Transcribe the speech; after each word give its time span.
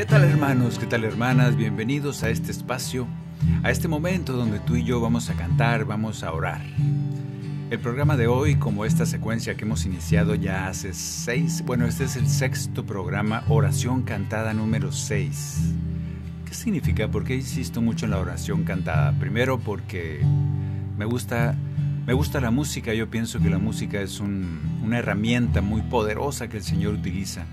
¿Qué 0.00 0.06
tal 0.06 0.24
hermanos? 0.24 0.78
¿Qué 0.78 0.86
tal 0.86 1.04
hermanas? 1.04 1.56
Bienvenidos 1.56 2.22
a 2.22 2.30
este 2.30 2.52
espacio, 2.52 3.06
a 3.62 3.70
este 3.70 3.86
momento 3.86 4.32
donde 4.32 4.58
tú 4.58 4.76
y 4.76 4.82
yo 4.82 4.98
vamos 4.98 5.28
a 5.28 5.34
cantar, 5.34 5.84
vamos 5.84 6.22
a 6.22 6.32
orar. 6.32 6.62
El 7.68 7.78
programa 7.80 8.16
de 8.16 8.26
hoy, 8.26 8.54
como 8.54 8.86
esta 8.86 9.04
secuencia 9.04 9.56
que 9.56 9.66
hemos 9.66 9.84
iniciado 9.84 10.34
ya 10.34 10.68
hace 10.68 10.94
seis, 10.94 11.62
bueno, 11.66 11.84
este 11.84 12.04
es 12.04 12.16
el 12.16 12.28
sexto 12.28 12.86
programa, 12.86 13.44
oración 13.50 14.00
cantada 14.00 14.54
número 14.54 14.90
seis. 14.90 15.74
¿Qué 16.46 16.54
significa? 16.54 17.10
¿Por 17.10 17.24
qué 17.24 17.34
insisto 17.34 17.82
mucho 17.82 18.06
en 18.06 18.12
la 18.12 18.20
oración 18.20 18.64
cantada? 18.64 19.12
Primero 19.18 19.58
porque 19.58 20.22
me 20.96 21.04
gusta, 21.04 21.54
me 22.06 22.14
gusta 22.14 22.40
la 22.40 22.50
música, 22.50 22.94
yo 22.94 23.10
pienso 23.10 23.38
que 23.38 23.50
la 23.50 23.58
música 23.58 24.00
es 24.00 24.18
un- 24.18 24.80
una 24.82 24.96
herramienta 24.96 25.60
muy 25.60 25.82
poderosa 25.82 26.48
que 26.48 26.56
el 26.56 26.62
Señor 26.62 26.94
utiliza 26.94 27.44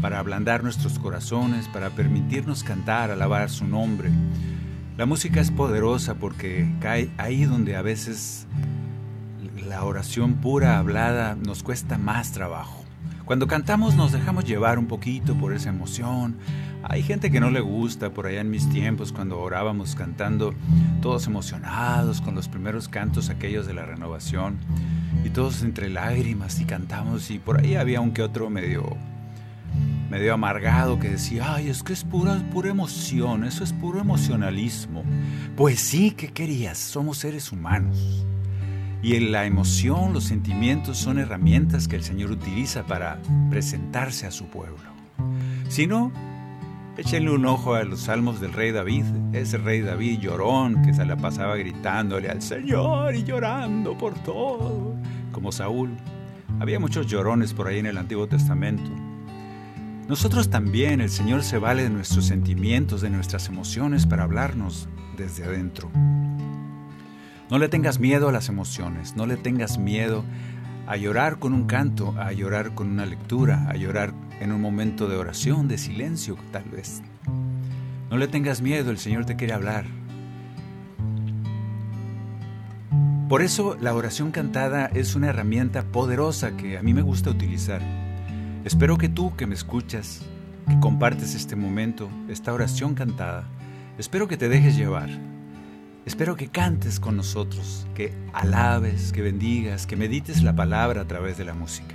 para 0.00 0.18
ablandar 0.18 0.62
nuestros 0.62 0.98
corazones, 0.98 1.68
para 1.68 1.90
permitirnos 1.90 2.62
cantar, 2.62 3.10
alabar 3.10 3.50
su 3.50 3.66
nombre. 3.66 4.10
La 4.96 5.06
música 5.06 5.40
es 5.40 5.50
poderosa 5.50 6.14
porque 6.14 6.72
cae 6.80 7.10
ahí 7.18 7.44
donde 7.44 7.76
a 7.76 7.82
veces 7.82 8.46
la 9.66 9.84
oración 9.84 10.34
pura 10.34 10.78
hablada 10.78 11.36
nos 11.36 11.62
cuesta 11.62 11.98
más 11.98 12.32
trabajo. 12.32 12.84
Cuando 13.24 13.46
cantamos 13.46 13.94
nos 13.94 14.12
dejamos 14.12 14.44
llevar 14.44 14.78
un 14.78 14.86
poquito 14.86 15.34
por 15.34 15.54
esa 15.54 15.70
emoción. 15.70 16.36
Hay 16.82 17.02
gente 17.02 17.30
que 17.30 17.40
no 17.40 17.50
le 17.50 17.60
gusta, 17.60 18.10
por 18.10 18.26
allá 18.26 18.42
en 18.42 18.50
mis 18.50 18.68
tiempos, 18.68 19.12
cuando 19.12 19.40
orábamos 19.40 19.94
cantando, 19.94 20.52
todos 21.00 21.26
emocionados 21.26 22.20
con 22.20 22.34
los 22.34 22.48
primeros 22.48 22.88
cantos 22.88 23.30
aquellos 23.30 23.66
de 23.66 23.72
la 23.72 23.86
renovación, 23.86 24.58
y 25.24 25.30
todos 25.30 25.62
entre 25.62 25.88
lágrimas 25.88 26.60
y 26.60 26.66
cantamos, 26.66 27.30
y 27.30 27.38
por 27.38 27.60
ahí 27.60 27.76
había 27.76 28.02
un 28.02 28.12
que 28.12 28.20
otro 28.20 28.50
medio, 28.50 28.98
medio 30.14 30.32
amargado 30.32 31.00
que 31.00 31.10
decía, 31.10 31.54
ay, 31.56 31.68
es 31.68 31.82
que 31.82 31.92
es 31.92 32.04
pura, 32.04 32.40
pura 32.52 32.70
emoción, 32.70 33.42
eso 33.42 33.64
es 33.64 33.72
puro 33.72 33.98
emocionalismo. 33.98 35.02
Pues 35.56 35.80
sí, 35.80 36.12
¿qué 36.12 36.28
querías? 36.28 36.78
Somos 36.78 37.18
seres 37.18 37.50
humanos. 37.50 38.24
Y 39.02 39.16
en 39.16 39.32
la 39.32 39.44
emoción, 39.44 40.12
los 40.12 40.22
sentimientos 40.22 40.98
son 40.98 41.18
herramientas 41.18 41.88
que 41.88 41.96
el 41.96 42.04
Señor 42.04 42.30
utiliza 42.30 42.86
para 42.86 43.18
presentarse 43.50 44.24
a 44.24 44.30
su 44.30 44.46
pueblo. 44.46 44.78
Si 45.68 45.88
no, 45.88 46.12
échenle 46.96 47.32
un 47.32 47.44
ojo 47.46 47.74
a 47.74 47.82
los 47.82 48.02
salmos 48.02 48.40
del 48.40 48.52
rey 48.52 48.70
David, 48.70 49.06
ese 49.32 49.58
rey 49.58 49.80
David 49.80 50.20
llorón 50.20 50.80
que 50.82 50.94
se 50.94 51.04
la 51.04 51.16
pasaba 51.16 51.56
gritándole 51.56 52.28
al 52.28 52.40
Señor 52.40 53.16
y 53.16 53.24
llorando 53.24 53.98
por 53.98 54.14
todo, 54.22 54.94
como 55.32 55.50
Saúl. 55.50 55.90
Había 56.60 56.78
muchos 56.78 57.08
llorones 57.08 57.52
por 57.52 57.66
ahí 57.66 57.80
en 57.80 57.86
el 57.86 57.98
Antiguo 57.98 58.28
Testamento. 58.28 59.03
Nosotros 60.08 60.50
también, 60.50 61.00
el 61.00 61.08
Señor 61.08 61.42
se 61.42 61.56
vale 61.56 61.82
de 61.82 61.88
nuestros 61.88 62.26
sentimientos, 62.26 63.00
de 63.00 63.08
nuestras 63.08 63.48
emociones 63.48 64.06
para 64.06 64.24
hablarnos 64.24 64.86
desde 65.16 65.44
adentro. 65.44 65.90
No 67.50 67.58
le 67.58 67.68
tengas 67.68 67.98
miedo 67.98 68.28
a 68.28 68.32
las 68.32 68.50
emociones, 68.50 69.16
no 69.16 69.24
le 69.24 69.38
tengas 69.38 69.78
miedo 69.78 70.22
a 70.86 70.98
llorar 70.98 71.38
con 71.38 71.54
un 71.54 71.64
canto, 71.66 72.14
a 72.18 72.32
llorar 72.32 72.74
con 72.74 72.90
una 72.90 73.06
lectura, 73.06 73.66
a 73.70 73.76
llorar 73.76 74.12
en 74.40 74.52
un 74.52 74.60
momento 74.60 75.08
de 75.08 75.16
oración, 75.16 75.68
de 75.68 75.78
silencio 75.78 76.36
tal 76.52 76.64
vez. 76.64 77.00
No 78.10 78.18
le 78.18 78.28
tengas 78.28 78.60
miedo, 78.60 78.90
el 78.90 78.98
Señor 78.98 79.24
te 79.24 79.36
quiere 79.36 79.54
hablar. 79.54 79.86
Por 83.30 83.40
eso 83.40 83.78
la 83.80 83.94
oración 83.94 84.32
cantada 84.32 84.84
es 84.86 85.14
una 85.14 85.30
herramienta 85.30 85.82
poderosa 85.82 86.58
que 86.58 86.76
a 86.76 86.82
mí 86.82 86.92
me 86.92 87.00
gusta 87.00 87.30
utilizar. 87.30 88.03
Espero 88.64 88.96
que 88.96 89.10
tú 89.10 89.36
que 89.36 89.46
me 89.46 89.54
escuchas, 89.54 90.22
que 90.66 90.80
compartes 90.80 91.34
este 91.34 91.54
momento, 91.54 92.08
esta 92.30 92.50
oración 92.50 92.94
cantada, 92.94 93.44
espero 93.98 94.26
que 94.26 94.38
te 94.38 94.48
dejes 94.48 94.74
llevar. 94.74 95.10
Espero 96.06 96.34
que 96.34 96.48
cantes 96.48 96.98
con 96.98 97.14
nosotros, 97.14 97.86
que 97.94 98.14
alabes, 98.32 99.12
que 99.12 99.20
bendigas, 99.20 99.86
que 99.86 99.96
medites 99.96 100.42
la 100.42 100.56
palabra 100.56 101.02
a 101.02 101.06
través 101.06 101.36
de 101.36 101.44
la 101.44 101.52
música. 101.52 101.94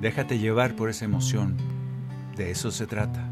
Déjate 0.00 0.38
llevar 0.38 0.76
por 0.76 0.88
esa 0.88 1.04
emoción. 1.04 1.56
De 2.36 2.52
eso 2.52 2.70
se 2.70 2.86
trata. 2.86 3.28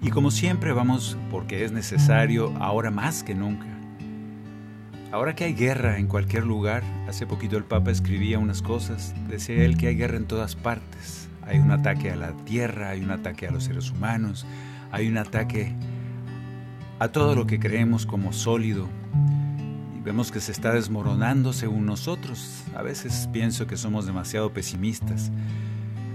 Y 0.00 0.08
como 0.08 0.30
siempre 0.30 0.72
vamos, 0.72 1.18
porque 1.30 1.64
es 1.64 1.72
necesario 1.72 2.54
ahora 2.60 2.90
más 2.90 3.22
que 3.22 3.34
nunca. 3.34 3.66
Ahora 5.10 5.34
que 5.34 5.44
hay 5.44 5.54
guerra 5.54 5.98
en 5.98 6.06
cualquier 6.06 6.44
lugar, 6.44 6.82
hace 7.08 7.26
poquito 7.26 7.56
el 7.56 7.64
Papa 7.64 7.90
escribía 7.90 8.38
unas 8.38 8.62
cosas, 8.62 9.14
decía 9.28 9.64
él 9.64 9.76
que 9.76 9.88
hay 9.88 9.96
guerra 9.96 10.16
en 10.16 10.26
todas 10.26 10.54
partes. 10.54 11.28
Hay 11.42 11.58
un 11.58 11.70
ataque 11.70 12.10
a 12.10 12.16
la 12.16 12.32
tierra, 12.44 12.90
hay 12.90 13.00
un 13.00 13.10
ataque 13.10 13.46
a 13.46 13.50
los 13.50 13.64
seres 13.64 13.90
humanos, 13.90 14.46
hay 14.90 15.08
un 15.08 15.16
ataque 15.16 15.74
a 16.98 17.08
todo 17.08 17.34
lo 17.34 17.46
que 17.46 17.58
creemos 17.58 18.04
como 18.04 18.32
sólido 18.32 18.88
vemos 20.08 20.32
que 20.32 20.40
se 20.40 20.52
está 20.52 20.72
desmoronando 20.72 21.52
según 21.52 21.84
nosotros. 21.84 22.64
A 22.74 22.80
veces 22.80 23.28
pienso 23.30 23.66
que 23.66 23.76
somos 23.76 24.06
demasiado 24.06 24.54
pesimistas. 24.54 25.30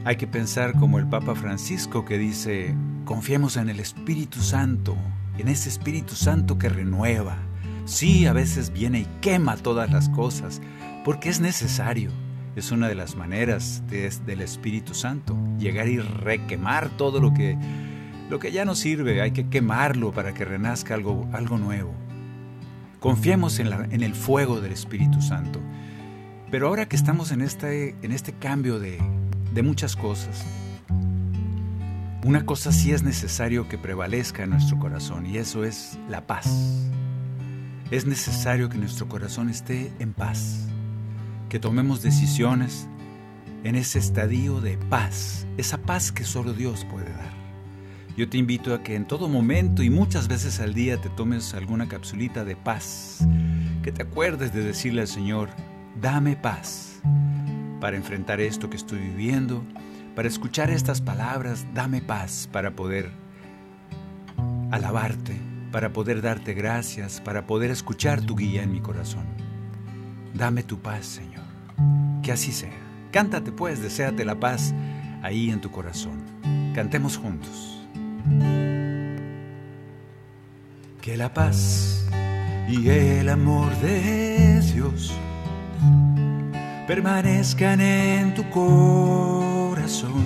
Hay 0.04 0.16
que 0.16 0.26
pensar 0.26 0.74
como 0.80 0.98
el 0.98 1.08
Papa 1.08 1.36
Francisco 1.36 2.04
que 2.04 2.18
dice, 2.18 2.76
confiemos 3.06 3.56
en 3.56 3.70
el 3.70 3.80
Espíritu 3.80 4.42
Santo, 4.42 4.98
en 5.38 5.48
ese 5.48 5.70
Espíritu 5.70 6.16
Santo 6.16 6.58
que 6.58 6.70
renueva. 6.70 7.38
Sí, 7.86 8.26
a 8.26 8.34
veces 8.34 8.72
viene 8.72 9.00
y 9.02 9.08
quema 9.22 9.58
todas 9.58 9.92
las 9.92 10.10
cosas, 10.10 10.62
porque 11.04 11.30
es 11.30 11.40
necesario. 11.40 12.12
Es 12.56 12.72
una 12.72 12.88
de 12.88 12.96
las 12.96 13.16
maneras 13.16 13.84
de- 13.90 14.10
del 14.26 14.42
Espíritu 14.42 14.94
Santo, 14.94 15.36
llegar 15.58 15.88
y 15.88 16.00
requemar 16.00 16.90
todo 16.98 17.20
lo 17.20 17.34
que 17.34 17.58
lo 18.30 18.40
que 18.40 18.52
ya 18.52 18.64
no 18.66 18.74
sirve, 18.74 19.22
hay 19.22 19.32
que 19.32 19.50
quemarlo 19.50 20.12
para 20.12 20.34
que 20.34 20.44
renazca 20.46 20.96
algo, 20.96 21.28
algo 21.34 21.58
nuevo. 21.58 21.94
Confiemos 23.00 23.60
en, 23.60 23.68
en 23.92 24.02
el 24.02 24.16
fuego 24.16 24.60
del 24.62 24.72
Espíritu 24.72 25.22
Santo. 25.22 25.60
Pero 26.50 26.68
ahora 26.70 26.88
que 26.88 26.96
estamos 26.96 27.32
en 27.32 27.42
este, 27.42 27.96
en 28.02 28.12
este 28.12 28.32
cambio 28.34 28.80
de, 28.80 28.98
de 29.54 29.62
muchas 29.62 29.96
cosas, 29.96 30.46
una 32.24 32.46
cosa 32.46 32.72
sí 32.72 32.92
es 32.92 33.04
necesario 33.04 33.68
que 33.68 33.78
prevalezca 33.78 34.44
en 34.44 34.52
nuestro 34.52 34.80
corazón 34.80 35.26
y 35.28 35.38
eso 35.38 35.64
es 35.66 36.00
la 36.10 36.26
paz. 36.26 36.90
Es 37.94 38.08
necesario 38.08 38.70
que 38.70 38.80
nuestro 38.80 39.08
corazón 39.08 39.50
esté 39.50 39.94
en 40.00 40.14
paz, 40.14 40.68
que 41.48 41.60
tomemos 41.60 42.02
decisiones 42.02 42.88
en 43.64 43.76
ese 43.76 44.00
estadio 44.00 44.60
de 44.62 44.80
paz, 44.80 45.46
esa 45.58 45.78
paz 45.78 46.12
que 46.12 46.24
solo 46.24 46.54
Dios 46.54 46.88
puede 46.90 47.12
dar. 47.12 47.32
Yo 48.18 48.28
te 48.28 48.40
invito 48.40 48.74
a 48.74 48.82
que 48.82 48.96
en 48.96 49.06
todo 49.06 49.30
momento 49.30 49.84
y 49.84 49.92
muchas 49.92 50.28
veces 50.28 50.60
al 50.60 50.74
día 50.74 51.00
te 51.00 51.10
tomes 51.10 51.54
alguna 51.54 51.88
capsulita 51.88 52.44
de 52.44 52.56
paz, 52.56 53.20
que 53.84 53.92
te 53.92 54.02
acuerdes 54.02 54.52
de 54.56 54.64
decirle 54.64 55.02
al 55.02 55.08
Señor, 55.08 55.50
dame 56.02 56.36
paz 56.36 57.00
para 57.80 57.96
enfrentar 57.96 58.42
esto 58.42 58.72
que 58.72 58.78
estoy 58.78 58.98
viviendo, 58.98 59.64
para 60.16 60.28
escuchar 60.28 60.72
estas 60.72 61.00
palabras, 61.00 61.68
dame 61.76 62.02
paz 62.02 62.50
para 62.52 62.76
poder 62.76 63.12
alabarte, 64.72 65.53
para 65.74 65.92
poder 65.92 66.22
darte 66.22 66.54
gracias, 66.54 67.20
para 67.20 67.48
poder 67.48 67.72
escuchar 67.72 68.22
tu 68.22 68.36
guía 68.36 68.62
en 68.62 68.72
mi 68.72 68.80
corazón. 68.80 69.26
Dame 70.32 70.62
tu 70.62 70.78
paz, 70.78 71.04
Señor. 71.08 71.42
Que 72.22 72.32
así 72.32 72.52
sea. 72.52 72.78
Cántate 73.12 73.52
pues, 73.52 73.82
deséate 73.82 74.24
la 74.24 74.40
paz 74.40 74.72
ahí 75.24 75.50
en 75.50 75.62
tu 75.62 75.72
corazón. 75.72 76.22
Cantemos 76.76 77.18
juntos. 77.18 77.88
Que 81.02 81.18
la 81.18 81.34
paz 81.34 82.08
y 82.70 82.88
el 82.90 83.28
amor 83.28 83.76
de 83.78 84.62
Dios 84.62 85.12
permanezcan 86.86 87.82
en 87.82 88.36
tu 88.36 88.48
corazón 88.52 90.24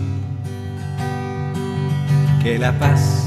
que 2.44 2.60
la 2.60 2.78
paz 2.78 3.27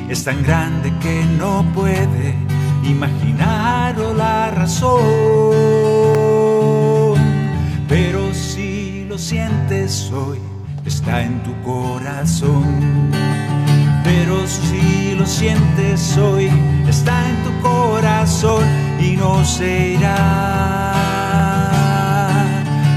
es 0.11 0.23
tan 0.23 0.43
grande 0.43 0.91
que 0.99 1.23
no 1.39 1.65
puede 1.73 2.35
imaginarlo 2.83 4.13
la 4.13 4.51
razón 4.51 5.91
pero 7.91 8.33
si 8.33 9.05
lo 9.09 9.17
sientes 9.17 10.09
hoy, 10.13 10.39
está 10.85 11.23
en 11.23 11.43
tu 11.43 11.51
corazón. 11.61 13.11
Pero 14.01 14.47
si 14.47 15.13
lo 15.13 15.25
sientes 15.25 16.17
hoy, 16.17 16.49
está 16.87 17.29
en 17.29 17.43
tu 17.43 17.51
corazón 17.61 18.63
y 18.97 19.17
no 19.17 19.43
se 19.43 19.95
irá. 19.95 20.93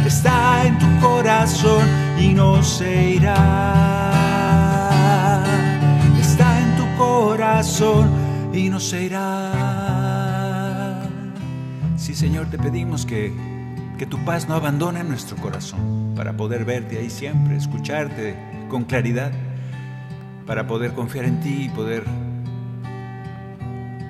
Está 0.07 0.65
en 0.65 0.79
tu 0.79 0.87
corazón 1.01 1.83
y 2.21 2.35
no 2.35 2.63
se 2.63 3.15
irá. 3.15 3.94
Y 8.53 8.69
no 8.69 8.79
se 8.79 9.05
irá. 9.05 9.51
Sí, 11.97 12.15
Señor, 12.15 12.47
te 12.51 12.59
pedimos 12.59 13.05
que 13.05 13.33
que 13.99 14.07
tu 14.07 14.19
paz 14.25 14.49
no 14.49 14.55
abandone 14.55 15.05
nuestro 15.05 15.37
corazón 15.37 16.15
para 16.17 16.37
poder 16.37 16.65
verte 16.65 16.99
ahí 16.99 17.11
siempre, 17.11 17.57
escucharte 17.57 18.37
con 18.69 18.85
claridad, 18.85 19.33
para 20.47 20.67
poder 20.67 20.95
confiar 20.95 21.27
en 21.27 21.41
ti 21.41 21.65
y 21.65 21.69
poder 21.69 22.05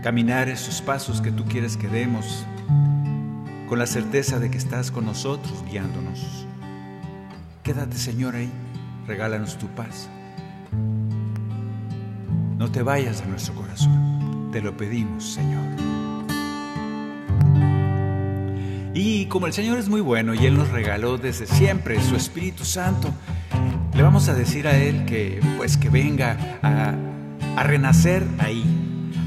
caminar 0.03 0.49
esos 0.49 0.81
pasos 0.81 1.21
que 1.21 1.31
tú 1.31 1.45
quieres 1.45 1.77
que 1.77 1.89
demos 1.89 2.47
con 3.69 3.79
la 3.79 3.87
certeza 3.87 4.39
de 4.39 4.51
que 4.51 4.59
estás 4.59 4.91
con 4.91 5.05
nosotros 5.05 5.65
guiándonos. 5.71 6.47
Quédate 7.63 7.97
Señor 7.97 8.37
ahí, 8.37 8.51
regálanos 9.07 9.59
tu 9.59 9.67
paz. 9.69 10.09
No 12.65 12.71
te 12.71 12.83
vayas 12.83 13.21
de 13.21 13.27
nuestro 13.27 13.53
corazón, 13.53 14.49
te 14.51 14.63
lo 14.63 14.75
pedimos 14.75 15.35
Señor. 15.35 15.63
Y 18.95 19.27
como 19.27 19.47
el 19.47 19.53
Señor 19.53 19.77
es 19.77 19.91
muy 19.91 20.01
bueno 20.01 20.33
y 20.33 20.47
Él 20.47 20.57
nos 20.57 20.71
regaló 20.71 21.19
desde 21.19 21.47
siempre 21.47 22.01
su 22.01 22.17
Espíritu 22.17 22.65
Santo, 22.65 23.13
le 23.95 24.03
vamos 24.03 24.31
a 24.31 24.35
decir 24.35 24.67
a 24.67 24.79
Él 24.79 25.05
que 25.05 25.43
pues 25.59 25.77
que 25.77 25.91
venga 25.91 26.39
a, 26.63 27.63
renacer 27.65 28.27
ahí, 28.39 28.65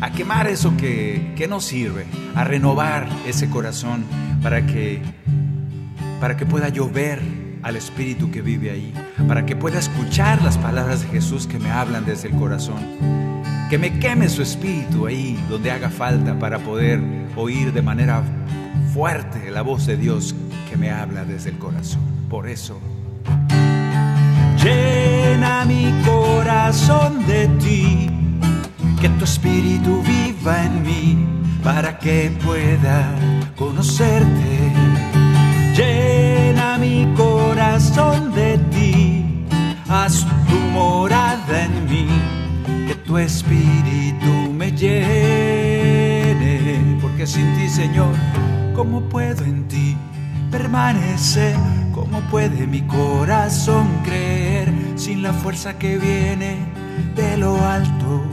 a 0.01 0.13
quemar 0.13 0.48
eso 0.48 0.75
que, 0.75 1.36
que 1.38 1.48
nos 1.48 1.63
sirve, 1.63 2.07
a 2.34 2.44
renovar 2.44 3.07
ese 3.28 3.51
corazón 3.51 4.04
para 4.42 4.66
que, 4.66 5.00
para 6.19 6.38
que 6.38 6.48
pueda 6.48 6.69
llover 6.69 7.22
al 7.63 7.75
Espíritu 7.75 8.31
que 8.31 8.42
vive 8.42 8.71
ahí, 8.71 8.94
para 9.27 9.45
que 9.45 9.56
pueda 9.56 9.80
escuchar 9.80 10.42
las 10.44 10.57
palabras 10.57 11.01
de 11.01 11.07
Jesús 11.09 11.48
que 11.48 11.59
me 11.59 11.71
hablan 11.71 12.06
desde 12.06 12.30
el 12.30 12.36
corazón. 12.36 12.81
Que 13.69 13.77
me 13.77 14.00
queme 14.00 14.30
su 14.30 14.42
espíritu 14.42 15.07
ahí 15.07 15.38
donde 15.50 15.71
haga 15.71 15.89
falta 15.89 16.39
para 16.39 16.59
poder 16.59 17.01
oír 17.36 17.74
de 17.74 17.81
manera 17.81 18.24
fuerte 18.94 19.51
la 19.51 19.62
voz 19.62 19.86
de 19.86 19.98
Dios 19.98 20.33
que 20.69 20.77
me 20.77 20.89
habla 20.89 21.25
desde 21.25 21.50
el 21.50 21.57
corazón. 21.57 22.01
Por 22.30 22.48
eso, 22.48 22.80
llena 24.63 25.65
mi 25.65 25.94
corazón 26.06 27.25
de 27.25 27.48
ti, 27.60 28.10
que 29.01 29.10
tu 29.10 29.25
espíritu 29.25 30.01
viva 30.01 30.63
en 30.63 30.83
mí 30.83 31.18
para 31.63 32.00
que 32.00 32.31
pueda 32.44 33.13
conocerte. 33.57 34.71
Llena 35.75 36.77
mi 36.77 37.06
corazón 37.15 37.37
de 37.77 38.57
ti, 38.71 39.24
haz 39.88 40.25
tu 40.50 40.56
morada 40.74 41.65
en 41.65 41.85
mí, 41.88 42.07
que 42.88 42.95
tu 42.95 43.19
espíritu 43.19 44.51
me 44.51 44.71
llene, 44.71 46.18
porque 47.00 47.27
sin 47.27 47.53
ti, 47.56 47.69
Señor, 47.69 48.15
¿Cómo 48.77 49.01
puedo 49.01 49.44
en 49.44 49.68
ti 49.68 49.97
permanecer? 50.51 51.56
¿Cómo 51.95 52.21
puede 52.29 52.68
mi 52.68 52.81
corazón 52.81 53.88
creer 54.03 54.71
sin 54.95 55.24
la 55.24 55.33
fuerza 55.33 55.79
que 55.79 55.97
viene 55.97 56.57
de 57.15 57.38
lo 57.38 57.59
alto? 57.65 58.24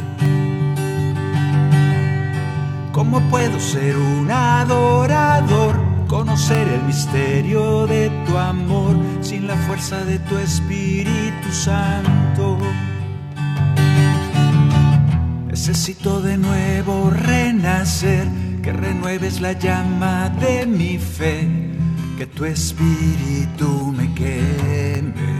¿Cómo 2.92 3.20
puedo 3.30 3.58
ser 3.58 3.96
un 3.96 4.30
adorador? 4.30 5.83
Conocer 6.14 6.68
el 6.68 6.84
misterio 6.84 7.88
de 7.88 8.08
tu 8.24 8.38
amor 8.38 8.94
sin 9.20 9.48
la 9.48 9.56
fuerza 9.66 10.04
de 10.04 10.20
tu 10.20 10.38
Espíritu 10.38 11.50
Santo. 11.50 12.56
Necesito 15.48 16.20
de 16.20 16.38
nuevo 16.38 17.10
renacer 17.10 18.28
que 18.62 18.72
renueves 18.72 19.40
la 19.40 19.54
llama 19.54 20.30
de 20.38 20.66
mi 20.66 20.98
fe, 20.98 21.48
que 22.16 22.26
tu 22.28 22.44
espíritu 22.44 23.92
me 23.96 24.14
queme. 24.14 25.34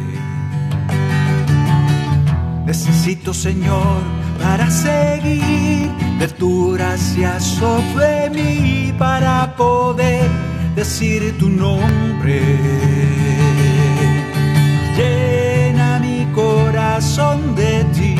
Necesito, 2.66 3.32
Señor, 3.32 4.02
para 4.42 4.68
seguir 4.72 5.88
de 6.18 6.26
tu 6.36 6.72
gracia 6.72 7.38
sobre 7.38 8.28
mí, 8.30 8.92
para 8.98 9.54
poder 9.54 10.53
decir 10.74 11.36
tu 11.38 11.48
nombre. 11.48 12.40
Llena 14.96 15.98
mi 16.00 16.26
corazón 16.34 17.54
de 17.54 17.84
ti, 17.96 18.16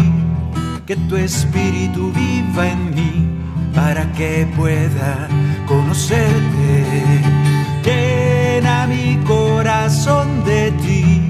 que 0.87 0.97
tu 1.09 1.17
espíritu 1.17 2.13
viva 2.13 2.69
en 2.69 2.95
mí 2.95 3.29
para 3.75 4.11
que 4.13 4.47
pueda 4.57 5.29
conocerte. 5.67 6.85
Llena 7.85 8.87
mi 8.87 9.19
corazón 9.25 10.45
de 10.45 10.71
ti, 10.85 11.23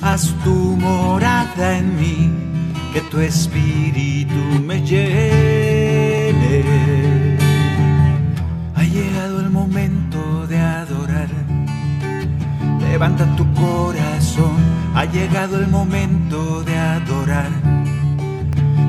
haz 0.00 0.34
tu 0.44 0.76
morada 0.76 1.78
en 1.78 1.96
mí, 1.98 2.30
que 2.92 3.00
tu 3.02 3.20
espíritu 3.20 4.60
me 4.66 4.80
llene. 4.82 6.28
Levanta 12.98 13.36
tu 13.36 13.46
corazón, 13.54 14.56
ha 14.94 15.04
llegado 15.04 15.58
el 15.58 15.68
momento 15.68 16.62
de 16.64 16.76
adorar. 16.76 17.50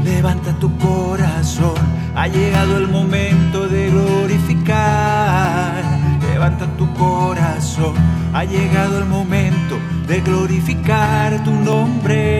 Levanta 0.04 0.52
tu 0.60 0.76
corazón 0.80 2.00
ha 2.16 2.28
llegado 2.28 2.78
el 2.78 2.88
momento 2.90 3.68
de 3.70 3.90
glorificar. 3.90 5.82
Levanta 6.22 6.68
tu 6.76 6.94
corazón. 6.96 7.94
Ha 8.34 8.44
llegado 8.44 8.98
el 9.00 9.06
momento 9.06 9.78
de 10.06 10.20
glorificar 10.20 11.42
tu 11.46 11.52
nombre. 11.52 12.34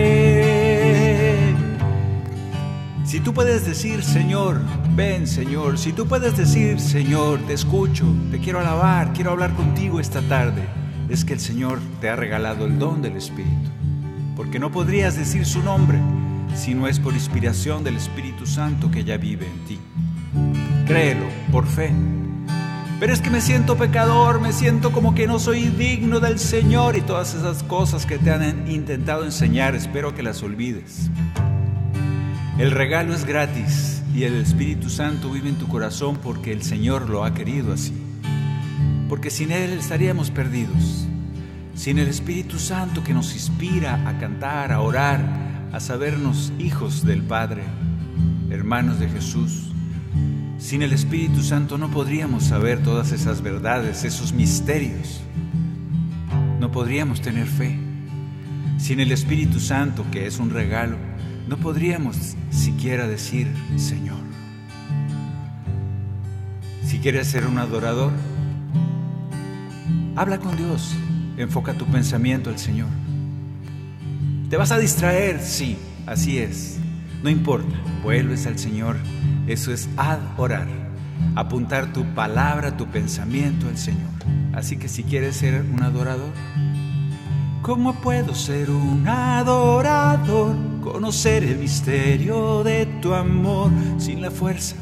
Si 3.04 3.20
tú 3.20 3.32
puedes 3.32 3.64
decir, 3.64 4.02
Señor, 4.02 4.60
ven, 4.94 5.26
Señor. 5.26 5.78
Si 5.78 5.92
tú 5.92 6.06
puedes 6.06 6.36
decir, 6.36 6.78
Señor, 6.78 7.38
te 7.46 7.54
escucho, 7.54 8.04
te 8.30 8.38
quiero 8.38 8.60
alabar, 8.60 9.14
quiero 9.14 9.30
hablar 9.30 9.54
contigo 9.54 9.98
esta 9.98 10.20
tarde. 10.20 10.79
Es 11.10 11.24
que 11.24 11.32
el 11.32 11.40
Señor 11.40 11.80
te 12.00 12.08
ha 12.08 12.14
regalado 12.14 12.66
el 12.66 12.78
don 12.78 13.02
del 13.02 13.16
Espíritu. 13.16 13.68
Porque 14.36 14.60
no 14.60 14.70
podrías 14.70 15.16
decir 15.16 15.44
su 15.44 15.60
nombre 15.60 15.98
si 16.54 16.72
no 16.72 16.86
es 16.86 17.00
por 17.00 17.14
inspiración 17.14 17.82
del 17.82 17.96
Espíritu 17.96 18.46
Santo 18.46 18.92
que 18.92 19.02
ya 19.02 19.16
vive 19.16 19.46
en 19.46 19.64
ti. 19.64 19.78
Créelo, 20.86 21.26
por 21.50 21.66
fe. 21.66 21.92
Pero 23.00 23.12
es 23.12 23.20
que 23.20 23.30
me 23.30 23.40
siento 23.40 23.76
pecador, 23.76 24.40
me 24.40 24.52
siento 24.52 24.92
como 24.92 25.14
que 25.14 25.26
no 25.26 25.40
soy 25.40 25.64
digno 25.64 26.20
del 26.20 26.38
Señor 26.38 26.96
y 26.96 27.00
todas 27.00 27.34
esas 27.34 27.64
cosas 27.64 28.06
que 28.06 28.18
te 28.18 28.30
han 28.30 28.70
intentado 28.70 29.24
enseñar, 29.24 29.74
espero 29.74 30.14
que 30.14 30.22
las 30.22 30.42
olvides. 30.44 31.10
El 32.58 32.70
regalo 32.70 33.14
es 33.14 33.24
gratis 33.24 34.02
y 34.14 34.24
el 34.24 34.36
Espíritu 34.36 34.90
Santo 34.90 35.30
vive 35.30 35.48
en 35.48 35.56
tu 35.56 35.66
corazón 35.66 36.18
porque 36.22 36.52
el 36.52 36.62
Señor 36.62 37.08
lo 37.08 37.24
ha 37.24 37.34
querido 37.34 37.72
así. 37.72 38.09
Porque 39.10 39.28
sin 39.28 39.50
Él 39.50 39.72
estaríamos 39.72 40.30
perdidos. 40.30 41.08
Sin 41.74 41.98
el 41.98 42.06
Espíritu 42.06 42.60
Santo 42.60 43.02
que 43.02 43.12
nos 43.12 43.34
inspira 43.34 44.08
a 44.08 44.18
cantar, 44.18 44.70
a 44.70 44.80
orar, 44.80 45.68
a 45.72 45.80
sabernos 45.80 46.52
hijos 46.60 47.04
del 47.04 47.24
Padre. 47.24 47.64
hermanos 48.50 49.00
de 49.00 49.08
Jesús. 49.08 49.72
Sin 50.58 50.82
el 50.82 50.92
Espíritu 50.92 51.42
Santo 51.42 51.76
no 51.76 51.90
podríamos 51.90 52.44
saber 52.44 52.84
todas 52.84 53.10
esas 53.10 53.42
verdades, 53.42 54.04
esos 54.04 54.32
misterios. 54.32 55.20
No 56.60 56.70
podríamos 56.70 57.20
tener 57.20 57.48
fe. 57.48 57.80
Sin 58.78 59.00
el 59.00 59.10
Espíritu 59.10 59.58
Santo, 59.58 60.04
que 60.12 60.26
es 60.26 60.38
un 60.38 60.50
regalo, 60.50 60.96
no 61.48 61.56
podríamos 61.56 62.36
siquiera 62.50 63.08
decir 63.08 63.48
Señor. 63.76 64.20
Si 66.84 66.98
quieres 66.98 67.26
ser 67.26 67.46
un 67.46 67.58
adorador, 67.58 68.12
habla 70.16 70.38
con 70.38 70.56
Dios, 70.56 70.94
enfoca 71.36 71.74
tu 71.74 71.86
pensamiento 71.86 72.50
al 72.50 72.58
Señor. 72.58 72.88
¿Te 74.48 74.56
vas 74.56 74.72
a 74.72 74.78
distraer? 74.78 75.40
Sí, 75.40 75.78
así 76.06 76.38
es. 76.38 76.78
No 77.22 77.30
importa, 77.30 77.76
vuelves 78.02 78.46
al 78.46 78.58
Señor. 78.58 78.96
Eso 79.46 79.72
es 79.72 79.88
adorar, 79.96 80.66
apuntar 81.36 81.92
tu 81.92 82.04
palabra, 82.14 82.76
tu 82.76 82.86
pensamiento 82.86 83.68
al 83.68 83.78
Señor. 83.78 84.10
Así 84.52 84.76
que 84.76 84.88
si 84.88 85.04
quieres 85.04 85.36
ser 85.36 85.64
un 85.72 85.82
adorador, 85.82 86.32
¿cómo 87.62 87.94
puedo 88.00 88.34
ser 88.34 88.70
un 88.70 89.06
adorador? 89.06 90.56
Conocer 90.80 91.44
el 91.44 91.58
misterio 91.58 92.64
de 92.64 92.86
tu 93.00 93.14
amor 93.14 93.70
sin 93.98 94.22
la 94.22 94.30
fuerza 94.30 94.76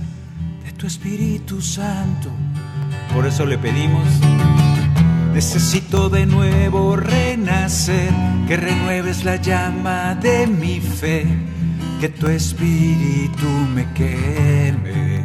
de 0.64 0.72
tu 0.72 0.86
Espíritu 0.86 1.60
Santo. 1.60 2.30
Por 3.12 3.26
eso 3.26 3.44
le 3.44 3.58
pedimos 3.58 4.06
Necesito 5.38 6.08
de 6.08 6.26
nuevo 6.26 6.96
renacer, 6.96 8.12
que 8.48 8.56
renueves 8.56 9.24
la 9.24 9.36
llama 9.36 10.16
de 10.16 10.48
mi 10.48 10.80
fe, 10.80 11.24
que 12.00 12.08
tu 12.08 12.26
espíritu 12.26 13.46
me 13.72 13.86
queme. 13.92 15.22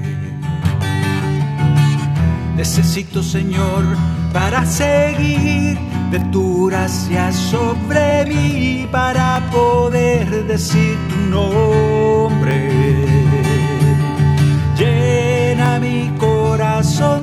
Necesito, 2.55 3.23
Señor, 3.23 3.83
para 4.31 4.63
seguir 4.67 5.79
de 6.11 6.19
tu 6.31 6.67
gracia 6.67 7.31
sobre 7.31 8.23
mí, 8.27 8.87
para 8.91 9.41
poder 9.51 10.45
decir 10.45 10.95
tu 11.09 11.17
nombre. 11.31 12.69
Llena 14.77 15.79
mi 15.79 16.11
corazón 16.19 17.22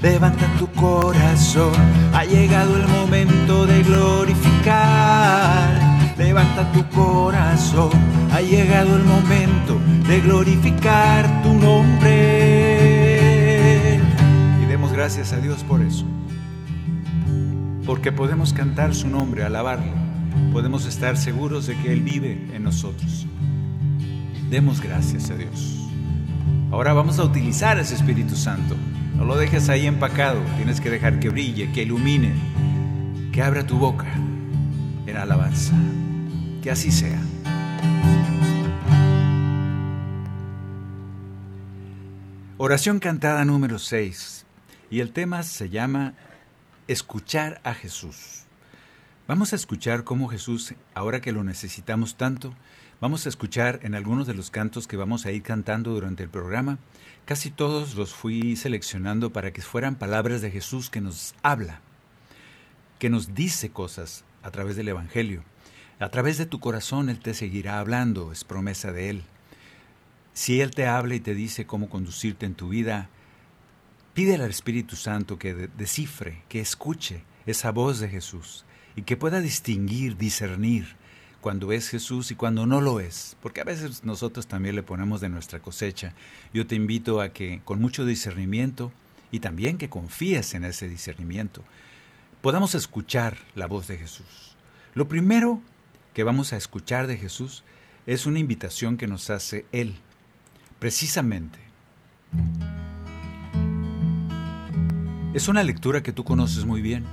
Levanta 0.00 0.46
tu 0.58 0.68
corazón, 0.68 1.72
ha 2.14 2.24
llegado 2.24 2.76
el 2.76 2.86
momento 2.86 3.66
de 3.66 3.82
glorificar. 3.82 5.76
Levanta 6.16 6.70
tu 6.70 6.88
corazón, 6.90 7.90
ha 8.32 8.40
llegado 8.40 8.94
el 8.96 9.02
momento 9.02 9.76
de 10.06 10.20
glorificar 10.20 11.42
tu 11.42 11.52
nombre. 11.52 12.28
Y 14.62 14.66
demos 14.66 14.92
gracias 14.92 15.32
a 15.32 15.38
Dios 15.38 15.64
por 15.64 15.82
eso. 15.82 16.04
Porque 17.84 18.12
podemos 18.12 18.52
cantar 18.52 18.94
su 18.94 19.08
nombre, 19.08 19.42
alabarle. 19.42 19.90
Podemos 20.52 20.86
estar 20.86 21.16
seguros 21.16 21.66
de 21.66 21.76
que 21.76 21.92
Él 21.92 22.02
vive 22.02 22.48
en 22.54 22.62
nosotros. 22.62 23.26
Demos 24.48 24.80
gracias 24.80 25.28
a 25.30 25.34
Dios. 25.34 25.88
Ahora 26.70 26.92
vamos 26.92 27.18
a 27.18 27.24
utilizar 27.24 27.80
ese 27.80 27.96
Espíritu 27.96 28.36
Santo. 28.36 28.76
No 29.18 29.24
lo 29.24 29.36
dejes 29.36 29.68
ahí 29.68 29.88
empacado, 29.88 30.40
tienes 30.56 30.80
que 30.80 30.90
dejar 30.90 31.18
que 31.18 31.28
brille, 31.28 31.72
que 31.72 31.82
ilumine, 31.82 32.32
que 33.32 33.42
abra 33.42 33.66
tu 33.66 33.76
boca 33.76 34.06
en 35.06 35.16
alabanza. 35.16 35.74
Que 36.62 36.70
así 36.70 36.92
sea. 36.92 37.20
Oración 42.58 43.00
cantada 43.00 43.44
número 43.44 43.80
6. 43.80 44.46
Y 44.88 45.00
el 45.00 45.10
tema 45.12 45.42
se 45.42 45.68
llama 45.68 46.14
Escuchar 46.86 47.60
a 47.64 47.74
Jesús. 47.74 48.44
Vamos 49.26 49.52
a 49.52 49.56
escuchar 49.56 50.04
cómo 50.04 50.28
Jesús, 50.28 50.74
ahora 50.94 51.20
que 51.20 51.32
lo 51.32 51.42
necesitamos 51.42 52.16
tanto, 52.16 52.54
vamos 53.00 53.26
a 53.26 53.28
escuchar 53.30 53.80
en 53.82 53.96
algunos 53.96 54.28
de 54.28 54.34
los 54.34 54.50
cantos 54.50 54.86
que 54.86 54.96
vamos 54.96 55.26
a 55.26 55.32
ir 55.32 55.42
cantando 55.42 55.90
durante 55.90 56.22
el 56.22 56.30
programa, 56.30 56.78
Casi 57.28 57.50
todos 57.50 57.94
los 57.94 58.14
fui 58.14 58.56
seleccionando 58.56 59.34
para 59.34 59.52
que 59.52 59.60
fueran 59.60 59.96
palabras 59.96 60.40
de 60.40 60.50
Jesús 60.50 60.88
que 60.88 61.02
nos 61.02 61.34
habla, 61.42 61.82
que 62.98 63.10
nos 63.10 63.34
dice 63.34 63.68
cosas 63.68 64.24
a 64.42 64.50
través 64.50 64.76
del 64.76 64.88
Evangelio. 64.88 65.44
A 66.00 66.08
través 66.08 66.38
de 66.38 66.46
tu 66.46 66.58
corazón 66.58 67.10
Él 67.10 67.20
te 67.20 67.34
seguirá 67.34 67.80
hablando, 67.80 68.32
es 68.32 68.44
promesa 68.44 68.92
de 68.92 69.10
Él. 69.10 69.24
Si 70.32 70.62
Él 70.62 70.70
te 70.70 70.86
habla 70.86 71.16
y 71.16 71.20
te 71.20 71.34
dice 71.34 71.66
cómo 71.66 71.90
conducirte 71.90 72.46
en 72.46 72.54
tu 72.54 72.70
vida, 72.70 73.10
pídele 74.14 74.44
al 74.44 74.50
Espíritu 74.50 74.96
Santo 74.96 75.38
que 75.38 75.52
descifre, 75.52 76.44
que 76.48 76.60
escuche 76.60 77.24
esa 77.44 77.72
voz 77.72 78.00
de 78.00 78.08
Jesús 78.08 78.64
y 78.96 79.02
que 79.02 79.18
pueda 79.18 79.42
distinguir, 79.42 80.16
discernir 80.16 80.96
cuando 81.40 81.72
es 81.72 81.88
Jesús 81.88 82.30
y 82.30 82.34
cuando 82.34 82.66
no 82.66 82.80
lo 82.80 83.00
es, 83.00 83.36
porque 83.40 83.60
a 83.60 83.64
veces 83.64 84.04
nosotros 84.04 84.46
también 84.46 84.74
le 84.74 84.82
ponemos 84.82 85.20
de 85.20 85.28
nuestra 85.28 85.60
cosecha. 85.60 86.14
Yo 86.52 86.66
te 86.66 86.74
invito 86.74 87.20
a 87.20 87.30
que 87.30 87.60
con 87.64 87.80
mucho 87.80 88.04
discernimiento 88.04 88.92
y 89.30 89.40
también 89.40 89.78
que 89.78 89.88
confíes 89.88 90.54
en 90.54 90.64
ese 90.64 90.88
discernimiento, 90.88 91.62
podamos 92.40 92.74
escuchar 92.74 93.38
la 93.54 93.66
voz 93.66 93.86
de 93.86 93.98
Jesús. 93.98 94.56
Lo 94.94 95.06
primero 95.06 95.60
que 96.14 96.24
vamos 96.24 96.52
a 96.52 96.56
escuchar 96.56 97.06
de 97.06 97.16
Jesús 97.16 97.62
es 98.06 98.26
una 98.26 98.40
invitación 98.40 98.96
que 98.96 99.06
nos 99.06 99.30
hace 99.30 99.66
Él, 99.70 99.96
precisamente. 100.78 101.58
Es 105.34 105.46
una 105.46 105.62
lectura 105.62 106.02
que 106.02 106.12
tú 106.12 106.24
conoces 106.24 106.64
muy 106.64 106.82
bien. 106.82 107.04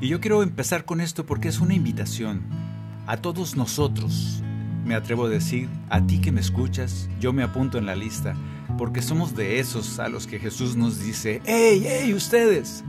Y 0.00 0.08
yo 0.08 0.20
quiero 0.20 0.42
empezar 0.42 0.84
con 0.84 1.00
esto 1.00 1.26
porque 1.26 1.48
es 1.48 1.60
una 1.60 1.74
invitación 1.74 2.71
a 3.06 3.16
todos 3.16 3.56
nosotros, 3.56 4.42
me 4.84 4.94
atrevo 4.94 5.26
a 5.26 5.28
decir, 5.28 5.68
a 5.90 6.04
ti 6.06 6.20
que 6.20 6.32
me 6.32 6.40
escuchas, 6.40 7.08
yo 7.20 7.32
me 7.32 7.42
apunto 7.42 7.78
en 7.78 7.86
la 7.86 7.96
lista, 7.96 8.34
porque 8.78 9.02
somos 9.02 9.34
de 9.34 9.58
esos 9.58 9.98
a 9.98 10.08
los 10.08 10.26
que 10.26 10.38
Jesús 10.38 10.76
nos 10.76 11.00
dice, 11.00 11.42
¡Ey, 11.44 11.84
hey, 11.86 12.14
ustedes! 12.14 12.84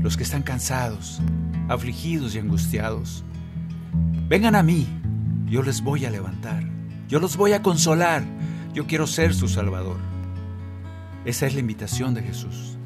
Los 0.00 0.16
que 0.16 0.22
están 0.22 0.42
cansados, 0.42 1.20
afligidos 1.68 2.34
y 2.34 2.38
angustiados, 2.38 3.24
vengan 4.28 4.54
a 4.54 4.62
mí, 4.62 4.86
yo 5.46 5.62
les 5.62 5.82
voy 5.82 6.04
a 6.04 6.10
levantar, 6.10 6.64
yo 7.08 7.18
los 7.18 7.36
voy 7.36 7.52
a 7.52 7.62
consolar, 7.62 8.24
yo 8.72 8.86
quiero 8.86 9.06
ser 9.06 9.34
su 9.34 9.48
Salvador. 9.48 9.98
Esa 11.24 11.46
es 11.46 11.54
la 11.54 11.60
invitación 11.60 12.14
de 12.14 12.22
Jesús. 12.22 12.78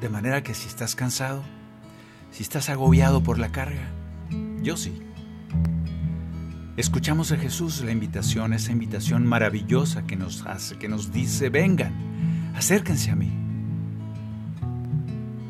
De 0.00 0.08
manera 0.08 0.42
que 0.42 0.54
si 0.54 0.68
estás 0.68 0.94
cansado, 0.94 1.42
si 2.30 2.42
estás 2.42 2.68
agobiado 2.68 3.22
por 3.22 3.38
la 3.38 3.50
carga, 3.50 3.90
yo 4.62 4.76
sí 4.76 5.02
Escuchamos 6.76 7.32
a 7.32 7.36
Jesús 7.36 7.82
la 7.82 7.90
invitación, 7.90 8.52
esa 8.52 8.70
invitación 8.70 9.26
maravillosa 9.26 10.06
que 10.06 10.14
nos 10.14 10.46
hace, 10.46 10.76
que 10.76 10.88
nos 10.88 11.12
dice, 11.12 11.48
vengan, 11.50 11.92
acérquense 12.54 13.10
a 13.10 13.16
mí. 13.16 13.32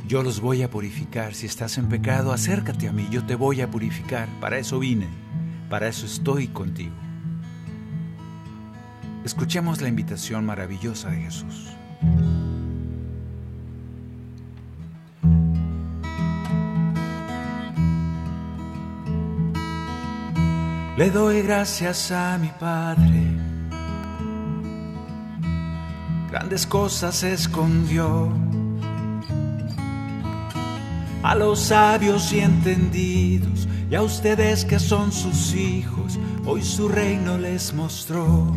Yo 0.07 0.23
los 0.23 0.41
voy 0.41 0.63
a 0.63 0.71
purificar. 0.71 1.35
Si 1.35 1.45
estás 1.45 1.77
en 1.77 1.91
pecado, 1.91 2.33
acércate 2.33 2.89
a 2.89 2.93
mí, 2.93 3.07
yo 3.11 3.25
te 3.25 3.35
voy 3.35 3.61
a 3.61 3.71
purificar. 3.71 4.27
Para 4.41 4.57
eso 4.59 4.79
vine, 4.79 5.07
para 5.69 5.87
eso 5.87 6.07
estoy 6.07 6.49
contigo. 6.49 6.95
Escuchemos 9.23 9.83
la 9.83 9.89
invitación 9.89 10.47
maravillosa 10.47 11.11
de 11.11 11.19
Jesús. 11.19 11.69
Le 20.99 21.13
doy 21.13 21.43
gracias 21.43 22.11
a 22.11 22.37
mi 22.39 22.49
Padre. 22.49 23.23
Grandes 26.29 26.67
cosas 26.67 27.23
escondió 27.23 28.33
a 31.23 31.37
los 31.37 31.61
sabios 31.61 32.33
y 32.33 32.41
entendidos 32.41 33.69
y 33.89 33.95
a 33.95 34.03
ustedes 34.03 34.65
que 34.65 34.81
son 34.81 35.13
sus 35.13 35.55
hijos, 35.55 36.19
hoy 36.45 36.65
su 36.65 36.89
reino 36.89 37.39
les 37.39 37.73
mostró. 37.75 38.53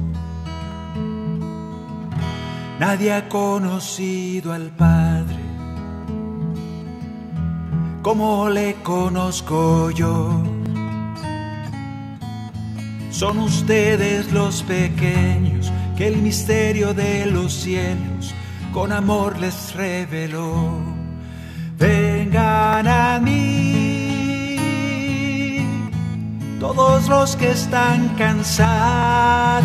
Nadie 2.79 3.13
ha 3.13 3.29
conocido 3.29 4.51
al 4.51 4.71
Padre 4.71 5.37
como 8.01 8.49
le 8.49 8.81
conozco 8.81 9.91
yo. 9.91 10.60
Son 13.11 13.37
ustedes 13.39 14.31
los 14.31 14.63
pequeños 14.63 15.71
que 15.97 16.07
el 16.07 16.17
misterio 16.17 16.93
de 16.93 17.25
los 17.25 17.53
cielos 17.53 18.33
con 18.73 18.91
amor 18.93 19.37
les 19.37 19.75
reveló. 19.75 20.79
Vengan 21.77 22.87
a 22.87 23.19
mí, 23.19 24.57
todos 26.59 27.09
los 27.09 27.35
que 27.35 27.51
están 27.51 28.07
cansados, 28.17 29.63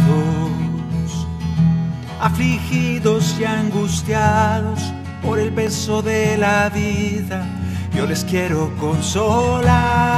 afligidos 2.20 3.36
y 3.38 3.44
angustiados 3.44 4.80
por 5.22 5.38
el 5.38 5.52
peso 5.52 6.02
de 6.02 6.36
la 6.36 6.68
vida, 6.70 7.46
yo 7.94 8.06
les 8.06 8.24
quiero 8.24 8.72
consolar. 8.78 10.16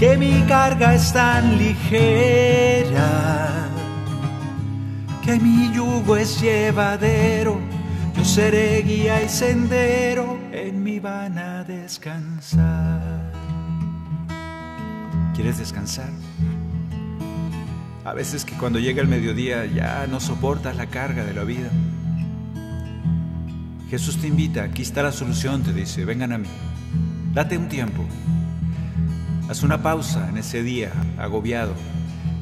Que 0.00 0.16
mi 0.16 0.42
carga 0.48 0.94
es 0.94 1.12
tan 1.12 1.58
ligera 1.58 3.68
que 5.22 5.38
mi 5.38 5.70
yugo 5.74 6.16
es 6.16 6.40
llevadero, 6.40 7.60
yo 8.16 8.24
seré 8.24 8.80
guía 8.80 9.22
y 9.22 9.28
sendero, 9.28 10.38
en 10.52 10.82
mi 10.82 10.98
van 10.98 11.38
a 11.38 11.64
descansar. 11.64 13.30
¿Quieres 15.34 15.58
descansar? 15.58 16.08
A 18.02 18.14
veces 18.14 18.46
que 18.46 18.54
cuando 18.54 18.78
llega 18.78 19.02
el 19.02 19.08
mediodía 19.08 19.66
ya 19.66 20.06
no 20.06 20.18
soportas 20.18 20.76
la 20.76 20.86
carga 20.86 21.24
de 21.24 21.34
la 21.34 21.44
vida. 21.44 21.68
Jesús 23.90 24.16
te 24.16 24.28
invita, 24.28 24.62
aquí 24.62 24.80
está 24.80 25.02
la 25.02 25.12
solución, 25.12 25.62
te 25.62 25.74
dice, 25.74 26.06
vengan 26.06 26.32
a 26.32 26.38
mí. 26.38 26.48
Date 27.34 27.58
un 27.58 27.68
tiempo. 27.68 28.02
Haz 29.50 29.64
una 29.64 29.82
pausa 29.82 30.28
en 30.28 30.38
ese 30.38 30.62
día 30.62 30.92
agobiado 31.18 31.74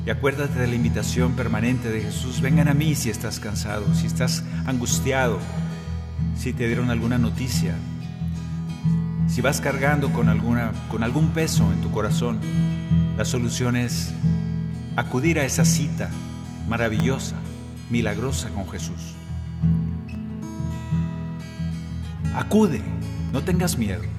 y 0.05 0.11
acuérdate 0.11 0.59
de 0.59 0.67
la 0.67 0.75
invitación 0.75 1.33
permanente 1.33 1.89
de 1.89 2.03
Jesús. 2.03 2.43
Vengan 2.43 2.69
a 2.69 2.75
mí 2.75 2.95
si 2.95 3.09
estás 3.09 3.41
cansado, 3.41 3.95
si 3.95 4.07
estás 4.07 4.45
angustiado, 4.67 5.39
si 6.37 6.53
te 6.53 6.67
dieron 6.67 6.91
alguna 6.91 7.17
noticia, 7.17 7.75
si 9.27 9.41
vas 9.41 9.63
cargando 9.63 10.13
con, 10.13 10.29
alguna, 10.29 10.73
con 10.91 11.03
algún 11.03 11.31
peso 11.31 11.73
en 11.73 11.81
tu 11.81 11.91
corazón. 11.91 12.41
La 13.17 13.25
solución 13.25 13.77
es 13.77 14.13
acudir 14.95 15.39
a 15.39 15.47
esa 15.47 15.65
cita 15.65 16.11
maravillosa, 16.69 17.37
milagrosa 17.89 18.51
con 18.51 18.69
Jesús. 18.69 19.15
Acude, 22.35 22.83
no 23.33 23.43
tengas 23.43 23.79
miedo. 23.79 24.18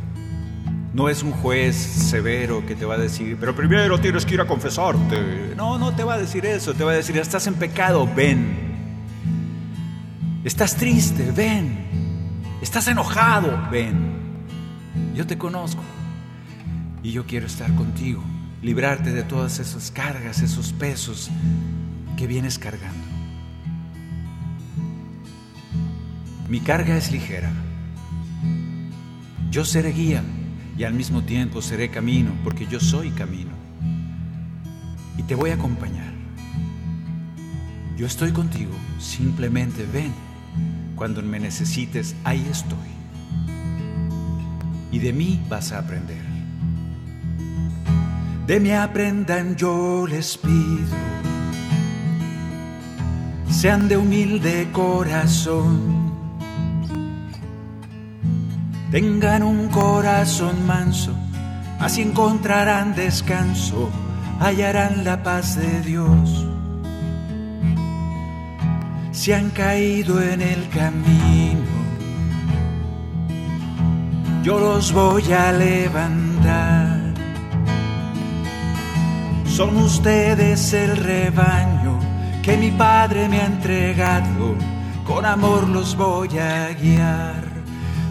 No 0.93 1.07
es 1.07 1.21
un 1.21 1.31
juez 1.31 1.75
severo 1.75 2.65
que 2.65 2.75
te 2.75 2.83
va 2.83 2.95
a 2.95 2.97
decir, 2.97 3.37
pero 3.39 3.55
primero 3.55 3.99
tienes 3.99 4.25
que 4.25 4.33
ir 4.33 4.41
a 4.41 4.47
confesarte. 4.47 5.53
No, 5.55 5.77
no 5.77 5.93
te 5.93 6.03
va 6.03 6.15
a 6.15 6.17
decir 6.17 6.45
eso, 6.47 6.73
te 6.73 6.83
va 6.83 6.91
a 6.91 6.95
decir, 6.95 7.15
estás 7.17 7.45
en 7.45 7.53
pecado, 7.55 8.09
ven. 8.15 8.57
Estás 10.43 10.75
triste, 10.75 11.31
ven. 11.31 11.77
Estás 12.59 12.87
enojado, 12.87 13.69
ven. 13.71 14.17
Yo 15.13 15.27
te 15.27 15.37
conozco 15.37 15.83
y 17.03 17.11
yo 17.11 17.25
quiero 17.25 17.45
estar 17.45 17.73
contigo, 17.75 18.23
librarte 18.63 19.13
de 19.13 19.23
todas 19.23 19.59
esas 19.59 19.91
cargas, 19.91 20.41
esos 20.41 20.73
pesos 20.73 21.29
que 22.17 22.25
vienes 22.25 22.57
cargando. 22.57 23.05
Mi 26.49 26.61
carga 26.61 26.97
es 26.97 27.11
ligera. 27.11 27.51
Yo 29.51 29.65
seré 29.65 29.91
guía 29.91 30.23
y 30.79 30.85
al 30.85 30.93
mismo 30.93 31.21
tiempo 31.21 31.61
seré 31.61 31.89
camino, 31.89 32.31
porque 32.41 32.65
yo 32.65 32.79
soy 32.79 33.09
camino. 33.09 33.51
Y 35.17 35.23
te 35.23 35.35
voy 35.35 35.49
a 35.49 35.55
acompañar. 35.55 36.13
Yo 37.97 38.05
estoy 38.05 38.31
contigo, 38.31 38.71
simplemente 38.97 39.85
ven. 39.91 40.13
Cuando 40.95 41.21
me 41.21 41.37
necesites, 41.37 42.15
ahí 42.23 42.47
estoy. 42.49 42.77
Y 44.93 44.99
de 44.99 45.11
mí 45.11 45.41
vas 45.49 45.73
a 45.73 45.79
aprender. 45.79 46.23
De 48.47 48.61
mí 48.61 48.71
aprendan, 48.71 49.57
yo 49.57 50.07
les 50.07 50.37
pido. 50.37 50.95
Sean 53.49 53.89
de 53.89 53.97
humilde 53.97 54.69
corazón 54.71 55.98
tengan 58.91 59.43
un 59.43 59.67
corazón 59.69 60.65
manso, 60.65 61.13
así 61.79 62.01
encontrarán 62.01 62.95
descanso, 62.95 63.89
hallarán 64.39 65.03
la 65.03 65.21
paz 65.21 65.55
de 65.55 65.81
Dios. 65.81 66.47
Si 69.11 69.31
han 69.31 69.49
caído 69.51 70.21
en 70.21 70.41
el 70.41 70.69
camino, 70.69 71.79
yo 74.43 74.59
los 74.59 74.91
voy 74.91 75.31
a 75.33 75.51
levantar. 75.51 76.97
Son 79.45 79.75
ustedes 79.77 80.73
el 80.73 80.95
rebaño 80.95 81.99
que 82.41 82.55
mi 82.55 82.71
Padre 82.71 83.27
me 83.27 83.41
ha 83.41 83.45
entregado, 83.45 84.55
con 85.05 85.25
amor 85.25 85.67
los 85.67 85.95
voy 85.97 86.39
a 86.39 86.69
guiar 86.73 87.48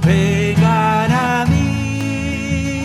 vengan 0.09 1.13
a 1.13 1.45
mí. 1.51 2.79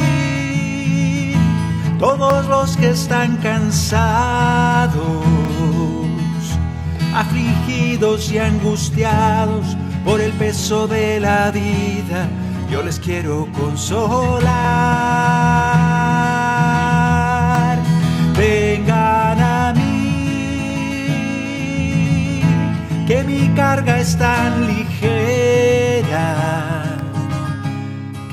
Todos 1.97 2.45
los 2.47 2.75
que 2.75 2.89
están 2.89 3.37
cansados, 3.37 5.03
afligidos 7.15 8.29
y 8.31 8.39
angustiados 8.39 9.77
por 10.03 10.19
el 10.19 10.33
peso 10.33 10.87
de 10.87 11.21
la 11.21 11.49
vida, 11.51 12.27
yo 12.69 12.83
les 12.83 12.99
quiero 12.99 13.47
consolar. 13.53 14.51
Vengan 18.37 19.39
a 19.39 19.73
mí, 19.73 21.01
que 23.07 23.23
mi 23.23 23.47
carga 23.55 23.99
es 24.01 24.17
tan 24.17 24.67
ligera 24.67 25.32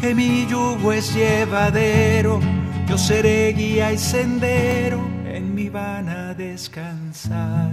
que 0.01 0.15
mi 0.15 0.47
yugo 0.47 0.93
es 0.93 1.15
llevadero, 1.15 2.41
yo 2.89 2.97
seré 2.97 3.53
guía 3.53 3.93
y 3.93 3.99
sendero, 3.99 5.01
en 5.27 5.55
mi 5.55 5.69
van 5.69 6.09
a 6.09 6.35
descansar. 6.35 7.71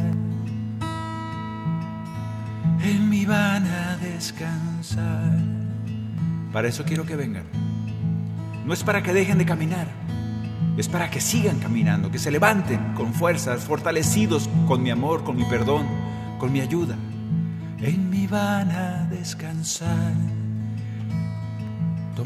En 2.83 3.09
mi 3.09 3.25
van 3.25 3.65
a 3.65 3.97
descansar. 3.97 5.37
Para 6.51 6.67
eso 6.67 6.83
quiero 6.83 7.05
que 7.05 7.15
vengan. 7.15 7.45
No 8.65 8.73
es 8.73 8.83
para 8.83 9.01
que 9.01 9.13
dejen 9.13 9.37
de 9.37 9.45
caminar, 9.45 9.87
es 10.77 10.89
para 10.89 11.09
que 11.09 11.21
sigan 11.21 11.59
caminando, 11.59 12.11
que 12.11 12.19
se 12.19 12.31
levanten 12.31 12.93
con 12.93 13.13
fuerzas, 13.13 13.63
fortalecidos 13.63 14.49
con 14.67 14.83
mi 14.83 14.89
amor, 14.89 15.23
con 15.23 15.37
mi 15.37 15.45
perdón, 15.45 15.87
con 16.39 16.51
mi 16.51 16.59
ayuda. 16.59 16.95
En 17.79 18.09
mi 18.09 18.27
van 18.27 18.71
a 18.71 19.07
descansar. 19.09 20.46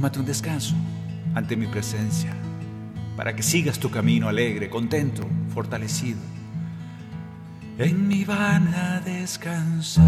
Tómate 0.02 0.20
un 0.20 0.26
descanso 0.26 0.74
ante 1.36 1.56
mi 1.56 1.68
presencia 1.68 2.34
para 3.16 3.36
que 3.36 3.44
sigas 3.44 3.78
tu 3.78 3.92
camino 3.92 4.30
alegre, 4.30 4.68
contento, 4.68 5.30
fortalecido. 5.54 6.18
En 7.78 8.08
mi 8.08 8.26
van 8.26 8.74
a 8.74 9.00
descansar. 9.02 10.02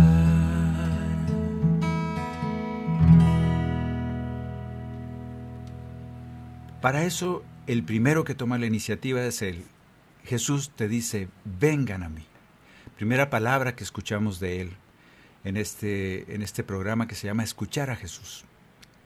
Para 6.81 7.03
eso, 7.05 7.43
el 7.67 7.83
primero 7.83 8.23
que 8.23 8.33
toma 8.33 8.57
la 8.57 8.65
iniciativa 8.65 9.23
es 9.23 9.43
Él. 9.43 9.63
Jesús 10.23 10.71
te 10.75 10.87
dice, 10.87 11.27
vengan 11.45 12.01
a 12.01 12.09
mí. 12.09 12.25
Primera 12.95 13.29
palabra 13.29 13.75
que 13.75 13.83
escuchamos 13.83 14.39
de 14.39 14.61
Él 14.61 14.71
en 15.43 15.55
este, 15.55 16.33
en 16.33 16.41
este 16.41 16.63
programa 16.63 17.07
que 17.07 17.13
se 17.13 17.27
llama 17.27 17.43
Escuchar 17.43 17.91
a 17.91 17.95
Jesús. 17.95 18.43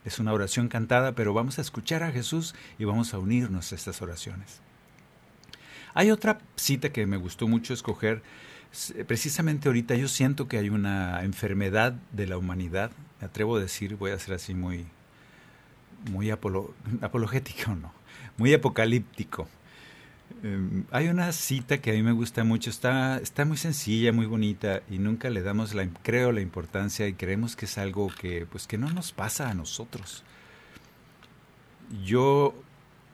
Es 0.08 0.20
una 0.20 0.32
oración 0.32 0.70
cantada, 0.70 1.16
pero 1.16 1.34
vamos 1.34 1.60
a 1.60 1.62
escuchar 1.62 2.02
a 2.04 2.14
Jesús 2.14 2.56
y 2.80 2.86
vamos 2.86 3.14
a 3.14 3.20
unirnos 3.20 3.72
a 3.72 3.76
estas 3.76 4.02
oraciones. 4.02 4.62
Hay 5.94 6.12
otra 6.12 6.38
cita 6.56 6.94
que 6.94 7.06
me 7.06 7.18
gustó 7.18 7.48
mucho 7.48 7.74
escoger 7.74 8.22
Precisamente 9.08 9.70
ahorita 9.70 9.96
yo 9.96 10.08
siento 10.08 10.48
que 10.48 10.58
hay 10.58 10.70
una 10.70 11.24
enfermedad 11.24 11.94
de 12.12 12.28
la 12.28 12.38
humanidad, 12.38 12.92
me 13.20 13.28
atrevo 13.28 13.56
a 13.56 13.60
decir, 13.60 13.96
voy 13.96 14.12
a 14.12 14.20
ser 14.20 14.36
así 14.36 14.54
muy, 14.54 14.86
muy 16.12 16.30
apologético, 17.02 17.76
no, 17.76 17.92
muy 18.38 18.54
apocalíptico. 18.54 19.48
Em, 20.44 20.84
hay 20.92 21.08
una 21.08 21.32
cita 21.32 21.80
que 21.80 21.92
a 21.92 21.94
mí 21.94 22.04
me 22.04 22.12
gusta 22.12 22.44
mucho, 22.44 22.70
está, 22.70 23.18
está 23.18 23.44
muy 23.46 23.58
sencilla, 23.58 24.12
muy 24.14 24.26
bonita 24.26 24.82
y 24.90 25.00
nunca 25.00 25.30
le 25.30 25.42
damos, 25.42 25.74
la, 25.74 25.88
creo, 26.04 26.32
la 26.32 26.42
importancia 26.42 27.08
y 27.08 27.14
creemos 27.14 27.56
que 27.56 27.66
es 27.66 27.78
algo 27.78 28.10
que, 28.10 28.46
pues, 28.46 28.68
que 28.68 28.78
no 28.78 28.90
nos 28.92 29.12
pasa 29.12 29.50
a 29.50 29.54
nosotros. 29.54 30.24
Yo 32.06 32.54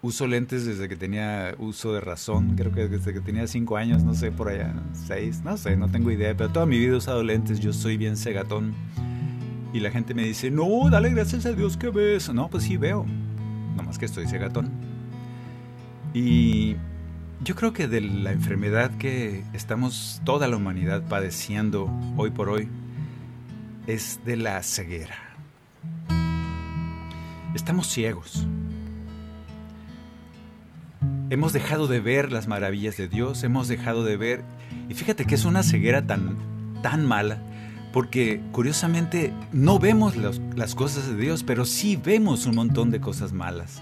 uso 0.02 0.28
lentes 0.28 0.66
desde 0.66 0.90
que 0.90 0.98
tenía 0.98 1.56
uso 1.60 1.94
de 1.94 2.02
razón, 2.02 2.56
creo 2.58 2.74
que 2.74 2.90
desde 2.90 3.14
que 3.14 3.22
tenía 3.22 3.48
cinco 3.48 3.78
años, 3.78 4.04
no 4.04 4.14
sé, 4.14 4.32
por 4.32 4.50
allá, 4.50 4.74
seis, 5.08 5.42
no 5.44 5.56
sé, 5.56 5.78
no 5.78 5.90
tengo 5.90 6.12
idea, 6.12 6.36
pero 6.36 6.50
toda 6.50 6.66
mi 6.66 6.78
vida 6.78 6.94
he 6.94 6.98
usado 6.98 7.24
lentes, 7.24 7.60
yo 7.60 7.72
soy 7.72 7.96
bien 7.98 8.18
cegatón. 8.18 8.74
Y 9.72 9.80
la 9.80 9.90
gente 9.90 10.14
me 10.14 10.24
dice, 10.24 10.52
no, 10.52 10.88
dale 10.92 11.10
gracias 11.10 11.48
a 11.48 11.54
Dios 11.54 11.78
que 11.78 11.90
ves. 11.90 12.32
No, 12.32 12.48
pues 12.48 12.64
sí 12.64 12.78
veo, 12.78 13.08
nomás 13.76 13.98
que 13.98 14.06
estoy 14.06 14.28
cegatón. 14.28 14.70
Y 16.14 16.76
yo 17.44 17.56
creo 17.56 17.74
que 17.74 17.88
de 17.88 18.00
la 18.00 18.32
enfermedad 18.32 18.92
que 18.98 19.44
estamos 19.54 20.22
toda 20.24 20.48
la 20.48 20.56
humanidad 20.56 21.04
padeciendo 21.08 21.90
hoy 22.16 22.32
por 22.32 22.50
hoy 22.50 22.70
es 23.86 24.22
de 24.26 24.38
la 24.38 24.64
ceguera. 24.64 25.16
Estamos 27.54 27.88
ciegos. 27.88 28.48
Hemos 31.30 31.52
dejado 31.52 31.88
de 31.88 32.00
ver 32.00 32.32
las 32.32 32.48
maravillas 32.48 32.96
de 32.96 33.10
Dios, 33.10 33.44
hemos 33.44 33.68
dejado 33.68 34.06
de 34.06 34.16
ver, 34.16 34.44
y 34.88 34.94
fíjate 34.94 35.26
que 35.26 35.36
es 35.36 35.44
una 35.44 35.64
ceguera 35.64 36.06
tan, 36.06 36.38
tan 36.82 37.06
mala, 37.06 37.42
porque 37.92 38.42
curiosamente 38.52 39.34
no 39.52 39.80
vemos 39.80 40.16
las 40.16 40.76
cosas 40.76 41.08
de 41.08 41.18
Dios, 41.18 41.44
pero 41.44 41.66
sí 41.66 41.98
vemos 41.98 42.46
un 42.46 42.56
montón 42.56 42.90
de 42.90 43.02
cosas 43.02 43.34
malas. 43.34 43.82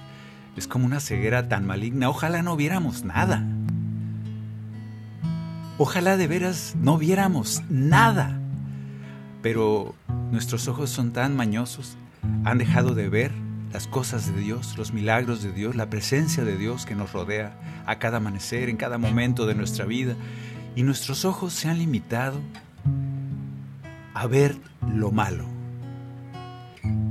Es 0.56 0.68
como 0.68 0.86
una 0.86 1.00
ceguera 1.00 1.48
tan 1.48 1.66
maligna. 1.66 2.10
Ojalá 2.10 2.42
no 2.44 2.56
viéramos 2.56 3.04
nada. 3.04 3.46
Ojalá 5.78 6.18
de 6.18 6.28
veras 6.28 6.76
no 6.80 6.98
viéramos 6.98 7.64
nada. 7.70 8.38
Pero 9.42 9.96
nuestros 10.32 10.68
ojos 10.68 10.90
son 10.90 11.12
tan 11.12 11.36
mañosos, 11.36 11.98
han 12.44 12.58
dejado 12.58 12.94
de 12.94 13.10
ver 13.10 13.32
las 13.74 13.88
cosas 13.88 14.34
de 14.34 14.40
Dios, 14.40 14.78
los 14.78 14.94
milagros 14.94 15.42
de 15.42 15.52
Dios, 15.52 15.76
la 15.76 15.90
presencia 15.90 16.44
de 16.44 16.58
Dios 16.58 16.86
que 16.86 16.96
nos 16.96 17.14
rodea 17.14 17.58
a 17.86 18.00
cada 18.00 18.18
amanecer, 18.18 18.70
en 18.70 18.78
cada 18.78 18.98
momento 18.98 19.46
de 19.48 19.56
nuestra 19.56 19.86
vida. 19.86 20.16
Y 20.76 20.84
nuestros 20.84 21.26
ojos 21.26 21.54
se 21.54 21.70
han 21.70 21.80
limitado 21.80 22.40
a 24.14 24.28
ver 24.28 24.58
lo 24.94 25.12
malo. 25.12 25.46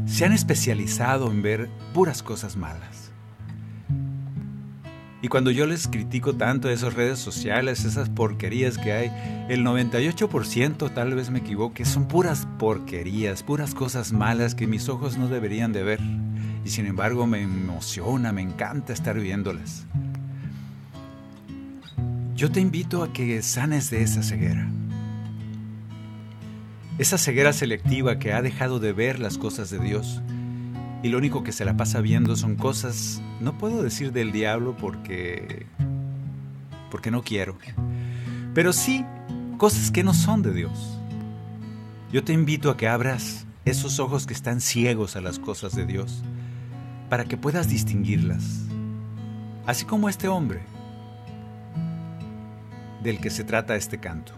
Se 0.06 0.24
han 0.24 0.32
especializado 0.32 1.30
en 1.30 1.42
ver 1.42 1.70
puras 1.94 2.22
cosas 2.22 2.56
malas. 2.56 2.99
Y 5.22 5.28
cuando 5.28 5.50
yo 5.50 5.66
les 5.66 5.86
critico 5.86 6.34
tanto 6.34 6.70
esas 6.70 6.94
redes 6.94 7.18
sociales, 7.18 7.84
esas 7.84 8.08
porquerías 8.08 8.78
que 8.78 8.92
hay, 8.92 9.46
el 9.50 9.64
98% 9.64 10.94
tal 10.94 11.14
vez 11.14 11.30
me 11.30 11.40
equivoque, 11.40 11.84
son 11.84 12.08
puras 12.08 12.48
porquerías, 12.58 13.42
puras 13.42 13.74
cosas 13.74 14.12
malas 14.12 14.54
que 14.54 14.66
mis 14.66 14.88
ojos 14.88 15.18
no 15.18 15.28
deberían 15.28 15.72
de 15.72 15.82
ver. 15.82 16.00
Y 16.64 16.70
sin 16.70 16.86
embargo 16.86 17.26
me 17.26 17.42
emociona, 17.42 18.32
me 18.32 18.40
encanta 18.40 18.94
estar 18.94 19.18
viéndolas. 19.20 19.86
Yo 22.34 22.50
te 22.50 22.60
invito 22.60 23.02
a 23.02 23.12
que 23.12 23.42
sanes 23.42 23.90
de 23.90 24.02
esa 24.02 24.22
ceguera. 24.22 24.70
Esa 26.96 27.18
ceguera 27.18 27.52
selectiva 27.52 28.18
que 28.18 28.32
ha 28.32 28.40
dejado 28.40 28.80
de 28.80 28.94
ver 28.94 29.20
las 29.20 29.36
cosas 29.36 29.68
de 29.68 29.78
Dios 29.78 30.22
y 31.02 31.08
lo 31.08 31.18
único 31.18 31.42
que 31.42 31.52
se 31.52 31.64
la 31.64 31.76
pasa 31.76 32.00
viendo 32.00 32.36
son 32.36 32.56
cosas, 32.56 33.22
no 33.40 33.56
puedo 33.56 33.82
decir 33.82 34.12
del 34.12 34.32
diablo 34.32 34.76
porque 34.76 35.66
porque 36.90 37.10
no 37.10 37.22
quiero, 37.22 37.56
pero 38.52 38.72
sí 38.72 39.04
cosas 39.58 39.90
que 39.90 40.02
no 40.02 40.12
son 40.12 40.42
de 40.42 40.52
Dios. 40.52 40.98
Yo 42.12 42.24
te 42.24 42.32
invito 42.32 42.70
a 42.70 42.76
que 42.76 42.88
abras 42.88 43.46
esos 43.64 44.00
ojos 44.00 44.26
que 44.26 44.34
están 44.34 44.60
ciegos 44.60 45.14
a 45.14 45.20
las 45.20 45.38
cosas 45.38 45.74
de 45.76 45.86
Dios 45.86 46.22
para 47.08 47.24
que 47.24 47.36
puedas 47.36 47.68
distinguirlas. 47.68 48.66
Así 49.66 49.84
como 49.84 50.08
este 50.08 50.26
hombre 50.26 50.62
del 53.02 53.20
que 53.20 53.30
se 53.30 53.44
trata 53.44 53.76
este 53.76 53.98
canto. 53.98 54.32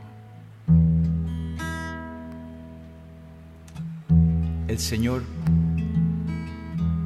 El 4.68 4.78
Señor 4.78 5.22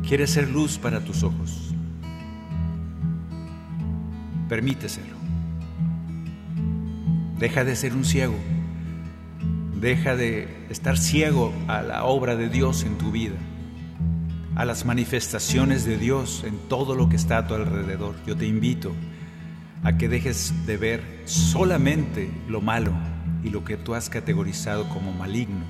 quiere 0.07 0.27
ser 0.27 0.49
luz 0.49 0.79
para 0.79 1.05
tus 1.05 1.23
ojos. 1.23 1.75
Permíteselo. 4.49 5.16
Deja 7.38 7.64
de 7.64 7.75
ser 7.75 7.95
un 7.95 8.05
ciego. 8.05 8.37
Deja 9.81 10.16
de 10.16 10.66
estar 10.71 10.97
ciego 10.97 11.53
a 11.66 11.83
la 11.83 12.05
obra 12.05 12.37
de 12.37 12.49
Dios 12.49 12.85
en 12.85 12.97
tu 12.97 13.11
vida, 13.11 13.37
a 14.55 14.64
las 14.64 14.87
manifestaciones 14.87 15.85
de 15.85 15.99
Dios 15.99 16.45
en 16.47 16.57
todo 16.69 16.95
lo 16.95 17.09
que 17.09 17.16
está 17.16 17.38
a 17.38 17.47
tu 17.47 17.55
alrededor. 17.55 18.14
Yo 18.27 18.37
te 18.37 18.47
invito 18.47 18.95
a 19.83 19.99
que 19.99 20.09
dejes 20.09 20.55
de 20.66 20.77
ver 20.77 21.23
solamente 21.25 22.31
lo 22.49 22.61
malo 22.61 22.92
y 23.45 23.51
lo 23.51 23.64
que 23.64 23.77
tú 23.77 23.95
has 23.95 24.09
categorizado 24.09 24.88
como 24.88 25.12
maligno. 25.12 25.64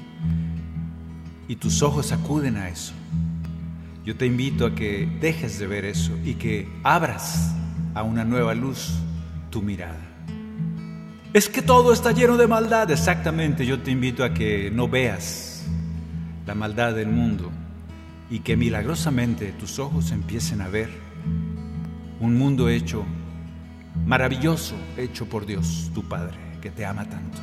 Y 1.49 1.57
tus 1.57 1.83
ojos 1.83 2.13
acuden 2.13 2.57
a 2.59 2.69
eso 2.69 2.93
yo 4.07 4.15
te 4.15 4.25
invito 4.25 4.65
a 4.67 4.75
que 4.75 5.09
dejes 5.21 5.59
de 5.59 5.67
ver 5.67 5.85
eso 5.85 6.17
y 6.25 6.35
que 6.35 6.69
abras 6.85 7.53
a 7.93 8.05
una 8.05 8.25
nueva 8.25 8.55
luz 8.55 8.93
tu 9.51 9.63
mirada. 9.63 9.99
Es 11.33 11.49
que 11.49 11.61
todo 11.61 11.93
está 11.93 12.13
lleno 12.13 12.37
de 12.37 12.47
maldad, 12.47 12.89
exactamente. 12.93 13.67
Yo 13.67 13.81
te 13.81 13.91
invito 13.91 14.23
a 14.23 14.33
que 14.33 14.71
no 14.71 14.87
veas 14.87 15.67
la 16.47 16.55
maldad 16.55 16.95
del 16.95 17.09
mundo 17.09 17.51
y 18.31 18.39
que 18.39 18.57
milagrosamente 18.57 19.51
tus 19.59 19.81
ojos 19.81 20.13
empiecen 20.13 20.61
a 20.61 20.69
ver 20.69 20.89
un 22.21 22.39
mundo 22.39 22.69
hecho 22.69 23.05
maravilloso, 24.07 24.77
hecho 24.97 25.29
por 25.29 25.47
Dios, 25.47 25.91
tu 25.93 26.05
Padre, 26.05 26.39
que 26.63 26.71
te 26.71 26.87
ama 26.87 27.09
tanto. 27.09 27.39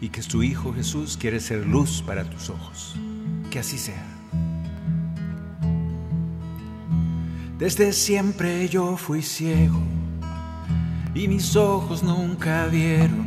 Y 0.00 0.08
que 0.08 0.22
su 0.22 0.42
Hijo 0.42 0.72
Jesús 0.72 1.18
quiere 1.18 1.40
ser 1.40 1.66
luz 1.66 2.02
para 2.06 2.24
tus 2.24 2.48
ojos. 2.48 2.96
Que 3.50 3.58
así 3.58 3.76
sea. 3.76 4.17
Desde 7.58 7.92
siempre 7.92 8.68
yo 8.68 8.96
fui 8.96 9.20
ciego 9.20 9.80
y 11.12 11.26
mis 11.26 11.56
ojos 11.56 12.04
nunca 12.04 12.66
vieron 12.66 13.26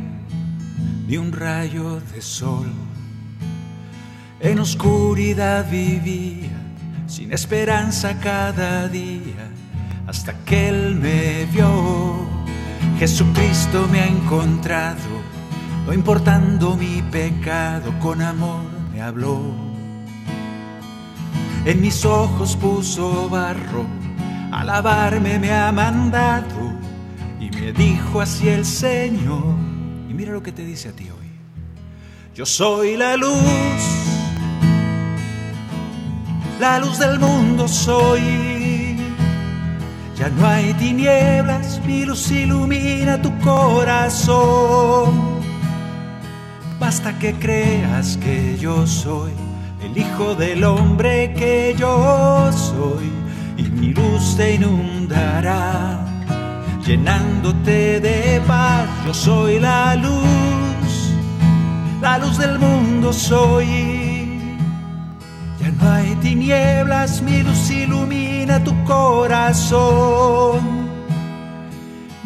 ni 1.06 1.18
un 1.18 1.32
rayo 1.32 2.00
de 2.00 2.22
sol. 2.22 2.72
En 4.40 4.58
oscuridad 4.58 5.70
vivía, 5.70 6.48
sin 7.06 7.30
esperanza 7.30 8.18
cada 8.20 8.88
día, 8.88 9.50
hasta 10.06 10.32
que 10.46 10.70
Él 10.70 10.96
me 10.96 11.44
vio. 11.52 12.26
Jesucristo 12.98 13.86
me 13.92 14.00
ha 14.00 14.06
encontrado, 14.06 15.10
no 15.84 15.92
importando 15.92 16.74
mi 16.74 17.02
pecado, 17.02 17.92
con 18.00 18.22
amor 18.22 18.64
me 18.94 19.02
habló. 19.02 19.42
En 21.66 21.82
mis 21.82 22.06
ojos 22.06 22.56
puso 22.56 23.28
barro 23.28 24.01
alabarme 24.52 25.38
me 25.38 25.50
ha 25.52 25.72
mandado 25.72 26.72
y 27.40 27.50
me 27.50 27.72
dijo 27.72 28.20
así 28.20 28.48
el 28.48 28.64
Señor. 28.64 29.56
Y 30.08 30.14
mira 30.14 30.32
lo 30.32 30.42
que 30.42 30.52
te 30.52 30.64
dice 30.64 30.90
a 30.90 30.92
ti 30.92 31.08
hoy. 31.10 31.30
Yo 32.34 32.46
soy 32.46 32.96
la 32.96 33.16
luz, 33.16 33.82
la 36.60 36.78
luz 36.78 36.98
del 36.98 37.18
mundo 37.18 37.66
soy. 37.66 38.20
Ya 40.16 40.28
no 40.28 40.46
hay 40.46 40.72
tinieblas, 40.74 41.80
mi 41.84 42.04
luz 42.04 42.30
ilumina 42.30 43.20
tu 43.20 43.36
corazón. 43.40 45.32
Basta 46.78 47.18
que 47.18 47.34
creas 47.34 48.16
que 48.18 48.56
yo 48.58 48.86
soy 48.86 49.32
el 49.82 49.98
Hijo 49.98 50.34
del 50.34 50.62
Hombre 50.64 51.32
que 51.34 51.74
yo 51.76 52.50
soy 52.52 53.21
y 53.82 53.86
mi 53.86 53.94
luz 53.94 54.36
te 54.36 54.54
inundará, 54.54 56.06
llenándote 56.86 58.00
de 58.00 58.40
paz. 58.46 58.88
Yo 59.06 59.12
soy 59.12 59.58
la 59.58 59.96
luz, 59.96 61.12
la 62.00 62.18
luz 62.18 62.38
del 62.38 62.58
mundo 62.58 63.12
soy. 63.12 63.66
Ya 65.60 65.70
no 65.70 65.90
hay 65.90 66.14
tinieblas, 66.16 67.22
mi 67.22 67.42
luz 67.42 67.70
ilumina 67.70 68.62
tu 68.62 68.72
corazón. 68.84 70.60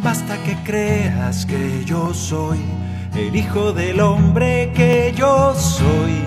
Basta 0.02 0.36
que 0.44 0.54
creas 0.62 1.46
que 1.46 1.84
yo 1.84 2.12
soy 2.12 2.60
el 3.14 3.34
Hijo 3.34 3.72
del 3.72 4.00
Hombre 4.00 4.72
que 4.74 5.14
yo 5.16 5.54
soy 5.54 6.22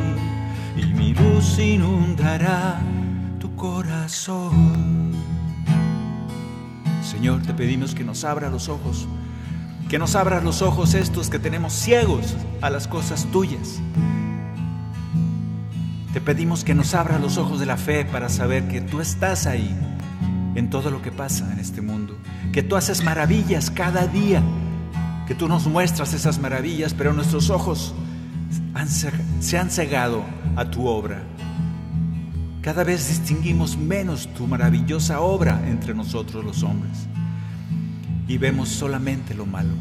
y 0.75 0.85
mi 0.87 1.13
luz 1.13 1.59
inundará 1.59 2.81
tu 3.39 3.55
corazón. 3.55 4.98
Señor, 7.19 7.41
te 7.41 7.53
pedimos 7.53 7.95
que 7.95 8.05
nos 8.05 8.23
abra 8.23 8.49
los 8.49 8.69
ojos, 8.69 9.05
que 9.89 9.99
nos 9.99 10.15
abras 10.15 10.41
los 10.41 10.61
ojos 10.61 10.93
estos 10.93 11.29
que 11.29 11.37
tenemos 11.37 11.73
ciegos 11.73 12.37
a 12.61 12.69
las 12.69 12.87
cosas 12.87 13.25
tuyas. 13.25 13.81
Te 16.13 16.21
pedimos 16.21 16.63
que 16.63 16.73
nos 16.73 16.93
abra 16.93 17.19
los 17.19 17.37
ojos 17.37 17.59
de 17.59 17.65
la 17.65 17.75
fe 17.75 18.05
para 18.05 18.29
saber 18.29 18.69
que 18.69 18.79
tú 18.79 19.01
estás 19.01 19.47
ahí 19.47 19.77
en 20.55 20.69
todo 20.69 20.91
lo 20.91 21.01
que 21.01 21.11
pasa 21.11 21.51
en 21.51 21.59
este 21.59 21.81
mundo, 21.81 22.15
que 22.53 22.63
tú 22.63 22.77
haces 22.77 23.03
maravillas 23.03 23.69
cada 23.69 24.07
día 24.07 24.41
que 25.27 25.35
tú 25.35 25.49
nos 25.49 25.67
muestras 25.67 26.13
esas 26.13 26.39
maravillas, 26.39 26.93
pero 26.93 27.11
nuestros 27.11 27.49
ojos 27.49 27.93
se 29.41 29.57
han 29.57 29.69
cegado 29.69 30.23
a 30.55 30.63
tu 30.63 30.87
obra. 30.87 31.21
Cada 32.61 32.83
vez 32.83 33.07
distinguimos 33.07 33.77
menos 33.77 34.27
tu 34.33 34.45
maravillosa 34.45 35.21
obra 35.21 35.61
entre 35.69 35.93
nosotros 35.93 36.43
los 36.43 36.61
hombres 36.61 37.07
y 38.27 38.37
vemos 38.37 38.67
solamente 38.67 39.33
lo 39.33 39.45
malo. 39.45 39.73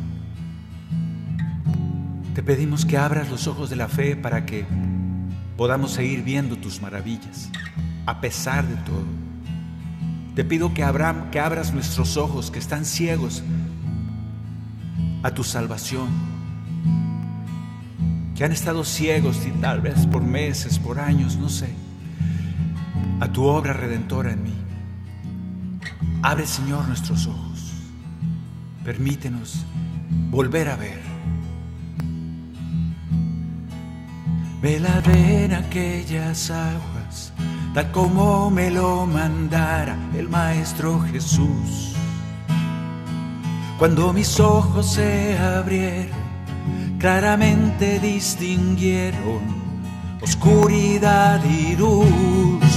Te 2.35 2.43
pedimos 2.45 2.87
que 2.87 2.97
abras 2.97 3.29
los 3.31 3.49
ojos 3.49 3.69
de 3.69 3.75
la 3.75 3.89
fe 3.89 4.15
para 4.15 4.47
que 4.47 4.65
podamos 5.57 5.91
seguir 5.91 6.23
viendo 6.23 6.57
tus 6.57 6.81
maravillas, 6.81 7.51
a 8.07 8.21
pesar 8.21 8.65
de 8.65 8.77
todo. 8.77 9.05
Te 10.37 10.45
pido 10.45 10.73
que, 10.73 10.87
que 11.33 11.41
abras 11.41 11.75
nuestros 11.75 12.17
ojos 12.17 12.53
que 12.53 12.61
están 12.61 12.85
ciegos 12.85 13.43
a 15.25 15.33
tu 15.33 15.43
salvación, 15.43 16.07
que 18.37 18.45
han 18.45 18.53
estado 18.53 18.85
ciegos 18.85 19.45
y 19.45 19.51
tal 19.61 19.81
vez 19.81 20.07
por 20.07 20.23
meses, 20.23 20.79
por 20.79 21.01
años, 21.01 21.37
no 21.37 21.49
sé, 21.49 21.69
a 23.21 23.33
tu 23.33 23.45
obra 23.45 23.73
redentora 23.73 24.33
en 24.33 24.43
mí. 24.43 24.55
Abre, 26.23 26.47
Señor, 26.47 26.87
nuestros 26.89 27.27
ojos. 27.27 27.73
Permítenos 28.85 29.65
volver 30.31 30.69
a 30.69 30.77
ver. 30.77 31.01
Vela 34.61 35.03
en 35.07 35.55
aquellas 35.55 36.51
aguas, 36.51 37.33
tal 37.75 37.93
como 37.93 38.51
me 38.51 38.71
lo 38.71 39.07
mandara 39.07 39.97
el 40.15 40.29
Maestro 40.29 41.01
Jesús 41.01 41.89
cuando 43.79 44.13
mis 44.13 44.41
ojos 44.41 44.95
se 44.95 45.39
abrieron, 45.39 46.19
claramente 46.99 48.01
distinguieron 48.01 49.41
oscuridad 50.21 51.41
y 51.45 51.77
luz. 51.77 52.68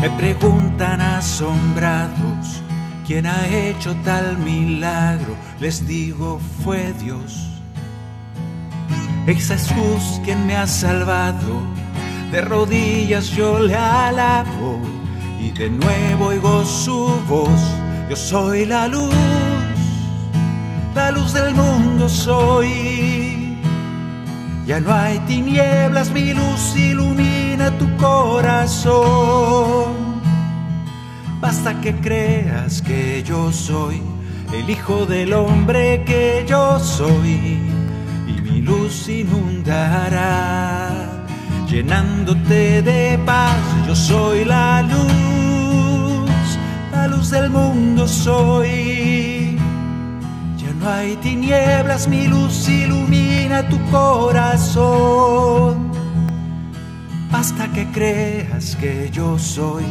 Me 0.00 0.10
preguntan 0.10 1.00
asombrados, 1.00 2.62
¿quién 3.06 3.26
ha 3.26 3.46
hecho 3.48 3.94
tal 4.04 4.38
milagro? 4.38 5.36
Les 5.60 5.86
digo, 5.86 6.40
fue 6.64 6.92
Dios. 6.94 7.48
Es 9.26 9.48
Jesús 9.48 10.20
quien 10.24 10.46
me 10.46 10.56
ha 10.56 10.66
salvado, 10.66 11.62
de 12.32 12.40
rodillas 12.40 13.30
yo 13.30 13.58
le 13.60 13.76
alabo 13.76 14.80
y 15.38 15.50
de 15.50 15.68
nuevo 15.70 16.26
oigo 16.26 16.64
su 16.64 17.20
voz, 17.28 17.60
yo 18.08 18.16
soy 18.16 18.64
la 18.64 18.88
luz 18.88 19.14
la 20.94 21.10
luz 21.12 21.32
del 21.32 21.54
mundo 21.54 22.08
soy. 22.08 23.39
Ya 24.70 24.78
no 24.78 24.94
hay 24.94 25.18
tinieblas, 25.26 26.12
mi 26.12 26.32
luz 26.32 26.76
ilumina 26.76 27.76
tu 27.76 27.88
corazón. 27.96 29.02
Basta 31.40 31.80
que 31.80 31.96
creas 31.96 32.80
que 32.80 33.24
yo 33.24 33.50
soy 33.50 34.00
el 34.52 34.70
Hijo 34.70 35.06
del 35.06 35.32
Hombre 35.32 36.04
que 36.04 36.46
yo 36.48 36.78
soy 36.78 37.58
y 38.28 38.40
mi 38.42 38.62
luz 38.62 39.08
inundará, 39.08 40.88
llenándote 41.68 42.80
de 42.82 43.18
paz. 43.26 43.58
Yo 43.88 43.96
soy 43.96 44.44
la 44.44 44.82
luz, 44.82 46.30
la 46.92 47.08
luz 47.08 47.30
del 47.30 47.50
mundo 47.50 48.06
soy 48.06 49.49
no 50.80 50.88
hay 50.88 51.16
tinieblas, 51.16 52.08
mi 52.08 52.26
luz 52.26 52.68
ilumina 52.68 53.68
tu 53.68 53.78
corazón. 53.90 55.20
Hasta 57.32 57.70
que 57.72 57.86
creas 57.92 58.76
que 58.76 59.10
yo 59.12 59.38
soy 59.38 59.84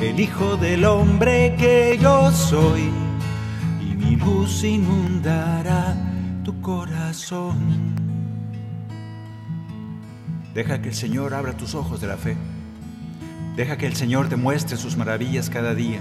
el 0.00 0.18
Hijo 0.20 0.56
del 0.56 0.84
Hombre 0.84 1.54
que 1.58 1.98
yo 2.00 2.30
soy. 2.30 2.90
Y 3.80 3.96
mi 3.96 4.16
luz 4.16 4.62
inundará 4.64 5.96
tu 6.44 6.60
corazón. 6.60 7.96
Deja 10.54 10.80
que 10.80 10.88
el 10.88 10.94
Señor 10.94 11.34
abra 11.34 11.56
tus 11.56 11.74
ojos 11.74 12.00
de 12.00 12.06
la 12.06 12.16
fe. 12.16 12.36
Deja 13.56 13.76
que 13.76 13.86
el 13.86 13.96
Señor 13.96 14.28
te 14.28 14.36
muestre 14.36 14.76
sus 14.76 14.96
maravillas 14.96 15.50
cada 15.50 15.74
día. 15.74 15.98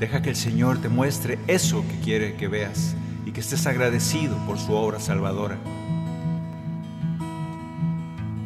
Deja 0.00 0.22
que 0.22 0.30
el 0.30 0.36
Señor 0.36 0.80
te 0.80 0.88
muestre 0.88 1.38
eso 1.46 1.84
que 1.86 2.00
quiere 2.00 2.34
que 2.34 2.48
veas 2.48 2.96
y 3.28 3.30
que 3.30 3.40
estés 3.40 3.66
agradecido 3.66 4.38
por 4.46 4.58
su 4.58 4.72
obra 4.72 4.98
salvadora. 4.98 5.58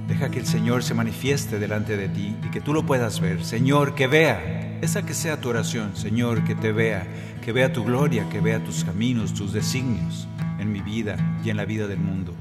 Deja 0.09 0.29
que 0.29 0.41
el 0.41 0.47
Señor 0.47 0.83
se 0.83 0.93
manifieste 0.93 1.61
delante 1.61 1.97
de 1.97 2.09
ti 2.09 2.35
y 2.45 2.51
que 2.51 2.61
tú 2.61 2.75
lo 2.75 2.85
puedas 2.85 3.21
ver. 3.21 3.45
Señor, 3.45 3.95
que 3.95 4.09
vea, 4.09 4.81
esa 4.83 5.07
que 5.07 5.15
sea 5.15 5.41
tu 5.41 5.51
oración, 5.51 5.95
Señor, 5.95 6.43
que 6.43 6.57
te 6.57 6.73
vea, 6.73 7.07
que 7.45 7.53
vea 7.53 7.73
tu 7.73 7.85
gloria, 7.85 8.29
que 8.29 8.41
vea 8.41 8.65
tus 8.65 8.83
caminos, 8.83 9.33
tus 9.35 9.53
designios 9.53 10.27
en 10.59 10.73
mi 10.73 10.81
vida 10.81 11.17
y 11.45 11.51
en 11.51 11.59
la 11.59 11.65
vida 11.65 11.87
del 11.87 12.01
mundo. 12.01 12.35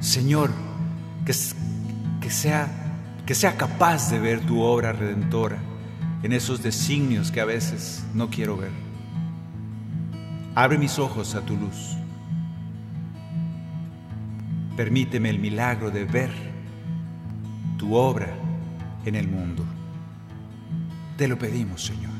Señor, 0.00 0.50
que, 1.26 1.34
sea, 2.30 2.66
que 3.26 3.34
sea 3.34 3.58
capaz 3.58 4.10
de 4.10 4.18
ver 4.20 4.40
tu 4.40 4.62
obra 4.62 4.92
redentora 4.92 5.58
en 6.22 6.32
esos 6.32 6.62
designios 6.62 7.30
que 7.30 7.42
a 7.42 7.44
veces 7.44 8.04
no 8.14 8.30
quiero 8.30 8.56
ver. 8.56 8.87
Abre 10.60 10.76
mis 10.76 10.98
ojos 10.98 11.36
a 11.36 11.40
tu 11.42 11.56
luz. 11.56 11.94
Permíteme 14.76 15.30
el 15.30 15.38
milagro 15.38 15.92
de 15.92 16.04
ver 16.04 16.32
tu 17.78 17.94
obra 17.94 18.36
en 19.04 19.14
el 19.14 19.28
mundo. 19.28 19.64
Te 21.16 21.28
lo 21.28 21.38
pedimos, 21.38 21.84
Señor. 21.84 22.10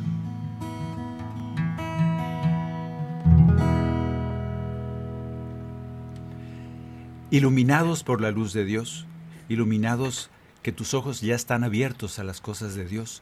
Iluminados 7.33 8.05
por 8.05 8.20
la 8.20 8.31
luz 8.31 8.53
de 8.53 8.64
Dios, 8.64 9.05
iluminados 9.48 10.31
que 10.62 10.70
tus 10.70 10.94
ojos 10.94 11.22
ya 11.22 11.35
están 11.35 11.64
abiertos 11.64 12.20
a 12.20 12.22
las 12.22 12.40
cosas 12.40 12.77
de 12.77 12.85
Dios, 12.85 13.20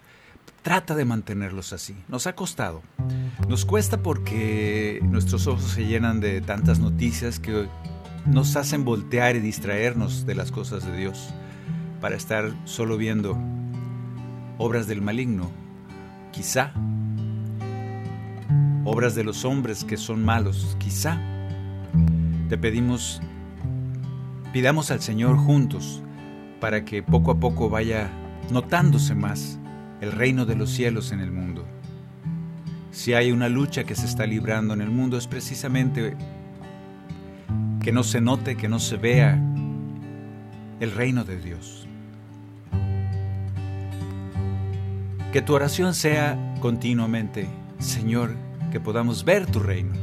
trata 0.67 0.97
de 0.97 1.05
mantenerlos 1.05 1.73
así. 1.73 1.95
Nos 2.09 2.27
ha 2.27 2.35
costado. 2.35 2.83
Nos 3.49 3.65
cuesta 3.65 4.03
porque 4.03 4.99
nuestros 5.01 5.47
ojos 5.47 5.63
se 5.63 5.87
llenan 5.87 6.19
de 6.19 6.41
tantas 6.41 6.81
noticias 6.81 7.39
que 7.39 7.69
nos 8.27 8.57
hacen 8.57 8.85
voltear 8.85 9.37
y 9.37 9.39
distraernos 9.39 10.27
de 10.27 10.35
las 10.35 10.51
cosas 10.51 10.85
de 10.85 10.97
Dios 10.97 11.33
para 12.01 12.17
estar 12.17 12.53
solo 12.65 12.97
viendo 12.97 13.39
obras 14.59 14.89
del 14.89 15.03
maligno, 15.03 15.53
quizá, 16.33 16.73
obras 18.85 19.15
de 19.15 19.23
los 19.23 19.45
hombres 19.45 19.85
que 19.85 19.97
son 19.97 20.25
malos, 20.25 20.77
quizá. 20.81 21.21
Te 22.49 22.59
pedimos, 22.59 23.21
pidamos 24.53 24.91
al 24.91 25.01
Señor 25.01 25.37
juntos 25.37 26.03
para 26.61 26.85
que 26.85 27.05
poco 27.05 27.31
a 27.31 27.39
poco 27.39 27.71
vaya 27.71 28.11
notándose 28.51 29.15
más 29.15 29.61
el 30.01 30.13
reino 30.13 30.47
de 30.47 30.57
los 30.57 30.71
cielos 30.71 31.13
en 31.13 31.21
el 31.21 31.31
mundo. 31.31 31.65
Si 32.91 33.15
hay 33.15 33.31
una 33.33 33.49
lucha 33.49 33.85
que 33.85 33.95
se 33.95 34.07
está 34.07 34.27
librando 34.27 34.75
en 34.75 34.81
el 34.81 34.91
mundo 34.91 35.19
es 35.19 35.27
precisamente 35.27 36.17
que 37.83 37.93
no 37.93 38.03
se 38.03 38.21
note, 38.21 38.57
que 38.57 38.69
no 38.69 38.79
se 38.79 38.97
vea 38.97 39.39
el 40.81 40.91
reino 40.93 41.25
de 41.25 41.39
Dios. 41.39 41.87
Que 45.33 45.43
tu 45.43 45.55
oración 45.55 45.95
sea 45.95 46.39
continuamente, 46.61 47.49
Señor, 47.79 48.35
que 48.73 48.81
podamos 48.81 49.25
ver 49.25 49.47
tu 49.47 49.61
reino. 49.61 49.95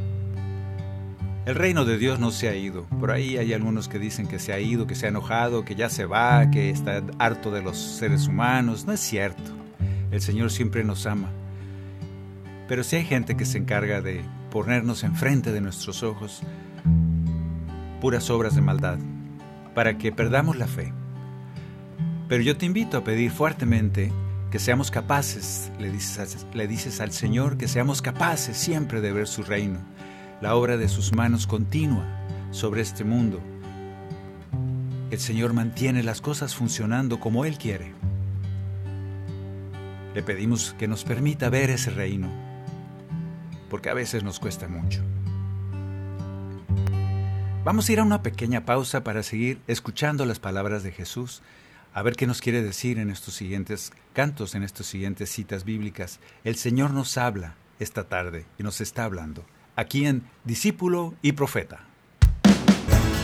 El 1.46 1.56
reino 1.56 1.84
de 1.84 1.98
Dios 1.98 2.20
no 2.20 2.30
se 2.30 2.48
ha 2.48 2.54
ido. 2.54 2.84
Por 3.00 3.10
ahí 3.10 3.36
hay 3.36 3.52
algunos 3.52 3.88
que 3.88 3.98
dicen 3.98 4.28
que 4.28 4.38
se 4.38 4.52
ha 4.52 4.60
ido, 4.60 4.86
que 4.86 4.94
se 4.94 5.06
ha 5.06 5.08
enojado, 5.10 5.64
que 5.64 5.74
ya 5.74 5.90
se 5.90 6.06
va, 6.06 6.50
que 6.50 6.70
está 6.70 7.02
harto 7.18 7.50
de 7.50 7.60
los 7.60 7.76
seres 7.76 8.28
humanos. 8.28 8.86
No 8.86 8.92
es 8.92 9.00
cierto. 9.00 9.63
El 10.14 10.20
Señor 10.20 10.52
siempre 10.52 10.84
nos 10.84 11.06
ama. 11.06 11.28
Pero 12.68 12.84
si 12.84 12.94
hay 12.94 13.04
gente 13.04 13.36
que 13.36 13.44
se 13.44 13.58
encarga 13.58 14.00
de 14.00 14.24
ponernos 14.48 15.02
enfrente 15.02 15.50
de 15.50 15.60
nuestros 15.60 16.04
ojos 16.04 16.40
puras 18.00 18.30
obras 18.30 18.54
de 18.54 18.60
maldad, 18.60 18.96
para 19.74 19.98
que 19.98 20.12
perdamos 20.12 20.56
la 20.56 20.68
fe. 20.68 20.92
Pero 22.28 22.44
yo 22.44 22.56
te 22.56 22.64
invito 22.64 22.96
a 22.96 23.02
pedir 23.02 23.32
fuertemente 23.32 24.12
que 24.52 24.60
seamos 24.60 24.92
capaces, 24.92 25.72
le 25.80 25.90
dices, 25.90 26.46
le 26.54 26.68
dices 26.68 27.00
al 27.00 27.10
Señor, 27.10 27.58
que 27.58 27.66
seamos 27.66 28.00
capaces 28.00 28.56
siempre 28.56 29.00
de 29.00 29.10
ver 29.10 29.26
su 29.26 29.42
reino, 29.42 29.80
la 30.40 30.54
obra 30.54 30.76
de 30.76 30.88
sus 30.88 31.12
manos 31.12 31.48
continua 31.48 32.06
sobre 32.52 32.82
este 32.82 33.02
mundo. 33.02 33.40
El 35.10 35.18
Señor 35.18 35.54
mantiene 35.54 36.04
las 36.04 36.20
cosas 36.20 36.54
funcionando 36.54 37.18
como 37.18 37.44
Él 37.44 37.58
quiere. 37.58 37.94
Le 40.14 40.22
pedimos 40.22 40.76
que 40.78 40.86
nos 40.86 41.02
permita 41.02 41.50
ver 41.50 41.70
ese 41.70 41.90
reino, 41.90 42.30
porque 43.68 43.90
a 43.90 43.94
veces 43.94 44.22
nos 44.22 44.38
cuesta 44.38 44.68
mucho. 44.68 45.02
Vamos 47.64 47.88
a 47.88 47.92
ir 47.92 47.98
a 47.98 48.04
una 48.04 48.22
pequeña 48.22 48.64
pausa 48.64 49.02
para 49.02 49.24
seguir 49.24 49.58
escuchando 49.66 50.24
las 50.24 50.38
palabras 50.38 50.84
de 50.84 50.92
Jesús, 50.92 51.42
a 51.92 52.02
ver 52.02 52.14
qué 52.14 52.28
nos 52.28 52.40
quiere 52.40 52.62
decir 52.62 52.98
en 52.98 53.10
estos 53.10 53.34
siguientes 53.34 53.92
cantos, 54.12 54.54
en 54.54 54.62
estas 54.62 54.86
siguientes 54.86 55.30
citas 55.30 55.64
bíblicas. 55.64 56.20
El 56.44 56.56
Señor 56.56 56.92
nos 56.92 57.18
habla 57.18 57.56
esta 57.80 58.04
tarde 58.04 58.46
y 58.56 58.62
nos 58.62 58.80
está 58.80 59.04
hablando, 59.04 59.44
aquí 59.74 60.06
en 60.06 60.22
Discípulo 60.44 61.14
y 61.22 61.32
Profeta. 61.32 61.80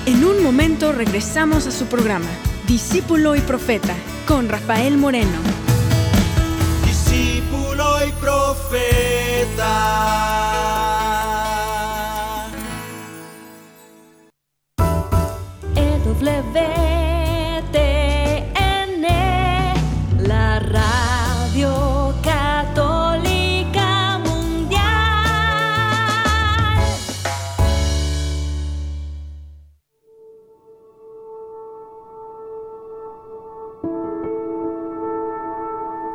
En 0.07 0.25
un 0.25 0.43
momento 0.43 0.91
regresamos 0.91 1.69
a 1.69 1.71
su 1.71 1.87
programa, 1.87 2.31
Discípulo 2.67 3.37
y 3.37 3.41
Profeta, 3.41 3.95
con 4.27 4.49
Rafael 4.49 4.97
Moreno. 4.99 5.70
Discípulo 8.11 8.11
y 8.11 8.13
Profeta. 8.13 10.01
EWTN, 15.77 16.90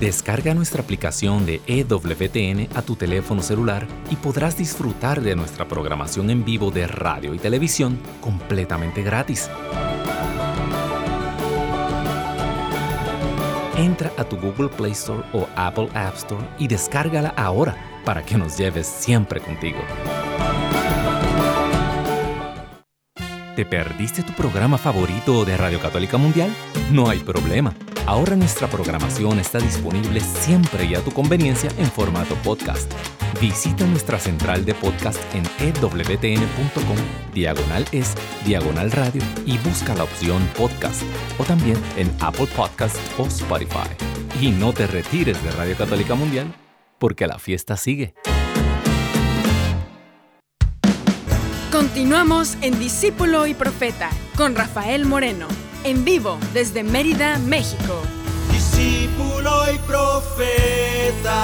Descarga 0.00 0.54
nuestra 0.54 0.80
aplicación 0.80 1.44
de 1.44 1.60
EWTN 1.66 2.68
a 2.76 2.82
tu 2.82 2.94
teléfono 2.94 3.42
celular 3.42 3.84
y 4.12 4.14
podrás 4.16 4.56
disfrutar 4.56 5.20
de 5.20 5.34
nuestra 5.34 5.66
programación 5.66 6.30
en 6.30 6.44
vivo 6.44 6.70
de 6.70 6.86
radio 6.86 7.34
y 7.34 7.38
televisión 7.40 7.98
completamente 8.20 9.02
gratis. 9.02 9.50
Entra 13.76 14.12
a 14.16 14.22
tu 14.22 14.36
Google 14.36 14.68
Play 14.68 14.92
Store 14.92 15.24
o 15.32 15.48
Apple 15.56 15.88
App 15.94 16.14
Store 16.14 16.46
y 16.60 16.68
descárgala 16.68 17.30
ahora 17.30 17.76
para 18.04 18.24
que 18.24 18.36
nos 18.36 18.56
lleves 18.56 18.86
siempre 18.86 19.40
contigo. 19.40 19.78
¿Te 23.56 23.66
perdiste 23.66 24.22
tu 24.22 24.32
programa 24.34 24.78
favorito 24.78 25.44
de 25.44 25.56
Radio 25.56 25.80
Católica 25.80 26.16
Mundial? 26.18 26.54
No 26.92 27.10
hay 27.10 27.18
problema. 27.18 27.74
Ahora 28.08 28.36
nuestra 28.36 28.68
programación 28.68 29.38
está 29.38 29.58
disponible 29.58 30.20
siempre 30.20 30.86
y 30.86 30.94
a 30.94 31.04
tu 31.04 31.10
conveniencia 31.10 31.70
en 31.76 31.90
formato 31.90 32.36
podcast. 32.36 32.90
Visita 33.38 33.84
nuestra 33.84 34.18
central 34.18 34.64
de 34.64 34.72
podcast 34.72 35.20
en 35.34 35.42
ewtn.com, 35.60 36.96
diagonal 37.34 37.84
es, 37.92 38.14
diagonal 38.46 38.92
radio 38.92 39.20
y 39.44 39.58
busca 39.58 39.94
la 39.94 40.04
opción 40.04 40.42
podcast 40.56 41.02
o 41.38 41.44
también 41.44 41.76
en 41.98 42.10
Apple 42.20 42.48
Podcast 42.56 42.96
o 43.18 43.26
Spotify. 43.26 43.90
Y 44.40 44.52
no 44.52 44.72
te 44.72 44.86
retires 44.86 45.44
de 45.44 45.50
Radio 45.50 45.76
Católica 45.76 46.14
Mundial 46.14 46.54
porque 46.98 47.26
la 47.26 47.38
fiesta 47.38 47.76
sigue. 47.76 48.14
Continuamos 51.70 52.56
en 52.62 52.78
Discípulo 52.78 53.46
y 53.46 53.52
Profeta 53.52 54.08
con 54.34 54.56
Rafael 54.56 55.04
Moreno, 55.04 55.46
en 55.84 56.04
vivo 56.04 56.38
desde 56.52 56.82
Mérida, 56.82 57.38
México. 57.38 58.02
Discípulo 58.50 59.72
y 59.72 59.78
Profeta. 59.78 61.34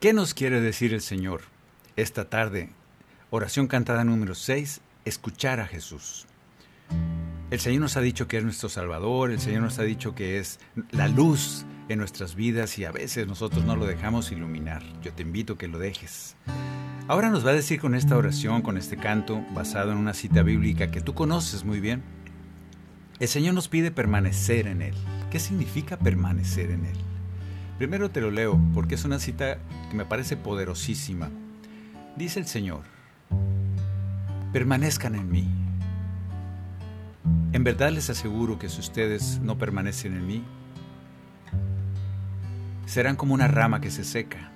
¿Qué 0.00 0.12
nos 0.12 0.34
quiere 0.34 0.60
decir 0.60 0.92
el 0.94 1.00
Señor 1.00 1.42
esta 1.96 2.28
tarde? 2.28 2.70
Oración 3.30 3.66
cantada 3.66 4.04
número 4.04 4.34
6, 4.34 4.80
escuchar 5.04 5.60
a 5.60 5.66
Jesús. 5.66 6.26
El 7.50 7.60
Señor 7.60 7.82
nos 7.82 7.96
ha 7.96 8.00
dicho 8.00 8.28
que 8.28 8.38
es 8.38 8.44
nuestro 8.44 8.68
Salvador, 8.68 9.30
el 9.30 9.40
Señor 9.40 9.62
nos 9.62 9.78
ha 9.78 9.82
dicho 9.82 10.14
que 10.14 10.38
es 10.38 10.58
la 10.90 11.08
luz 11.08 11.64
en 11.88 11.98
nuestras 11.98 12.34
vidas 12.34 12.78
y 12.78 12.84
a 12.84 12.92
veces 12.92 13.26
nosotros 13.26 13.64
no 13.64 13.76
lo 13.76 13.86
dejamos 13.86 14.32
iluminar. 14.32 14.82
Yo 15.02 15.12
te 15.12 15.22
invito 15.22 15.54
a 15.54 15.58
que 15.58 15.68
lo 15.68 15.78
dejes. 15.78 16.36
Ahora 17.08 17.30
nos 17.30 17.46
va 17.46 17.50
a 17.50 17.54
decir 17.54 17.80
con 17.80 17.94
esta 17.94 18.16
oración, 18.16 18.62
con 18.62 18.76
este 18.76 18.96
canto, 18.96 19.40
basado 19.54 19.92
en 19.92 19.98
una 19.98 20.12
cita 20.12 20.42
bíblica 20.42 20.90
que 20.90 21.00
tú 21.00 21.14
conoces 21.14 21.64
muy 21.64 21.78
bien. 21.78 22.02
El 23.20 23.28
Señor 23.28 23.54
nos 23.54 23.68
pide 23.68 23.92
permanecer 23.92 24.66
en 24.66 24.82
Él. 24.82 24.94
¿Qué 25.30 25.38
significa 25.38 25.96
permanecer 25.96 26.72
en 26.72 26.84
Él? 26.84 26.96
Primero 27.78 28.10
te 28.10 28.20
lo 28.20 28.32
leo 28.32 28.60
porque 28.74 28.96
es 28.96 29.04
una 29.04 29.20
cita 29.20 29.58
que 29.88 29.96
me 29.96 30.04
parece 30.04 30.36
poderosísima. 30.36 31.30
Dice 32.16 32.40
el 32.40 32.46
Señor, 32.46 32.82
permanezcan 34.52 35.14
en 35.14 35.30
mí. 35.30 35.48
En 37.52 37.62
verdad 37.62 37.92
les 37.92 38.10
aseguro 38.10 38.58
que 38.58 38.68
si 38.68 38.80
ustedes 38.80 39.38
no 39.38 39.56
permanecen 39.58 40.16
en 40.16 40.26
mí, 40.26 40.44
serán 42.84 43.14
como 43.14 43.32
una 43.32 43.46
rama 43.46 43.80
que 43.80 43.92
se 43.92 44.02
seca 44.02 44.50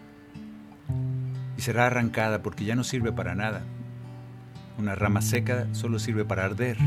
y 1.61 1.63
será 1.63 1.89
arrancada 1.89 2.43
porque 2.43 2.65
ya 2.65 2.75
no 2.75 2.85
sirve 2.85 3.13
para 3.13 3.35
nada. 3.35 3.61
Una 4.79 4.95
rama 4.95 5.21
seca 5.21 5.67
solo 5.73 5.99
sirve 5.99 6.25
para 6.25 6.47
arder, 6.47 6.79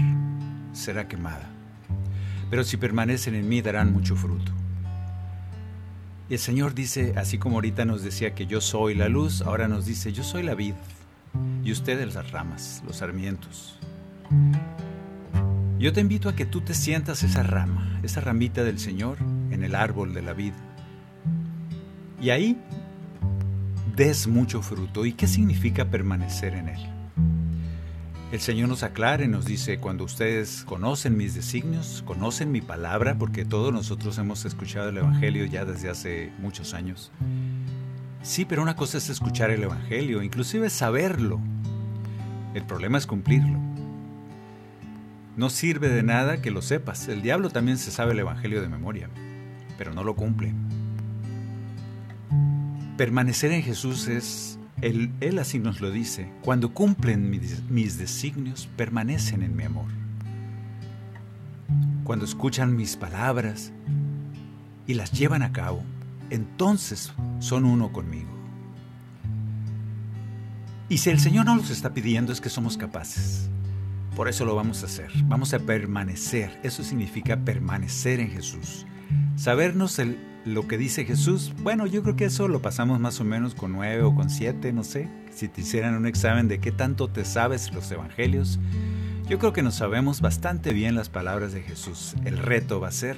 será 0.72 1.08
quemada. 1.08 1.48
Pero 2.50 2.64
si 2.64 2.78
permanecen 2.78 3.36
en 3.36 3.48
mí 3.48 3.62
darán 3.62 3.94
mucho 3.94 4.16
fruto. 4.16 4.52
Y 6.28 6.34
el 6.34 6.40
Señor 6.40 6.74
dice, 6.74 7.14
así 7.18 7.38
como 7.38 7.58
ahorita 7.58 7.86
nos 7.86 8.02
decía 8.02 8.34
que 8.34 8.48
yo 8.48 8.62
soy 8.62 8.96
la 8.96 9.10
luz, 9.10 9.44
ahora 9.44 9.68
nos 9.68 9.86
dice, 9.86 10.12
yo 10.12 10.24
soy 10.24 10.42
la 10.42 10.56
vid 10.56 10.74
y 11.64 11.72
ustedes 11.72 12.16
las 12.16 12.32
ramas, 12.32 12.82
los 12.84 12.96
sarmientos. 12.96 13.78
Yo 15.78 15.94
te 15.94 16.02
invito 16.02 16.30
a 16.30 16.36
que 16.36 16.48
tú 16.48 16.62
te 16.62 16.74
sientas 16.74 17.22
esa 17.22 17.44
rama, 17.44 18.00
esa 18.02 18.22
ramita 18.22 18.64
del 18.64 18.80
Señor 18.80 19.20
en 19.52 19.64
el 19.64 19.76
árbol 19.76 20.16
de 20.16 20.24
la 20.24 20.34
vid. 20.34 20.54
Y 22.20 22.32
ahí 22.32 22.58
des 23.96 24.28
mucho 24.28 24.62
fruto. 24.62 25.06
¿Y 25.06 25.14
qué 25.14 25.28
significa 25.28 25.86
permanecer 25.86 26.54
en 26.54 26.70
Él? 26.70 26.89
El 28.32 28.39
Señor 28.39 28.68
nos 28.68 28.82
aclara 28.82 29.24
y 29.24 29.28
nos 29.28 29.46
dice, 29.46 29.78
cuando 29.78 30.04
ustedes 30.04 30.64
conocen 30.66 31.16
mis 31.16 31.36
designios, 31.36 32.04
conocen 32.04 32.52
mi 32.52 32.62
palabra, 32.62 33.16
porque 33.16 33.46
todos 33.46 33.72
nosotros 33.72 34.18
hemos 34.18 34.46
escuchado 34.46 34.89
el 34.89 34.98
Evangelio 34.98 35.46
ya 35.46 35.66
desde 35.66 35.89
hace 35.89 36.32
muchos 36.39 36.74
años, 36.74 37.12
Sí, 38.24 38.46
pero 38.46 38.62
una 38.62 38.78
cosa 38.78 38.98
es 38.98 39.10
escuchar 39.10 39.52
el 39.52 39.64
Evangelio, 39.64 40.24
inclusive 40.24 40.70
saberlo. 40.70 41.41
El 42.54 42.64
problema 42.64 42.98
es 42.98 43.06
cumplirlo. 43.06 43.60
No 45.36 45.50
sirve 45.50 45.89
de 45.89 46.04
nada 46.04 46.41
que 46.41 46.50
lo 46.50 46.62
sepas. 46.62 47.10
El 47.10 47.22
diablo 47.22 47.50
también 47.50 47.78
se 47.78 47.91
sabe 47.91 48.14
el 48.14 48.20
Evangelio 48.20 48.62
de 48.62 48.70
memoria, 48.70 49.10
pero 49.78 49.94
no 49.94 50.06
lo 50.06 50.16
cumple. 50.16 50.54
Permanecer 52.98 53.52
en 53.52 53.64
Jesús 53.64 54.08
es, 54.08 54.60
él, 54.82 55.39
así 55.39 55.60
nos 55.60 55.82
lo 55.82 55.89
dice, 55.89 56.32
cuando 56.41 56.74
cumplen 56.74 57.30
mis 57.70 57.98
designios, 57.98 58.70
permanecen 58.76 59.41
en 59.41 59.56
mi 59.56 59.64
amor. 59.64 59.88
Cuando 62.04 62.26
escuchan 62.26 62.76
mis 62.76 62.96
palabras 62.96 63.72
y 64.86 64.94
las 64.94 65.12
llevan 65.12 65.41
a 65.41 65.52
cabo, 65.52 65.84
entonces 66.30 67.14
son 67.39 67.66
uno 67.66 67.91
conmigo. 67.91 68.30
Y 70.89 71.00
si 71.00 71.10
el 71.10 71.20
Señor 71.20 71.46
no 71.46 71.56
los 71.56 71.72
está 71.72 71.94
pidiendo 71.94 72.32
es 72.32 72.41
que 72.41 72.50
somos 72.50 72.78
capaces. 72.78 73.50
Por 74.16 74.28
eso 74.28 74.46
lo 74.46 74.54
vamos 74.54 74.84
a 74.84 74.86
hacer. 74.86 75.10
Vamos 75.24 75.54
a 75.56 75.60
permanecer. 75.60 76.60
Eso 76.62 76.84
significa 76.84 77.38
permanecer 77.38 78.20
en 78.20 78.30
Jesús. 78.30 78.86
Sabernos 79.36 79.98
el, 79.98 80.20
lo 80.46 80.68
que 80.68 80.78
dice 80.78 81.06
Jesús. 81.06 81.54
Bueno, 81.62 81.88
yo 81.88 82.04
creo 82.04 82.16
que 82.16 82.26
eso 82.26 82.48
lo 82.48 82.62
pasamos 82.62 83.00
más 83.00 83.20
o 83.20 83.24
menos 83.24 83.56
con 83.56 83.72
nueve 83.72 84.04
o 84.04 84.14
con 84.14 84.30
siete, 84.30 84.74
no 84.74 84.84
sé. 84.84 85.10
Si 85.34 85.48
te 85.48 85.62
hicieran 85.62 85.96
un 85.96 86.06
examen 86.06 86.48
de 86.48 86.60
qué 86.60 86.72
tanto 86.72 87.08
te 87.08 87.26
sabes 87.26 87.74
los 87.74 87.89
evangelios, 87.91 88.60
yo 89.28 89.39
creo 89.39 89.54
que 89.54 89.64
nos 89.64 89.76
sabemos 89.76 90.22
bastante 90.22 90.74
bien 90.74 90.96
las 90.96 91.10
palabras 91.10 91.54
de 91.54 91.62
Jesús. 91.62 92.16
El 92.26 92.38
reto 92.38 92.80
va 92.80 92.89
a 92.89 92.91
ser 92.91 93.18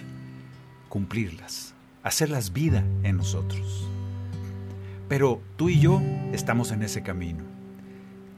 cumplirlas, 0.89 1.73
hacerlas 2.03 2.53
vida 2.53 2.83
en 3.03 3.17
nosotros. 3.17 3.87
Pero 5.09 5.41
tú 5.55 5.69
y 5.69 5.79
yo 5.79 6.01
estamos 6.31 6.71
en 6.71 6.83
ese 6.83 7.03
camino. 7.03 7.43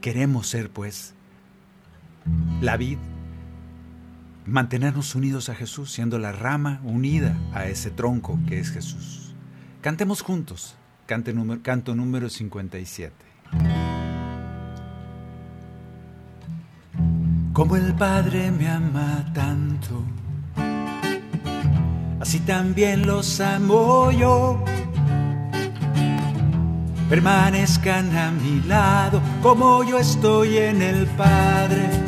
Queremos 0.00 0.48
ser, 0.48 0.70
pues, 0.70 1.14
la 2.60 2.76
vid, 2.76 2.98
mantenernos 4.48 5.14
unidos 5.14 5.48
a 5.48 5.54
Jesús, 5.54 5.92
siendo 5.92 6.18
la 6.18 6.32
rama 6.32 6.80
unida 6.82 7.36
a 7.52 7.66
ese 7.66 7.90
tronco 7.90 8.38
que 8.48 8.58
es 8.58 8.70
Jesús. 8.70 9.34
Cantemos 9.80 10.22
juntos, 10.22 10.74
canto 11.06 11.94
número 11.94 12.28
57. 12.28 13.12
Como 17.52 17.76
el 17.76 17.94
Padre 17.94 18.50
me 18.50 18.68
ama 18.68 19.30
tanto, 19.34 20.04
así 22.20 22.40
también 22.40 23.06
los 23.06 23.40
amo 23.40 24.10
yo 24.12 24.64
permanezcan 27.08 28.14
a 28.16 28.30
mi 28.30 28.60
lado 28.68 29.22
como 29.42 29.82
yo 29.82 29.98
estoy 29.98 30.58
en 30.58 30.82
el 30.82 31.06
Padre. 31.06 32.07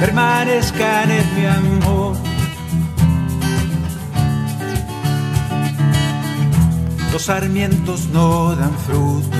Permanezcan 0.00 1.10
en 1.10 1.34
mi 1.34 1.46
amor. 1.46 2.16
Los 7.12 7.22
sarmientos 7.22 8.08
no 8.08 8.54
dan 8.54 8.76
fruto, 8.86 9.36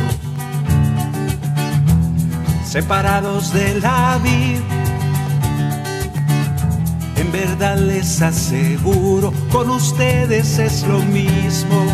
separados 2.64 3.52
de 3.52 3.80
la 3.80 4.18
vid. 4.22 4.60
En 7.16 7.32
verdad 7.32 7.78
les 7.78 8.22
aseguro, 8.22 9.32
con 9.52 9.70
ustedes 9.70 10.58
es 10.58 10.86
lo 10.86 11.00
mismo 11.00 11.84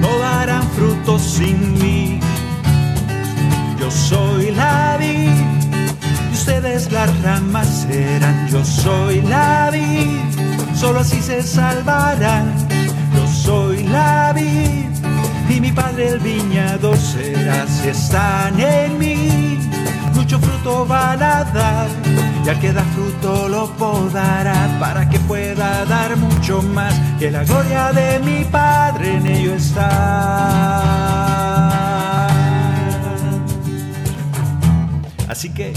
no 0.00 0.18
darán 0.18 0.62
frutos 0.70 1.22
sin 1.22 1.74
mí. 1.74 2.20
Yo 3.78 3.90
soy 3.90 4.50
la 4.52 4.96
vid 4.98 5.30
y 5.30 5.47
ustedes 6.48 6.90
las 6.90 7.22
ramas 7.22 7.86
serán. 7.86 8.48
Yo 8.48 8.64
soy 8.64 9.20
la 9.20 9.70
vid, 9.70 10.22
solo 10.74 11.00
así 11.00 11.20
se 11.20 11.42
salvarán. 11.42 12.54
Yo 13.14 13.26
soy 13.26 13.82
la 13.84 14.32
vid 14.34 14.88
y 15.50 15.60
mi 15.60 15.70
padre 15.72 16.08
el 16.08 16.20
viñador 16.20 16.96
será 16.96 17.66
si 17.66 17.88
están 17.90 18.58
en 18.58 18.98
mí. 18.98 19.58
Mucho 20.14 20.38
fruto 20.38 20.86
van 20.86 21.22
a 21.22 21.44
dar 21.44 21.88
y 22.46 22.48
al 22.48 22.58
que 22.60 22.72
da 22.72 22.82
fruto 22.94 23.48
lo 23.48 23.70
podará 23.76 24.78
para 24.80 25.06
que 25.06 25.18
pueda 25.20 25.84
dar 25.84 26.16
mucho 26.16 26.62
más 26.62 26.94
que 27.18 27.30
la 27.30 27.44
gloria 27.44 27.92
de 27.92 28.20
mi 28.20 28.44
Padre 28.44 29.16
en 29.16 29.26
ello 29.26 29.54
está. 29.54 29.88
Así 35.28 35.50
que 35.50 35.74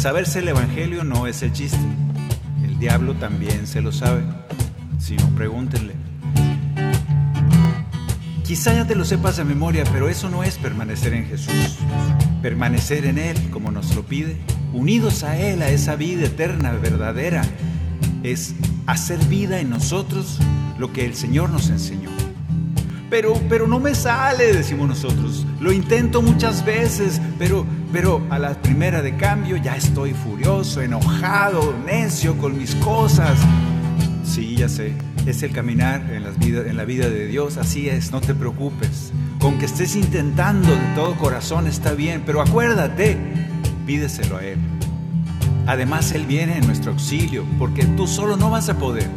saberse 0.00 0.38
el 0.38 0.48
Evangelio 0.48 1.04
no 1.04 1.26
es 1.26 1.42
el 1.42 1.52
chiste. 1.52 1.76
El 2.64 2.78
diablo 2.78 3.16
también 3.16 3.66
se 3.66 3.82
lo 3.82 3.92
sabe. 3.92 4.22
Si 4.98 5.14
no, 5.14 5.28
pregúntenle. 5.36 5.92
Quizá 8.42 8.72
ya 8.72 8.86
te 8.86 8.94
lo 8.94 9.04
sepas 9.04 9.36
de 9.36 9.44
memoria, 9.44 9.84
pero 9.92 10.08
eso 10.08 10.30
no 10.30 10.42
es 10.42 10.56
permanecer 10.56 11.12
en 11.12 11.26
Jesús. 11.26 11.78
Permanecer 12.40 13.04
en 13.04 13.18
Él, 13.18 13.50
como 13.50 13.70
nos 13.70 13.94
lo 13.94 14.02
pide, 14.02 14.38
unidos 14.72 15.22
a 15.22 15.36
Él, 15.36 15.60
a 15.60 15.68
esa 15.68 15.96
vida 15.96 16.24
eterna, 16.24 16.72
verdadera, 16.72 17.42
es 18.22 18.54
hacer 18.86 19.22
vida 19.26 19.60
en 19.60 19.68
nosotros 19.68 20.38
lo 20.78 20.94
que 20.94 21.04
el 21.04 21.14
Señor 21.14 21.50
nos 21.50 21.68
enseñó. 21.68 22.08
Pero, 23.10 23.34
pero 23.50 23.68
no 23.68 23.78
me 23.78 23.94
sale, 23.94 24.54
decimos 24.54 24.88
nosotros. 24.88 25.44
Lo 25.60 25.72
intento 25.72 26.22
muchas 26.22 26.64
veces, 26.64 27.20
pero, 27.38 27.66
pero 27.92 28.24
a 28.30 28.38
la 28.38 28.54
primera 28.54 29.02
de 29.02 29.16
cambio 29.16 29.56
ya 29.56 29.76
estoy 29.76 30.12
furioso, 30.12 30.80
enojado, 30.80 31.74
necio 31.84 32.36
con 32.38 32.56
mis 32.56 32.74
cosas. 32.76 33.38
Sí, 34.24 34.56
ya 34.56 34.68
sé, 34.68 34.94
es 35.26 35.42
el 35.42 35.52
caminar 35.52 36.08
en, 36.12 36.24
la 36.76 36.84
vida 36.84 37.08
de 37.08 37.26
Dios, 37.26 37.56
así 37.56 37.88
es, 37.88 38.12
no 38.12 38.20
te 38.20 38.34
preocupes. 38.34 39.12
Con 39.40 39.58
que 39.58 39.66
estés 39.66 39.96
intentando 39.96 40.68
de 40.70 40.94
todo 40.94 41.16
corazón 41.16 41.66
está 41.66 41.92
bien, 41.92 42.22
pero 42.24 42.40
acuérdate, 42.40 43.16
pídeselo 43.86 44.36
a 44.36 44.44
Él. 44.44 44.58
Además, 45.66 46.12
Él 46.12 46.26
viene 46.26 46.58
en 46.58 46.66
nuestro 46.66 46.92
auxilio, 46.92 47.44
porque 47.58 47.84
tú 47.84 48.06
solo 48.06 48.36
no 48.36 48.50
vas 48.50 48.68
a 48.68 48.78
poder. 48.78 49.08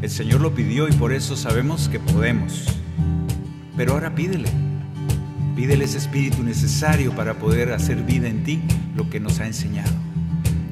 El 0.00 0.10
Señor 0.10 0.40
lo 0.40 0.54
pidió 0.54 0.88
y 0.88 0.92
por 0.92 1.12
eso 1.12 1.36
sabemos 1.36 1.88
que 1.88 1.98
podemos. 1.98 2.64
Pero 3.76 3.92
ahora 3.92 4.14
pídele. 4.14 4.63
Pídele 5.56 5.84
ese 5.84 5.98
espíritu 5.98 6.42
necesario 6.42 7.14
para 7.14 7.34
poder 7.34 7.72
hacer 7.72 8.02
vida 8.02 8.28
en 8.28 8.44
ti 8.44 8.62
lo 8.96 9.08
que 9.08 9.20
nos 9.20 9.40
ha 9.40 9.46
enseñado. 9.46 9.92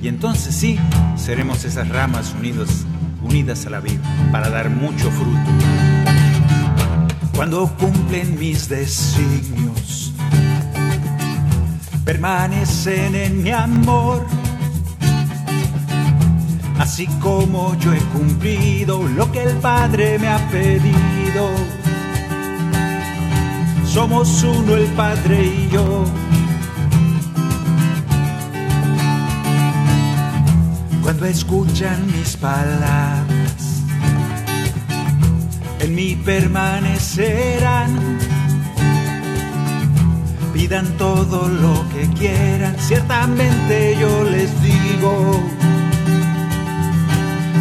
Y 0.01 0.09
entonces 0.09 0.55
sí, 0.55 0.79
seremos 1.17 1.65
esas 1.65 1.89
ramas 1.89 2.35
unidas, 2.39 2.85
unidas 3.23 3.67
a 3.67 3.71
la 3.71 3.81
vida 3.81 4.01
para 4.33 4.51
dar 4.51 4.71
mucho 4.71 5.11
fruto. 5.11 5.39
Cuando 7.35 7.69
cumplen 7.77 8.39
mis 8.39 8.69
designios, 8.69 10.13
permanecen 12.05 13.15
en 13.15 13.43
mi 13.43 13.51
amor 13.51 14.27
así 16.83 17.07
como 17.21 17.79
yo 17.79 17.93
he 17.93 18.01
cumplido 18.13 19.03
lo 19.09 19.31
que 19.31 19.43
el 19.45 19.57
Padre 19.59 20.19
me 20.19 20.29
ha 20.29 20.39
pedido. 20.51 21.82
Somos 23.93 24.43
uno 24.43 24.75
el 24.75 24.87
Padre 24.93 25.45
y 25.45 25.69
yo. 25.71 26.05
Cuando 31.03 31.27
escuchan 31.27 32.07
mis 32.07 32.37
palabras, 32.37 33.83
en 35.81 35.95
mí 35.95 36.17
permanecerán. 36.25 38.19
Pidan 40.55 40.87
todo 40.97 41.49
lo 41.49 41.85
que 41.91 42.09
quieran, 42.19 42.77
ciertamente 42.79 43.97
yo 44.01 44.25
les 44.25 44.51
digo 44.63 45.41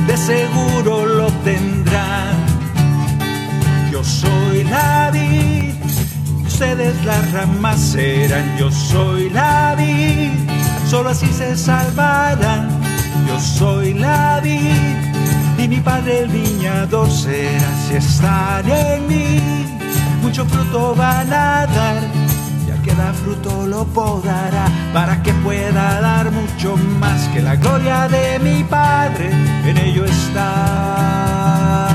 de 0.07 0.17
seguro 0.17 1.05
lo 1.05 1.27
tendrán. 1.43 2.35
Yo 3.91 4.03
soy 4.03 4.63
la 4.63 5.09
vid, 5.11 5.60
ustedes 6.61 7.05
las 7.05 7.31
ramas 7.31 7.79
serán. 7.79 8.55
Yo 8.55 8.69
soy 8.69 9.31
la 9.31 9.73
vid, 9.75 10.29
solo 10.87 11.09
así 11.09 11.25
se 11.33 11.57
salvarán. 11.57 12.69
Yo 13.27 13.39
soy 13.39 13.95
la 13.95 14.39
vid 14.43 15.57
y 15.57 15.67
mi 15.67 15.77
padre 15.77 16.19
el 16.19 16.29
viñador 16.29 17.09
será. 17.09 17.67
Si 17.87 17.95
están 17.95 18.69
en 18.69 19.07
mí, 19.07 19.41
mucho 20.21 20.45
fruto 20.45 20.93
van 20.93 21.33
a 21.33 21.65
dar 21.65 22.21
que 22.83 22.95
da 22.95 23.13
fruto 23.13 23.67
lo 23.67 23.85
podará, 23.85 24.65
para 24.91 25.21
que 25.21 25.31
pueda 25.45 26.01
dar 26.01 26.31
mucho 26.31 26.75
más 26.99 27.27
que 27.27 27.39
la 27.39 27.55
gloria 27.55 28.07
de 28.07 28.39
mi 28.39 28.63
Padre, 28.63 29.29
en 29.65 29.77
ello 29.77 30.03
está. 30.03 31.90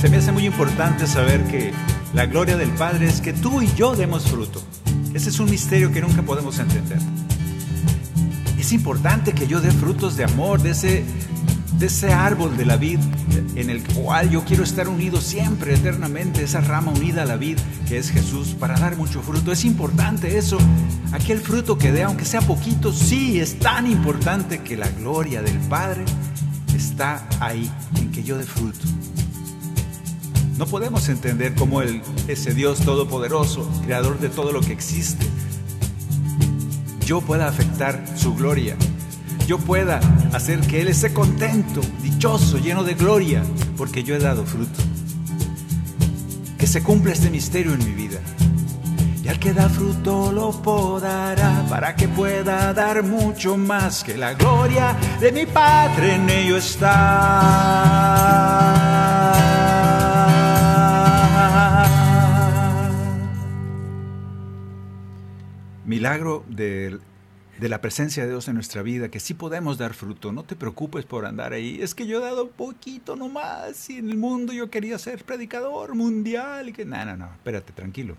Se 0.00 0.08
me 0.08 0.18
hace 0.18 0.30
muy 0.30 0.46
importante 0.46 1.08
saber 1.08 1.42
que 1.44 1.72
la 2.14 2.26
gloria 2.26 2.56
del 2.56 2.70
Padre 2.70 3.08
es 3.08 3.20
que 3.20 3.32
tú 3.32 3.62
y 3.62 3.72
yo 3.74 3.96
demos 3.96 4.28
fruto. 4.28 4.62
Ese 5.12 5.30
es 5.30 5.40
un 5.40 5.50
misterio 5.50 5.90
que 5.90 6.00
nunca 6.00 6.22
podemos 6.22 6.58
entender. 6.60 6.98
Es 8.58 8.72
importante 8.72 9.32
que 9.32 9.48
yo 9.48 9.60
dé 9.60 9.72
frutos 9.72 10.16
de 10.16 10.22
amor, 10.22 10.62
de 10.62 10.70
ese, 10.70 11.04
de 11.78 11.86
ese 11.86 12.12
árbol 12.12 12.56
de 12.56 12.64
la 12.64 12.76
vid 12.76 13.00
en 13.56 13.70
el 13.70 13.82
cual 13.82 14.30
yo 14.30 14.44
quiero 14.44 14.62
estar 14.62 14.88
unido 14.88 15.20
siempre, 15.20 15.74
eternamente, 15.74 16.44
esa 16.44 16.60
rama 16.60 16.92
unida 16.92 17.22
a 17.22 17.26
la 17.26 17.36
vid 17.36 17.58
que 17.88 17.98
es 17.98 18.10
Jesús, 18.10 18.54
para 18.58 18.78
dar 18.78 18.96
mucho 18.96 19.20
fruto. 19.20 19.50
Es 19.50 19.64
importante 19.64 20.38
eso. 20.38 20.58
Aquel 21.10 21.40
fruto 21.40 21.76
que 21.76 21.90
dé, 21.90 22.04
aunque 22.04 22.24
sea 22.24 22.40
poquito, 22.42 22.92
sí, 22.92 23.40
es 23.40 23.58
tan 23.58 23.90
importante 23.90 24.60
que 24.60 24.76
la 24.76 24.88
gloria 24.90 25.42
del 25.42 25.58
Padre 25.58 26.04
está 26.76 27.26
ahí, 27.40 27.68
en 27.96 28.12
que 28.12 28.22
yo 28.22 28.38
dé 28.38 28.44
fruto. 28.44 28.86
No 30.58 30.66
podemos 30.66 31.08
entender 31.08 31.54
cómo 31.54 31.80
el, 31.82 32.02
ese 32.26 32.52
Dios 32.52 32.80
todopoderoso, 32.80 33.70
creador 33.84 34.18
de 34.18 34.28
todo 34.28 34.50
lo 34.50 34.60
que 34.60 34.72
existe, 34.72 35.24
yo 37.06 37.20
pueda 37.20 37.46
afectar 37.46 38.04
su 38.16 38.34
gloria. 38.34 38.74
Yo 39.46 39.58
pueda 39.58 40.00
hacer 40.32 40.58
que 40.60 40.80
Él 40.80 40.88
esté 40.88 41.14
contento, 41.14 41.80
dichoso, 42.02 42.58
lleno 42.58 42.82
de 42.82 42.94
gloria, 42.94 43.44
porque 43.76 44.02
yo 44.02 44.16
he 44.16 44.18
dado 44.18 44.44
fruto. 44.44 44.80
Que 46.58 46.66
se 46.66 46.82
cumpla 46.82 47.12
este 47.12 47.30
misterio 47.30 47.72
en 47.72 47.78
mi 47.78 47.92
vida. 47.92 48.18
Y 49.22 49.28
al 49.28 49.38
que 49.38 49.52
da 49.52 49.68
fruto 49.68 50.32
lo 50.32 50.50
podará 50.50 51.64
para 51.70 51.94
que 51.94 52.08
pueda 52.08 52.74
dar 52.74 53.04
mucho 53.04 53.56
más 53.56 54.02
que 54.02 54.16
la 54.16 54.34
gloria 54.34 54.96
de 55.20 55.30
mi 55.30 55.46
Padre 55.46 56.16
en 56.16 56.28
ello 56.28 56.56
está. 56.56 56.98
Milagro 65.88 66.44
de, 66.50 66.98
la 67.60 67.80
presencia 67.80 68.22
de 68.24 68.28
Dios 68.28 68.46
en 68.46 68.56
nuestra 68.56 68.82
vida, 68.82 69.08
que 69.08 69.20
sí 69.20 69.32
podemos 69.32 69.78
dar 69.78 69.94
fruto. 69.94 70.32
No 70.32 70.42
te 70.42 70.54
preocupes 70.54 71.06
por 71.06 71.24
andar 71.24 71.54
ahí. 71.54 71.80
Es 71.80 71.94
que 71.94 72.06
yo 72.06 72.18
he 72.18 72.20
dado 72.20 72.50
poquito 72.50 73.16
nomás 73.16 73.88
y 73.88 73.96
en 73.96 74.10
el 74.10 74.18
mundo 74.18 74.52
yo 74.52 74.68
quería 74.68 74.98
ser 74.98 75.24
predicador 75.24 75.94
mundial 75.94 76.68
y 76.68 76.74
que... 76.74 76.84
No, 76.84 77.02
no, 77.06 77.16
no, 77.16 77.32
espérate, 77.32 77.72
tranquilo. 77.72 78.18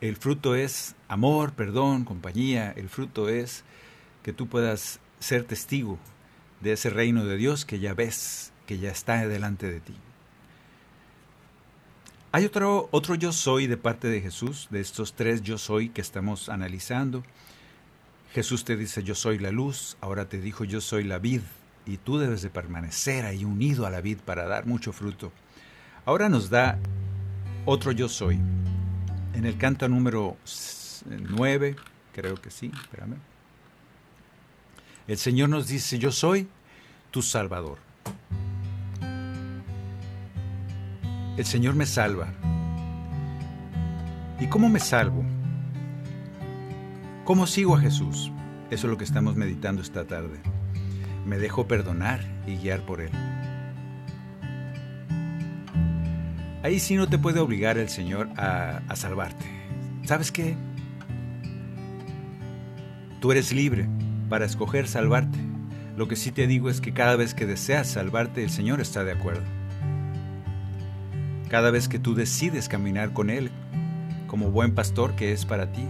El 0.00 0.16
fruto 0.16 0.56
es 0.56 0.96
amor, 1.06 1.52
perdón, 1.52 2.04
compañía. 2.04 2.72
El 2.72 2.88
fruto 2.88 3.28
es 3.28 3.62
que 4.24 4.32
tú 4.32 4.48
puedas 4.48 4.98
ser 5.20 5.44
testigo 5.44 5.96
de 6.60 6.72
ese 6.72 6.90
reino 6.90 7.24
de 7.24 7.36
Dios 7.36 7.64
que 7.64 7.78
ya 7.78 7.94
ves, 7.94 8.50
que 8.66 8.80
ya 8.80 8.90
está 8.90 9.28
delante 9.28 9.70
de 9.70 9.78
ti. 9.78 9.94
Hay 12.34 12.46
otro, 12.46 12.88
otro 12.92 13.14
yo 13.14 13.30
soy 13.30 13.66
de 13.66 13.76
parte 13.76 14.08
de 14.08 14.22
Jesús, 14.22 14.66
de 14.70 14.80
estos 14.80 15.12
tres 15.12 15.42
yo 15.42 15.58
soy 15.58 15.90
que 15.90 16.00
estamos 16.00 16.48
analizando. 16.48 17.22
Jesús 18.32 18.64
te 18.64 18.74
dice 18.74 19.02
yo 19.02 19.14
soy 19.14 19.38
la 19.38 19.50
luz, 19.50 19.98
ahora 20.00 20.26
te 20.26 20.40
dijo 20.40 20.64
yo 20.64 20.80
soy 20.80 21.04
la 21.04 21.18
vid 21.18 21.42
y 21.84 21.98
tú 21.98 22.16
debes 22.16 22.40
de 22.40 22.48
permanecer 22.48 23.26
ahí 23.26 23.44
unido 23.44 23.84
a 23.84 23.90
la 23.90 24.00
vid 24.00 24.16
para 24.24 24.46
dar 24.46 24.64
mucho 24.64 24.94
fruto. 24.94 25.30
Ahora 26.06 26.30
nos 26.30 26.48
da 26.48 26.78
otro 27.66 27.92
yo 27.92 28.08
soy. 28.08 28.40
En 29.34 29.44
el 29.44 29.58
canto 29.58 29.86
número 29.86 30.38
9, 31.04 31.76
creo 32.14 32.36
que 32.36 32.50
sí, 32.50 32.72
espérame. 32.74 33.16
El 35.06 35.18
Señor 35.18 35.50
nos 35.50 35.68
dice, 35.68 35.98
yo 35.98 36.10
soy 36.10 36.48
tu 37.10 37.20
Salvador. 37.20 37.76
El 41.34 41.46
Señor 41.46 41.74
me 41.74 41.86
salva. 41.86 42.28
¿Y 44.38 44.48
cómo 44.48 44.68
me 44.68 44.80
salvo? 44.80 45.24
¿Cómo 47.24 47.46
sigo 47.46 47.74
a 47.74 47.80
Jesús? 47.80 48.30
Eso 48.70 48.86
es 48.86 48.90
lo 48.90 48.98
que 48.98 49.04
estamos 49.04 49.34
meditando 49.34 49.80
esta 49.80 50.04
tarde. 50.04 50.40
Me 51.24 51.38
dejo 51.38 51.66
perdonar 51.66 52.20
y 52.46 52.56
guiar 52.56 52.84
por 52.84 53.00
Él. 53.00 53.10
Ahí 56.62 56.78
sí 56.78 56.96
no 56.96 57.08
te 57.08 57.18
puede 57.18 57.40
obligar 57.40 57.78
el 57.78 57.88
Señor 57.88 58.28
a, 58.36 58.82
a 58.86 58.94
salvarte. 58.94 59.46
¿Sabes 60.04 60.30
qué? 60.30 60.54
Tú 63.20 63.32
eres 63.32 63.54
libre 63.54 63.88
para 64.28 64.44
escoger 64.44 64.86
salvarte. 64.86 65.38
Lo 65.96 66.08
que 66.08 66.16
sí 66.16 66.30
te 66.30 66.46
digo 66.46 66.68
es 66.68 66.82
que 66.82 66.92
cada 66.92 67.16
vez 67.16 67.32
que 67.32 67.46
deseas 67.46 67.88
salvarte, 67.88 68.44
el 68.44 68.50
Señor 68.50 68.82
está 68.82 69.02
de 69.02 69.12
acuerdo. 69.12 69.61
Cada 71.52 71.70
vez 71.70 71.86
que 71.86 71.98
tú 71.98 72.14
decides 72.14 72.66
caminar 72.66 73.12
con 73.12 73.28
Él, 73.28 73.50
como 74.26 74.50
buen 74.50 74.74
pastor 74.74 75.14
que 75.16 75.32
es 75.32 75.44
para 75.44 75.70
ti, 75.70 75.86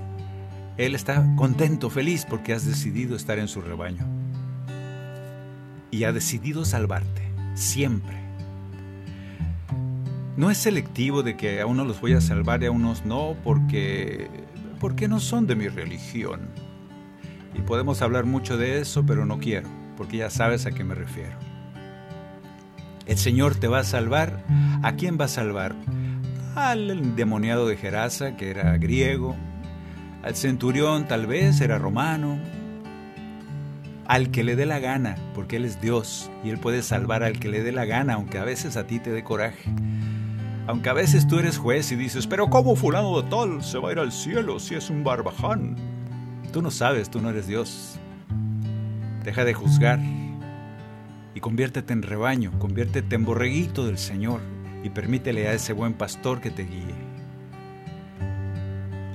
Él 0.76 0.96
está 0.96 1.24
contento, 1.36 1.88
feliz, 1.88 2.26
porque 2.28 2.52
has 2.52 2.66
decidido 2.66 3.14
estar 3.14 3.38
en 3.38 3.46
su 3.46 3.60
rebaño. 3.60 4.04
Y 5.92 6.02
ha 6.02 6.12
decidido 6.12 6.64
salvarte, 6.64 7.30
siempre. 7.54 8.16
No 10.36 10.50
es 10.50 10.58
selectivo 10.58 11.22
de 11.22 11.36
que 11.36 11.60
a 11.60 11.66
unos 11.66 11.86
los 11.86 12.00
voy 12.00 12.14
a 12.14 12.20
salvar 12.20 12.64
y 12.64 12.66
a 12.66 12.72
unos 12.72 13.06
no, 13.06 13.36
porque, 13.44 14.28
porque 14.80 15.06
no 15.06 15.20
son 15.20 15.46
de 15.46 15.54
mi 15.54 15.68
religión. 15.68 16.40
Y 17.54 17.60
podemos 17.60 18.02
hablar 18.02 18.24
mucho 18.24 18.56
de 18.56 18.80
eso, 18.80 19.06
pero 19.06 19.26
no 19.26 19.38
quiero, 19.38 19.68
porque 19.96 20.16
ya 20.16 20.28
sabes 20.28 20.66
a 20.66 20.72
qué 20.72 20.82
me 20.82 20.96
refiero. 20.96 21.51
El 23.06 23.18
Señor 23.18 23.56
te 23.56 23.68
va 23.68 23.80
a 23.80 23.84
salvar. 23.84 24.44
¿A 24.82 24.92
quién 24.92 25.18
va 25.20 25.24
a 25.24 25.28
salvar? 25.28 25.74
Al 26.54 26.90
endemoniado 26.90 27.66
de 27.66 27.76
Gerasa, 27.76 28.36
que 28.36 28.50
era 28.50 28.76
griego. 28.78 29.36
Al 30.22 30.36
centurión, 30.36 31.08
tal 31.08 31.26
vez, 31.26 31.60
era 31.60 31.78
romano. 31.78 32.38
Al 34.06 34.30
que 34.30 34.44
le 34.44 34.56
dé 34.56 34.66
la 34.66 34.78
gana, 34.78 35.16
porque 35.34 35.56
Él 35.56 35.64
es 35.64 35.80
Dios 35.80 36.30
y 36.44 36.50
Él 36.50 36.58
puede 36.58 36.82
salvar 36.82 37.22
al 37.22 37.38
que 37.38 37.48
le 37.48 37.62
dé 37.62 37.72
la 37.72 37.86
gana, 37.86 38.14
aunque 38.14 38.38
a 38.38 38.44
veces 38.44 38.76
a 38.76 38.86
ti 38.86 38.98
te 38.98 39.10
dé 39.10 39.24
coraje. 39.24 39.70
Aunque 40.66 40.90
a 40.90 40.92
veces 40.92 41.26
tú 41.26 41.38
eres 41.38 41.58
juez 41.58 41.90
y 41.90 41.96
dices, 41.96 42.26
pero 42.26 42.48
¿cómo 42.48 42.76
fulano 42.76 43.20
de 43.20 43.28
tal 43.28 43.64
se 43.64 43.78
va 43.78 43.88
a 43.88 43.92
ir 43.92 43.98
al 43.98 44.12
cielo 44.12 44.60
si 44.60 44.76
es 44.76 44.90
un 44.90 45.02
barbaján? 45.02 45.76
Tú 46.52 46.62
no 46.62 46.70
sabes, 46.70 47.10
tú 47.10 47.20
no 47.20 47.30
eres 47.30 47.48
Dios. 47.48 47.98
Deja 49.24 49.44
de 49.44 49.54
juzgar 49.54 49.98
y 51.34 51.40
conviértete 51.40 51.92
en 51.92 52.02
rebaño, 52.02 52.52
conviértete 52.58 53.14
en 53.14 53.24
borreguito 53.24 53.86
del 53.86 53.98
Señor 53.98 54.40
y 54.82 54.90
permítele 54.90 55.48
a 55.48 55.54
ese 55.54 55.72
buen 55.72 55.94
pastor 55.94 56.40
que 56.40 56.50
te 56.50 56.64
guíe. 56.64 56.94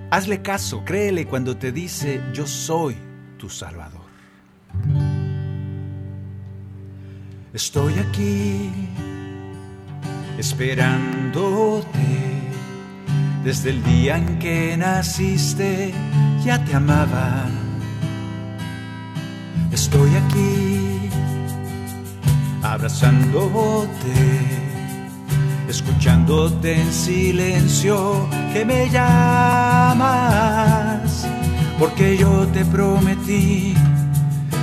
Hazle 0.09 0.41
caso, 0.41 0.84
créele 0.86 1.26
cuando 1.26 1.57
te 1.57 1.72
dice, 1.72 2.22
yo 2.34 2.47
soy 2.47 2.95
tu 3.38 3.49
Salvador. 3.49 4.07
Estoy 7.53 7.93
aquí 7.95 8.70
esperándote 10.38 11.88
desde 13.43 13.72
el 13.72 13.84
día 13.84 14.18
en 14.18 14.39
que 14.39 14.78
naciste, 14.78 15.93
ya 16.43 16.63
te 16.63 16.76
amaba. 16.76 17.45
Estoy 19.72 20.09
aquí 20.15 20.86
abrazándote, 22.74 23.88
escuchándote 25.70 26.82
en 26.82 26.91
silencio 26.91 28.28
que 28.51 28.65
me 28.65 28.89
llamas, 28.89 30.07
porque 31.80 32.18
yo 32.18 32.45
te 32.47 32.65
prometí 32.65 33.74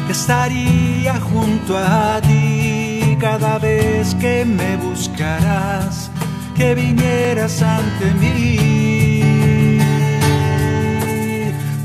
que 0.07 0.13
estaría 0.13 1.19
junto 1.21 1.79
a 1.79 2.21
ti 2.21 3.17
cada 3.19 3.59
vez 3.59 4.15
que 4.17 4.45
me 4.45 4.77
buscarás, 4.77 6.11
que 6.55 6.75
vinieras 6.75 7.63
ante 7.63 8.13
mí. 8.21 9.31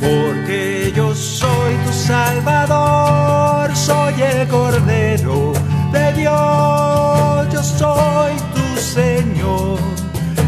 Porque 0.01 0.91
yo 0.95 1.15
soy 1.15 1.75
tu 1.85 1.93
Salvador, 1.93 3.73
soy 3.75 4.21
el 4.21 4.47
Cordero 4.47 5.53
de 5.91 6.13
Dios, 6.13 7.47
yo 7.51 7.63
soy 7.63 8.35
tu 8.53 8.79
Señor, 8.79 9.79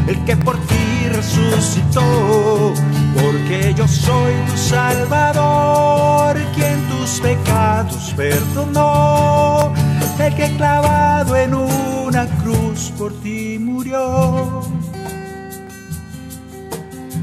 el 0.08 0.24
que 0.26 0.36
por 0.38 0.58
ti 0.68 1.10
resucitó, 1.10 2.74
porque 3.16 3.74
yo 3.76 3.88
soy 3.88 4.34
tu 4.50 4.58
Salvador, 4.58 6.38
quien 6.56 6.82
tus 6.90 7.20
pecados 7.22 8.14
perdonó, 8.16 9.74
el 10.20 10.36
que 10.36 10.56
clavado 10.58 11.36
en 11.36 11.56
una 11.56 12.28
cruz 12.44 12.92
por 12.98 13.14
ti 13.22 13.58
murió. 13.60 14.62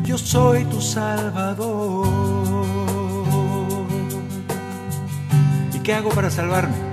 Yo 0.05 0.17
soy 0.17 0.65
tu 0.65 0.81
Salvador. 0.81 2.09
¿Y 5.75 5.79
qué 5.81 5.95
hago 5.95 6.09
para 6.09 6.31
salvarme? 6.31 6.88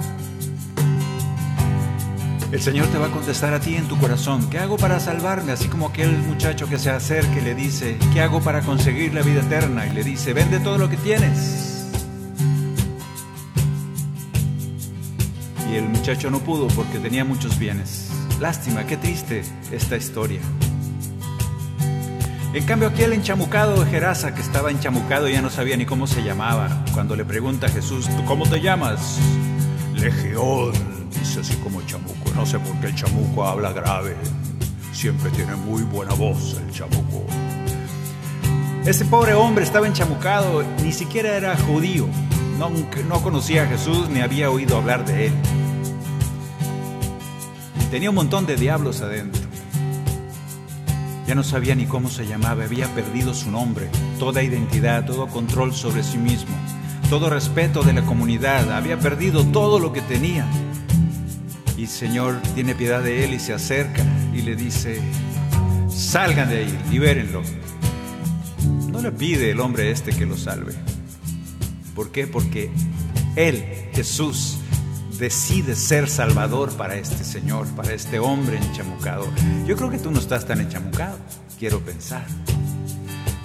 El 2.56 2.62
Señor 2.62 2.88
te 2.88 2.98
va 2.98 3.08
a 3.08 3.12
contestar 3.12 3.54
a 3.54 3.60
ti 3.60 3.76
en 3.76 3.86
tu 3.90 3.98
corazón, 3.98 4.50
¿qué 4.50 4.60
hago 4.60 4.78
para 4.78 5.02
salvarme? 5.02 5.52
Así 5.52 5.68
como 5.68 5.88
aquel 5.88 6.18
muchacho 6.20 6.70
que 6.70 6.80
se 6.80 6.90
acerca 6.90 7.38
y 7.38 7.42
le 7.42 7.54
dice, 7.54 7.98
¿qué 8.14 8.22
hago 8.22 8.40
para 8.40 8.62
conseguir 8.62 9.14
la 9.14 9.24
vida 9.24 9.42
eterna? 9.42 9.86
Y 9.86 9.90
le 9.90 10.06
dice, 10.06 10.32
vende 10.32 10.62
todo 10.62 10.78
lo 10.78 10.90
que 10.90 10.96
tienes. 10.96 11.86
Y 15.70 15.76
el 15.76 15.90
muchacho 15.90 16.32
no 16.32 16.40
pudo 16.40 16.68
porque 16.68 16.98
tenía 17.00 17.26
muchos 17.26 17.60
bienes. 17.60 18.10
Lástima, 18.40 18.86
qué 18.88 18.96
triste 18.96 19.44
esta 19.74 19.98
historia. 19.98 20.40
En 22.54 22.64
cambio, 22.64 22.88
aquel 22.88 23.12
enchamucado 23.12 23.84
de 23.84 23.92
Gerasa, 23.92 24.34
que 24.34 24.40
estaba 24.40 24.72
enchamucado 24.72 25.28
ya 25.28 25.42
no 25.42 25.50
sabía 25.50 25.76
ni 25.76 25.86
cómo 25.86 26.08
se 26.08 26.24
llamaba, 26.24 26.86
cuando 26.94 27.18
le 27.18 27.26
pregunta 27.26 27.68
a 27.68 27.70
Jesús, 27.70 28.08
¿tú 28.16 28.24
cómo 28.24 28.48
te 28.48 28.62
llamas? 28.62 29.20
Legión, 29.94 30.72
dice 31.12 31.42
así 31.42 31.54
como 31.58 31.82
chamuco. 31.82 32.05
No 32.36 32.46
sé 32.46 32.60
por 32.60 32.74
qué 32.80 32.88
el 32.88 32.96
chamuco 32.96 33.46
habla 33.46 33.72
grave. 33.72 34.16
Siempre 34.92 35.32
tiene 35.32 35.56
muy 35.56 35.84
buena 35.84 36.14
voz 36.14 36.60
el 36.60 36.72
chamuco. 36.72 37.26
Ese 38.86 39.06
pobre 39.06 39.34
hombre 39.34 39.64
estaba 39.64 39.88
enchamucado, 39.88 40.64
ni 40.84 40.92
siquiera 40.92 41.36
era 41.36 41.58
judío. 41.58 42.08
No, 42.60 42.70
no 43.08 43.24
conocía 43.24 43.64
a 43.64 43.68
Jesús 43.68 44.10
ni 44.10 44.22
había 44.22 44.52
oído 44.52 44.78
hablar 44.78 45.06
de 45.06 45.28
él. 45.28 45.34
Tenía 47.90 48.10
un 48.10 48.16
montón 48.16 48.46
de 48.46 48.58
diablos 48.58 49.02
adentro. 49.02 49.42
Ya 51.28 51.34
no 51.34 51.44
sabía 51.44 51.74
ni 51.74 51.86
cómo 51.86 52.10
se 52.10 52.28
llamaba, 52.28 52.66
había 52.66 52.88
perdido 52.90 53.34
su 53.34 53.50
nombre, 53.50 53.90
toda 54.20 54.44
identidad, 54.44 55.06
todo 55.06 55.28
control 55.28 55.74
sobre 55.74 56.04
sí 56.04 56.20
mismo, 56.20 56.56
todo 57.10 57.30
respeto 57.30 57.82
de 57.82 57.94
la 57.94 58.04
comunidad, 58.04 58.72
había 58.72 59.00
perdido 59.00 59.44
todo 59.46 59.80
lo 59.80 59.92
que 59.92 60.02
tenía. 60.02 60.46
Señor 61.88 62.42
tiene 62.54 62.76
piedad 62.76 63.02
de 63.02 63.26
él 63.26 63.34
y 63.34 63.40
se 63.40 63.54
acerca 63.54 64.04
y 64.34 64.42
le 64.42 64.56
dice, 64.56 65.00
salgan 65.90 66.50
de 66.50 66.60
ahí, 66.60 66.80
libérenlo. 66.92 67.42
No 68.90 69.02
le 69.02 69.12
pide 69.12 69.52
el 69.52 69.60
hombre 69.60 69.92
este 69.92 70.12
que 70.12 70.26
lo 70.26 70.38
salve. 70.38 70.74
¿Por 71.96 72.12
qué? 72.12 72.28
Porque 72.28 72.70
Él, 73.36 73.64
Jesús, 73.94 74.58
decide 75.18 75.76
ser 75.76 76.10
salvador 76.10 76.74
para 76.76 76.96
este 76.96 77.24
señor, 77.24 77.68
para 77.76 77.94
este 77.94 78.20
hombre 78.20 78.58
enchamucado. 78.58 79.28
Yo 79.66 79.78
creo 79.78 79.90
que 79.90 79.98
tú 79.98 80.12
no 80.12 80.20
estás 80.20 80.46
tan 80.46 80.60
enchamucado, 80.60 81.18
quiero 81.58 81.80
pensar. 81.80 82.26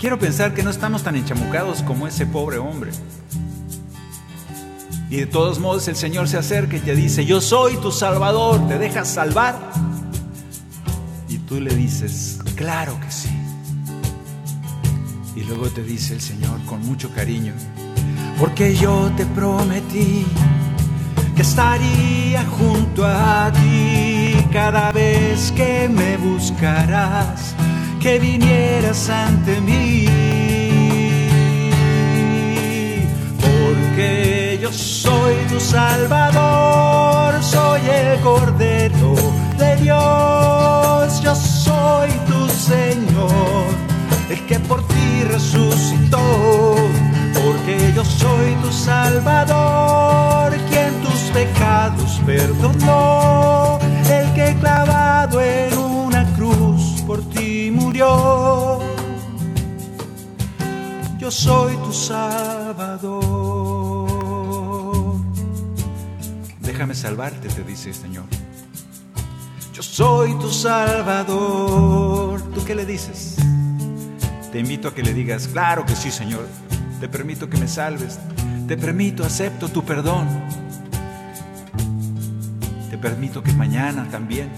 Quiero 0.00 0.18
pensar 0.18 0.54
que 0.54 0.62
no 0.62 0.70
estamos 0.70 1.02
tan 1.02 1.14
enchamucados 1.14 1.82
como 1.82 2.08
ese 2.08 2.26
pobre 2.26 2.58
hombre. 2.58 2.90
Y 5.10 5.16
de 5.16 5.26
todos 5.26 5.58
modos 5.58 5.88
el 5.88 5.96
Señor 5.96 6.28
se 6.28 6.38
acerca 6.38 6.76
y 6.76 6.80
te 6.80 6.94
dice, 6.94 7.26
yo 7.26 7.40
soy 7.40 7.76
tu 7.78 7.90
salvador, 7.90 8.68
¿te 8.68 8.78
dejas 8.78 9.08
salvar? 9.08 9.58
Y 11.28 11.38
tú 11.38 11.60
le 11.60 11.74
dices, 11.74 12.38
claro 12.54 12.96
que 13.00 13.10
sí. 13.10 13.28
Y 15.34 15.42
luego 15.42 15.68
te 15.68 15.82
dice 15.82 16.14
el 16.14 16.20
Señor 16.20 16.60
con 16.64 16.86
mucho 16.86 17.10
cariño, 17.10 17.52
porque 18.38 18.76
yo 18.76 19.10
te 19.16 19.26
prometí 19.26 20.24
que 21.34 21.42
estaría 21.42 22.44
junto 22.44 23.04
a 23.04 23.50
ti 23.52 24.36
cada 24.52 24.92
vez 24.92 25.50
que 25.56 25.88
me 25.88 26.18
buscarás, 26.18 27.56
que 28.00 28.20
vinieras 28.20 29.10
ante 29.10 29.60
mí. 29.60 30.29
Soy 34.72 35.34
tu 35.48 35.60
Salvador, 35.60 37.42
soy 37.42 37.80
el 37.88 38.20
Cordero 38.20 39.14
de 39.58 39.76
Dios, 39.76 41.20
yo 41.22 41.34
soy 41.34 42.10
tu 42.26 42.48
Señor, 42.48 43.66
el 44.28 44.46
que 44.46 44.60
por 44.60 44.86
ti 44.88 45.24
resucitó. 45.24 46.20
Porque 47.34 47.92
yo 47.94 48.04
soy 48.04 48.54
tu 48.62 48.70
Salvador, 48.70 50.52
quien 50.68 50.92
tus 51.02 51.30
pecados 51.32 52.20
perdonó, 52.26 53.78
el 54.10 54.30
que 54.34 54.54
clavado 54.60 55.40
en 55.40 55.78
una 55.78 56.26
cruz 56.36 57.02
por 57.06 57.22
ti 57.30 57.70
murió. 57.72 58.80
Yo 61.18 61.30
soy 61.30 61.74
tu 61.76 61.92
Salvador. 61.92 63.99
Déjame 66.80 66.94
salvarte, 66.94 67.46
te 67.50 67.62
dice 67.62 67.90
el 67.90 67.94
Señor. 67.94 68.24
Yo 69.74 69.82
soy 69.82 70.32
tu 70.38 70.48
Salvador. 70.48 72.40
¿Tú 72.54 72.64
qué 72.64 72.74
le 72.74 72.86
dices? 72.86 73.36
Te 74.50 74.60
invito 74.60 74.88
a 74.88 74.94
que 74.94 75.02
le 75.02 75.12
digas, 75.12 75.46
claro 75.46 75.84
que 75.84 75.94
sí, 75.94 76.10
Señor. 76.10 76.46
Te 76.98 77.06
permito 77.06 77.50
que 77.50 77.58
me 77.58 77.68
salves. 77.68 78.18
Te 78.66 78.78
permito, 78.78 79.26
acepto 79.26 79.68
tu 79.68 79.84
perdón. 79.84 80.26
Te 82.88 82.96
permito 82.96 83.42
que 83.42 83.52
mañana 83.52 84.08
también. 84.10 84.48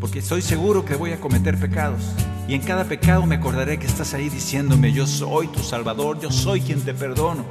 Porque 0.00 0.18
estoy 0.18 0.42
seguro 0.42 0.84
que 0.84 0.94
voy 0.94 1.12
a 1.12 1.20
cometer 1.20 1.58
pecados. 1.58 2.02
Y 2.48 2.54
en 2.54 2.60
cada 2.60 2.84
pecado 2.84 3.24
me 3.24 3.36
acordaré 3.36 3.78
que 3.78 3.86
estás 3.86 4.12
ahí 4.12 4.28
diciéndome, 4.28 4.92
yo 4.92 5.06
soy 5.06 5.48
tu 5.48 5.60
Salvador, 5.60 6.20
yo 6.20 6.30
soy 6.30 6.60
quien 6.60 6.82
te 6.82 6.92
perdono. 6.92 7.46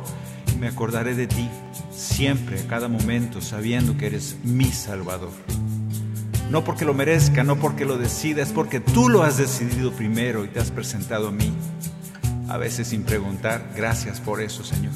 Y 0.54 0.60
me 0.60 0.68
acordaré 0.68 1.16
de 1.16 1.26
ti 1.26 1.50
siempre, 1.96 2.60
a 2.60 2.68
cada 2.68 2.88
momento, 2.88 3.42
sabiendo 3.42 3.98
que 3.98 4.08
eres 4.08 4.38
mi 4.44 4.66
Salvador. 4.66 5.32
No 6.50 6.64
porque 6.64 6.86
lo 6.86 6.94
merezca, 6.94 7.44
no 7.44 7.56
porque 7.58 7.86
lo 7.86 7.98
decida, 7.98 8.44
es 8.44 8.52
porque 8.52 8.80
tú 8.80 9.10
lo 9.10 9.24
has 9.24 9.38
decidido 9.38 9.92
primero 9.92 10.46
y 10.46 10.50
te 10.50 10.60
has 10.60 10.72
presentado 10.72 11.30
a 11.30 11.32
mí. 11.32 11.52
A 12.50 12.58
veces 12.58 12.88
sin 12.90 13.04
preguntar, 13.04 13.72
gracias 13.76 14.20
por 14.20 14.42
eso, 14.42 14.64
Señor. 14.64 14.94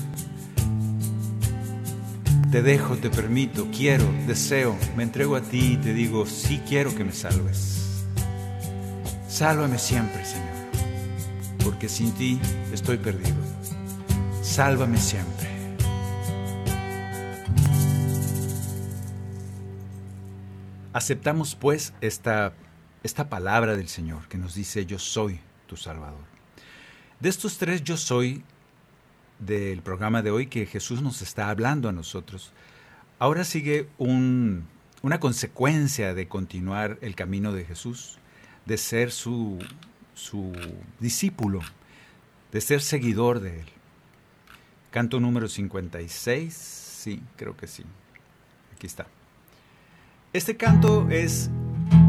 Te 2.52 2.62
dejo, 2.62 2.96
te 2.98 3.10
permito, 3.10 3.68
quiero, 3.76 4.06
deseo, 4.26 4.78
me 4.96 5.04
entrego 5.04 5.36
a 5.36 5.42
ti 5.42 5.74
y 5.74 5.78
te 5.78 5.94
digo, 5.94 6.26
sí 6.26 6.62
quiero 6.68 6.96
que 6.96 7.04
me 7.04 7.12
salves. 7.12 8.06
Sálvame 9.28 9.78
siempre, 9.78 10.24
Señor, 10.26 10.48
porque 11.64 11.90
sin 11.90 12.12
ti 12.14 12.40
estoy 12.74 12.98
perdido. 12.98 13.36
Sálvame 14.42 14.98
siempre. 14.98 15.47
Aceptamos 20.98 21.54
pues 21.54 21.94
esta, 22.02 22.54
esta 23.04 23.30
palabra 23.30 23.76
del 23.76 23.88
Señor 23.88 24.28
que 24.30 24.40
nos 24.40 24.56
dice, 24.56 24.88
yo 24.88 24.98
soy 24.98 25.40
tu 25.68 25.78
Salvador. 25.78 26.24
De 27.20 27.30
estos 27.30 27.60
tres 27.60 27.84
yo 27.84 27.98
soy 27.98 28.44
del 29.38 29.84
programa 29.84 30.24
de 30.24 30.32
hoy 30.32 30.48
que 30.48 30.66
Jesús 30.66 31.04
nos 31.04 31.22
está 31.22 31.52
hablando 31.52 31.88
a 31.88 31.92
nosotros, 31.92 32.52
ahora 33.20 33.44
sigue 33.44 33.88
un, 34.00 34.66
una 35.04 35.20
consecuencia 35.20 36.16
de 36.16 36.28
continuar 36.28 36.98
el 37.02 37.14
camino 37.14 37.54
de 37.54 37.64
Jesús, 37.64 38.18
de 38.66 38.80
ser 38.80 39.12
su, 39.12 39.60
su 40.16 40.52
discípulo, 41.00 41.60
de 42.52 42.60
ser 42.60 42.82
seguidor 42.82 43.40
de 43.40 43.60
él. 43.60 43.68
Canto 44.90 45.20
número 45.20 45.48
56, 45.48 46.52
sí, 46.56 47.22
creo 47.36 47.56
que 47.56 47.68
sí. 47.68 47.84
Aquí 48.74 48.88
está. 48.88 49.06
Este 50.38 50.56
canto 50.56 51.10
es 51.10 51.50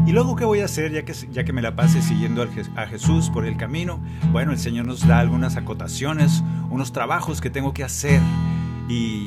¿Y 0.05 0.11
luego 0.11 0.35
qué 0.35 0.45
voy 0.45 0.59
a 0.59 0.65
hacer 0.65 0.91
ya 0.91 1.03
que, 1.03 1.13
ya 1.31 1.43
que 1.43 1.51
me 1.51 1.63
la 1.63 1.75
pase 1.75 1.99
siguiendo 2.03 2.47
a 2.75 2.85
Jesús 2.85 3.31
por 3.31 3.43
el 3.43 3.57
camino? 3.57 4.03
Bueno, 4.31 4.51
el 4.51 4.59
Señor 4.59 4.85
nos 4.85 5.07
da 5.07 5.17
algunas 5.17 5.57
acotaciones, 5.57 6.43
unos 6.69 6.91
trabajos 6.91 7.41
que 7.41 7.49
tengo 7.49 7.73
que 7.73 7.83
hacer. 7.83 8.21
Y 8.87 9.25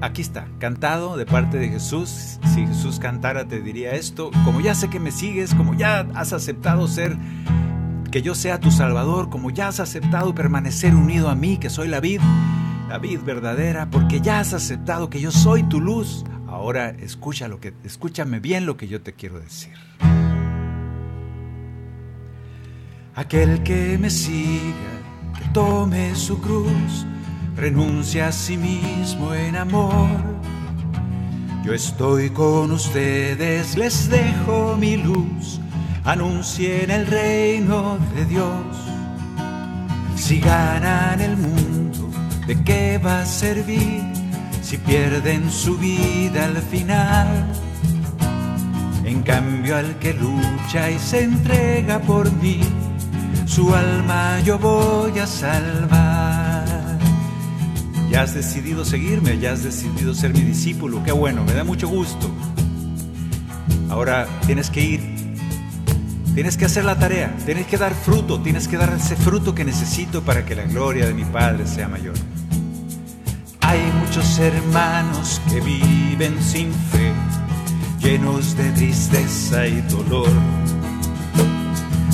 aquí 0.00 0.22
está, 0.22 0.46
cantado 0.60 1.16
de 1.16 1.26
parte 1.26 1.58
de 1.58 1.68
Jesús. 1.68 2.38
Si 2.54 2.64
Jesús 2.64 3.00
cantara 3.00 3.48
te 3.48 3.60
diría 3.60 3.96
esto, 3.96 4.30
como 4.44 4.60
ya 4.60 4.76
sé 4.76 4.88
que 4.88 5.00
me 5.00 5.10
sigues, 5.10 5.52
como 5.52 5.74
ya 5.74 6.06
has 6.14 6.32
aceptado 6.32 6.86
ser, 6.86 7.16
que 8.12 8.22
yo 8.22 8.36
sea 8.36 8.60
tu 8.60 8.70
Salvador, 8.70 9.30
como 9.30 9.50
ya 9.50 9.66
has 9.66 9.80
aceptado 9.80 10.32
permanecer 10.32 10.94
unido 10.94 11.28
a 11.28 11.34
mí, 11.34 11.56
que 11.56 11.70
soy 11.70 11.88
la 11.88 11.98
vid, 11.98 12.20
la 12.88 12.98
vid 12.98 13.18
verdadera, 13.20 13.90
porque 13.90 14.20
ya 14.20 14.38
has 14.38 14.54
aceptado 14.54 15.10
que 15.10 15.20
yo 15.20 15.32
soy 15.32 15.64
tu 15.64 15.80
luz. 15.80 16.24
Ahora 16.48 16.90
escucha 16.90 17.46
lo 17.46 17.60
que, 17.60 17.74
escúchame 17.84 18.40
bien 18.40 18.64
lo 18.64 18.78
que 18.78 18.88
yo 18.88 19.02
te 19.02 19.12
quiero 19.12 19.38
decir. 19.38 19.74
Aquel 23.14 23.62
que 23.62 23.98
me 23.98 24.08
siga, 24.08 24.72
que 25.38 25.44
tome 25.52 26.14
su 26.14 26.40
cruz, 26.40 27.06
renuncia 27.54 28.28
a 28.28 28.32
sí 28.32 28.56
mismo 28.56 29.34
en 29.34 29.56
amor. 29.56 30.08
Yo 31.64 31.74
estoy 31.74 32.30
con 32.30 32.72
ustedes, 32.72 33.76
les 33.76 34.08
dejo 34.08 34.74
mi 34.78 34.96
luz, 34.96 35.60
anuncien 36.04 36.90
el 36.90 37.06
reino 37.06 37.98
de 38.14 38.24
Dios. 38.24 38.76
Si 40.16 40.40
ganan 40.40 41.20
el 41.20 41.36
mundo, 41.36 42.08
¿de 42.46 42.64
qué 42.64 42.98
va 42.98 43.20
a 43.20 43.26
servir 43.26 44.17
si 44.68 44.76
pierden 44.76 45.50
su 45.50 45.78
vida 45.78 46.44
al 46.44 46.58
final? 46.58 47.46
cambio 49.22 49.76
al 49.76 49.98
que 49.98 50.14
lucha 50.14 50.90
y 50.90 50.98
se 50.98 51.22
entrega 51.22 51.98
por 52.00 52.32
mí, 52.42 52.60
su 53.46 53.74
alma 53.74 54.40
yo 54.40 54.58
voy 54.58 55.18
a 55.18 55.26
salvar. 55.26 56.66
Ya 58.10 58.22
has 58.22 58.34
decidido 58.34 58.84
seguirme, 58.84 59.38
ya 59.38 59.52
has 59.52 59.64
decidido 59.64 60.14
ser 60.14 60.32
mi 60.34 60.40
discípulo, 60.40 61.02
qué 61.02 61.12
bueno, 61.12 61.44
me 61.44 61.52
da 61.52 61.64
mucho 61.64 61.88
gusto. 61.88 62.30
Ahora 63.90 64.26
tienes 64.46 64.70
que 64.70 64.80
ir, 64.80 65.00
tienes 66.34 66.56
que 66.56 66.64
hacer 66.66 66.84
la 66.84 66.98
tarea, 66.98 67.34
tienes 67.44 67.66
que 67.66 67.78
dar 67.78 67.94
fruto, 67.94 68.40
tienes 68.40 68.68
que 68.68 68.76
dar 68.76 68.94
ese 68.94 69.16
fruto 69.16 69.54
que 69.54 69.64
necesito 69.64 70.22
para 70.22 70.44
que 70.44 70.54
la 70.54 70.64
gloria 70.64 71.06
de 71.06 71.14
mi 71.14 71.24
Padre 71.24 71.66
sea 71.66 71.88
mayor. 71.88 72.14
Hay 73.68 73.92
muchos 74.00 74.38
hermanos 74.38 75.42
que 75.50 75.60
viven 75.60 76.42
sin 76.42 76.72
fe 76.72 77.12
llenos 78.00 78.56
de 78.56 78.70
tristeza 78.70 79.66
y 79.66 79.82
dolor. 79.82 80.30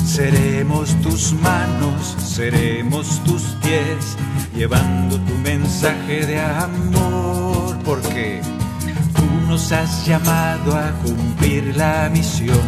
Seremos 0.05 0.93
tus 1.01 1.31
manos, 1.31 2.17
seremos 2.19 3.23
tus 3.23 3.41
pies, 3.63 4.17
llevando 4.53 5.17
tu 5.21 5.33
mensaje 5.35 6.25
de 6.25 6.41
amor, 6.41 7.77
porque 7.85 8.41
tú 9.15 9.47
nos 9.47 9.71
has 9.71 10.05
llamado 10.05 10.75
a 10.75 10.91
cumplir 11.05 11.73
la 11.77 12.09
misión. 12.11 12.67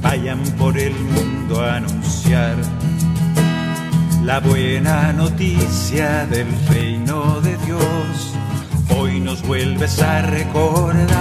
Vayan 0.00 0.42
por 0.58 0.78
el 0.78 0.94
mundo 0.94 1.60
a 1.60 1.76
anunciar 1.76 2.56
la 4.24 4.40
buena 4.40 5.12
noticia 5.12 6.26
del 6.26 6.46
reino 6.68 7.40
de 7.40 7.56
Dios. 7.58 8.34
Hoy 8.96 9.20
nos 9.20 9.42
vuelves 9.42 10.00
a 10.02 10.22
recordar 10.22 11.18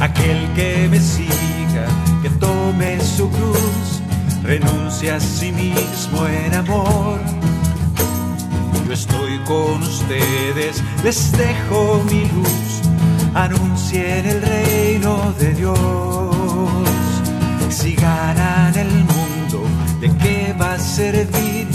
aquel 0.00 0.48
que 0.54 0.88
me 0.90 1.00
siga, 1.00 1.86
que 2.22 2.30
tome 2.30 3.00
su 3.00 3.28
cruz, 3.30 4.02
renuncia 4.42 5.16
a 5.16 5.20
sí 5.20 5.52
mismo 5.52 6.26
en 6.26 6.54
amor. 6.54 7.20
Yo 8.86 8.92
estoy 8.92 9.38
con 9.40 9.82
ustedes, 9.82 10.82
les 11.04 11.32
dejo 11.32 12.02
mi 12.10 12.20
luz, 12.20 12.82
anuncien 13.34 14.26
el 14.26 14.42
reino 14.42 15.32
de 15.38 15.54
Dios. 15.54 15.76
Si 17.68 17.94
ganan 17.94 18.76
el 18.76 18.88
mundo, 18.88 19.06
¿de 19.06 19.06
qué 19.06 19.12
va 19.12 19.12
a 19.12 19.15
servir 20.96 21.66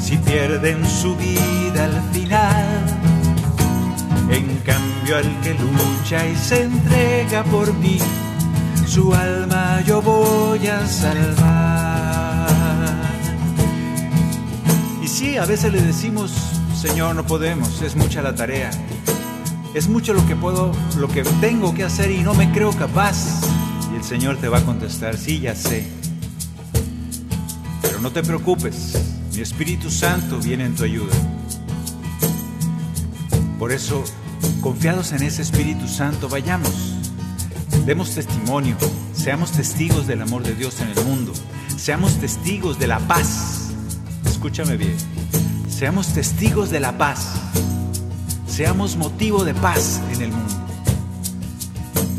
si 0.00 0.16
pierden 0.16 0.82
su 0.88 1.14
vida 1.16 1.84
al 1.84 2.02
final? 2.12 2.66
En 4.30 4.56
cambio 4.64 5.18
al 5.18 5.40
que 5.42 5.52
lucha 5.52 6.26
y 6.26 6.34
se 6.34 6.62
entrega 6.62 7.44
por 7.44 7.74
mí, 7.74 7.98
su 8.86 9.12
alma 9.12 9.82
yo 9.82 10.00
voy 10.00 10.66
a 10.66 10.86
salvar. 10.86 12.48
Y 15.02 15.08
sí, 15.08 15.36
a 15.36 15.44
veces 15.44 15.74
le 15.74 15.82
decimos, 15.82 16.32
Señor, 16.74 17.14
no 17.14 17.26
podemos, 17.26 17.82
es 17.82 17.96
mucha 17.96 18.22
la 18.22 18.34
tarea. 18.34 18.70
Es 19.74 19.88
mucho 19.88 20.14
lo 20.14 20.26
que 20.26 20.36
puedo, 20.36 20.72
lo 20.96 21.08
que 21.08 21.22
tengo 21.42 21.74
que 21.74 21.84
hacer 21.84 22.10
y 22.10 22.22
no 22.22 22.32
me 22.32 22.50
creo 22.50 22.72
capaz. 22.72 23.42
Y 23.92 23.96
el 23.96 24.04
Señor 24.04 24.38
te 24.38 24.48
va 24.48 24.58
a 24.58 24.64
contestar, 24.64 25.18
sí, 25.18 25.38
ya 25.38 25.54
sé. 25.54 25.99
No 28.00 28.10
te 28.10 28.22
preocupes, 28.22 28.98
mi 29.34 29.40
Espíritu 29.40 29.90
Santo 29.90 30.38
viene 30.38 30.64
en 30.64 30.74
tu 30.74 30.84
ayuda. 30.84 31.14
Por 33.58 33.72
eso 33.72 34.04
Confiados 34.60 35.12
en 35.12 35.22
ese 35.22 35.40
Espíritu 35.40 35.88
Santo, 35.88 36.28
vayamos, 36.28 36.70
demos 37.86 38.14
testimonio, 38.14 38.76
seamos 39.14 39.52
testigos 39.52 40.06
del 40.06 40.20
amor 40.20 40.42
de 40.42 40.54
Dios 40.54 40.80
en 40.82 40.88
el 40.90 41.04
mundo, 41.06 41.32
seamos 41.78 42.20
testigos 42.20 42.78
de 42.78 42.86
la 42.86 42.98
paz. 43.00 43.70
Escúchame 44.26 44.76
bien, 44.76 44.96
seamos 45.66 46.08
testigos 46.08 46.68
de 46.68 46.80
la 46.80 46.98
paz, 46.98 47.26
seamos 48.46 48.96
motivo 48.96 49.44
de 49.44 49.54
paz 49.54 50.02
en 50.12 50.22
el 50.22 50.30
mundo. 50.30 50.54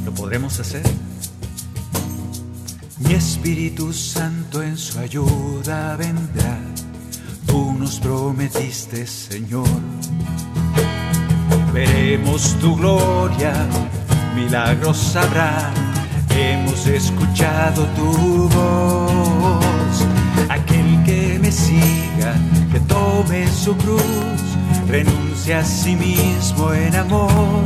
¿Lo 0.06 0.12
podremos 0.16 0.60
hacer? 0.60 0.82
Mi 3.04 3.14
Espíritu 3.14 3.94
Santo 3.94 4.62
en 4.62 4.78
su 4.78 5.00
ayuda 5.00 5.96
vendrá, 5.98 6.58
tú 7.46 7.74
nos 7.74 8.00
prometiste, 8.00 9.06
Señor 9.08 9.68
veremos 11.74 12.56
tu 12.60 12.76
gloria, 12.76 13.54
milagros 14.36 15.16
habrá, 15.16 15.72
hemos 16.36 16.86
escuchado 16.88 17.86
tu 17.96 18.50
voz. 18.50 20.06
Aquel 20.50 21.04
que 21.06 21.40
me 21.42 21.52
siga, 21.52 22.34
que 22.72 22.80
tome 22.82 23.48
su 23.52 23.76
cruz, 23.78 24.42
renuncia 24.88 25.60
a 25.60 25.66
sí 25.66 25.96
mismo 25.96 26.74
en 26.74 26.96
amor. 26.96 27.66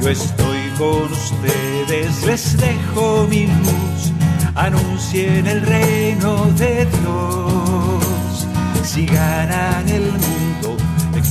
Yo 0.00 0.08
estoy 0.08 0.43
con 0.78 1.12
ustedes, 1.12 2.24
les 2.24 2.56
dejo 2.56 3.26
mi 3.28 3.46
luz, 3.46 4.12
anuncien 4.54 5.46
el 5.46 5.62
reino 5.62 6.46
de 6.56 6.86
Dios. 6.86 8.46
Si 8.82 9.06
ganan 9.06 9.88
el 9.88 10.10
mundo, 10.12 10.76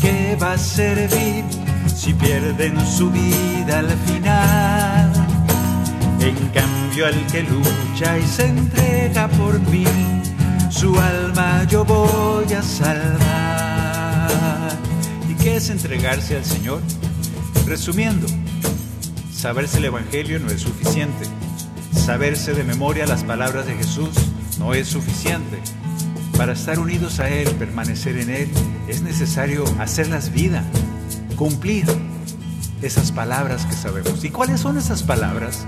qué 0.01 0.37
va 0.41 0.53
a 0.53 0.57
servir 0.57 1.43
si 1.95 2.13
pierden 2.13 2.75
su 2.85 3.09
vida 3.09 3.79
al 3.79 3.89
final? 4.05 5.11
En 6.19 6.35
cambio 6.49 7.05
al 7.07 7.25
que 7.27 7.43
lucha 7.43 8.17
y 8.17 8.23
se 8.23 8.47
entrega 8.47 9.27
por 9.29 9.59
mí, 9.69 9.85
su 10.69 10.97
alma 10.99 11.63
yo 11.69 11.85
voy 11.85 12.51
a 12.53 12.61
salvar. 12.61 14.29
¿Y 15.29 15.35
qué 15.35 15.55
es 15.57 15.69
entregarse 15.69 16.35
al 16.37 16.45
Señor? 16.45 16.81
Resumiendo, 17.65 18.27
saberse 19.43 19.79
el 19.79 19.83
Evangelio 19.83 20.39
no 20.39 20.49
es 20.49 20.61
suficiente. 20.61 21.25
Saberse 21.91 22.53
de 22.53 22.63
memoria 22.63 23.05
las 23.05 23.25
palabras 23.25 23.65
de 23.65 23.75
Jesús 23.75 24.11
no 24.57 24.73
es 24.73 24.87
suficiente. 24.87 25.59
Para 26.37 26.53
estar 26.53 26.79
unidos 26.79 27.19
a 27.19 27.27
Él, 27.27 27.49
permanecer 27.59 28.15
en 28.19 28.29
Él, 28.29 28.49
es 28.87 29.01
necesario 29.01 29.65
hacerlas 29.79 30.31
vida, 30.31 30.63
cumplir 31.35 31.83
esas 32.81 33.11
palabras 33.11 33.65
que 33.65 33.73
sabemos. 33.73 34.23
¿Y 34.23 34.29
cuáles 34.29 34.61
son 34.61 34.77
esas 34.77 35.03
palabras? 35.03 35.65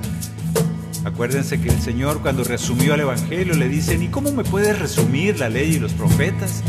Acuérdense 1.03 1.59
que 1.59 1.67
el 1.67 1.81
Señor 1.81 2.21
cuando 2.21 2.45
resumió 2.45 2.93
el 2.93 3.01
Evangelio 3.01 3.55
le 3.55 3.67
dicen, 3.67 4.01
¿y 4.01 4.07
cómo 4.07 4.31
me 4.31 4.45
puedes 4.45 4.79
resumir 4.79 5.37
la 5.37 5.49
ley 5.49 5.75
y 5.75 5.79
los 5.79 5.91
profetas? 5.91 6.63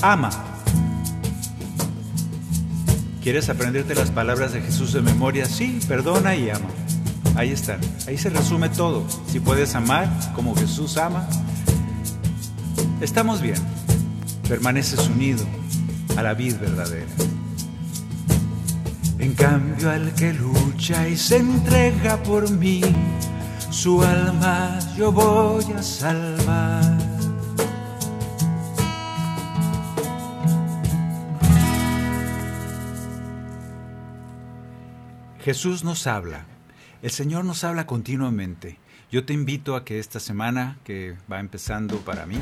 Ama. 0.00 0.55
¿Quieres 3.26 3.48
aprenderte 3.48 3.96
las 3.96 4.12
palabras 4.12 4.52
de 4.52 4.62
Jesús 4.62 4.92
de 4.92 5.02
memoria? 5.02 5.46
Sí, 5.46 5.80
perdona 5.88 6.36
y 6.36 6.48
ama. 6.48 6.68
Ahí 7.34 7.50
están. 7.50 7.80
Ahí 8.06 8.16
se 8.16 8.30
resume 8.30 8.68
todo. 8.68 9.04
Si 9.26 9.40
puedes 9.40 9.74
amar 9.74 10.08
como 10.36 10.54
Jesús 10.54 10.96
ama, 10.96 11.28
estamos 13.00 13.42
bien. 13.42 13.56
Permaneces 14.48 15.08
unido 15.08 15.44
a 16.16 16.22
la 16.22 16.34
vida 16.34 16.56
verdadera. 16.58 17.08
En 19.18 19.34
cambio 19.34 19.90
al 19.90 20.14
que 20.14 20.32
lucha 20.32 21.08
y 21.08 21.16
se 21.16 21.38
entrega 21.38 22.22
por 22.22 22.48
mí, 22.48 22.80
su 23.70 24.04
alma 24.04 24.78
yo 24.96 25.10
voy 25.10 25.64
a 25.76 25.82
salvar. 25.82 26.95
Jesús 35.46 35.84
nos 35.84 36.08
habla, 36.08 36.44
el 37.02 37.12
Señor 37.12 37.44
nos 37.44 37.62
habla 37.62 37.86
continuamente. 37.86 38.80
Yo 39.12 39.24
te 39.24 39.32
invito 39.32 39.76
a 39.76 39.84
que 39.84 40.00
esta 40.00 40.18
semana 40.18 40.76
que 40.82 41.14
va 41.30 41.38
empezando 41.38 41.98
para 41.98 42.26
mí, 42.26 42.38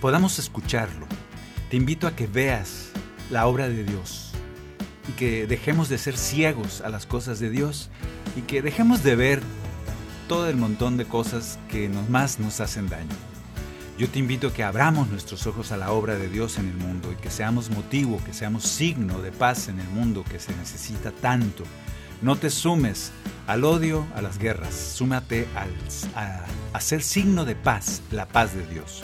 podamos 0.00 0.38
escucharlo. 0.38 1.08
Te 1.68 1.76
invito 1.76 2.06
a 2.06 2.14
que 2.14 2.28
veas 2.28 2.92
la 3.28 3.48
obra 3.48 3.68
de 3.68 3.82
Dios 3.82 4.30
y 5.08 5.12
que 5.14 5.48
dejemos 5.48 5.88
de 5.88 5.98
ser 5.98 6.16
ciegos 6.16 6.80
a 6.80 6.90
las 6.90 7.06
cosas 7.06 7.40
de 7.40 7.50
Dios 7.50 7.90
y 8.36 8.42
que 8.42 8.62
dejemos 8.62 9.02
de 9.02 9.16
ver 9.16 9.42
todo 10.28 10.48
el 10.48 10.54
montón 10.56 10.96
de 10.96 11.06
cosas 11.06 11.58
que 11.68 11.88
más 12.08 12.38
nos 12.38 12.60
hacen 12.60 12.88
daño. 12.88 13.29
Yo 14.00 14.08
te 14.08 14.18
invito 14.18 14.48
a 14.48 14.52
que 14.54 14.64
abramos 14.64 15.08
nuestros 15.08 15.46
ojos 15.46 15.72
a 15.72 15.76
la 15.76 15.92
obra 15.92 16.16
de 16.16 16.30
Dios 16.30 16.56
en 16.56 16.70
el 16.70 16.74
mundo 16.74 17.12
y 17.12 17.16
que 17.16 17.28
seamos 17.28 17.68
motivo, 17.68 18.18
que 18.24 18.32
seamos 18.32 18.62
signo 18.62 19.20
de 19.20 19.30
paz 19.30 19.68
en 19.68 19.78
el 19.78 19.88
mundo 19.88 20.24
que 20.24 20.38
se 20.38 20.56
necesita 20.56 21.10
tanto. 21.10 21.64
No 22.22 22.36
te 22.36 22.48
sumes 22.48 23.12
al 23.46 23.62
odio, 23.62 24.06
a 24.14 24.22
las 24.22 24.38
guerras, 24.38 24.74
súmate 24.74 25.46
a, 26.14 26.46
a 26.72 26.80
ser 26.80 27.02
signo 27.02 27.44
de 27.44 27.56
paz, 27.56 28.00
la 28.10 28.26
paz 28.26 28.54
de 28.54 28.66
Dios. 28.66 29.02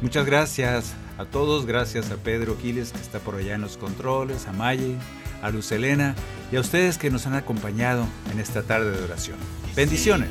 Muchas 0.00 0.24
gracias 0.24 0.94
a 1.18 1.24
todos, 1.24 1.66
gracias 1.66 2.12
a 2.12 2.16
Pedro 2.16 2.56
Quiles 2.56 2.92
que 2.92 3.00
está 3.00 3.18
por 3.18 3.34
allá 3.34 3.56
en 3.56 3.62
los 3.62 3.76
controles, 3.76 4.46
a 4.46 4.52
Maye, 4.52 4.94
a 5.42 5.50
Luz 5.50 5.72
Elena 5.72 6.14
y 6.52 6.56
a 6.56 6.60
ustedes 6.60 6.98
que 6.98 7.10
nos 7.10 7.26
han 7.26 7.34
acompañado 7.34 8.06
en 8.30 8.38
esta 8.38 8.62
tarde 8.62 8.96
de 8.96 9.02
oración. 9.02 9.38
Bendiciones. 9.74 10.30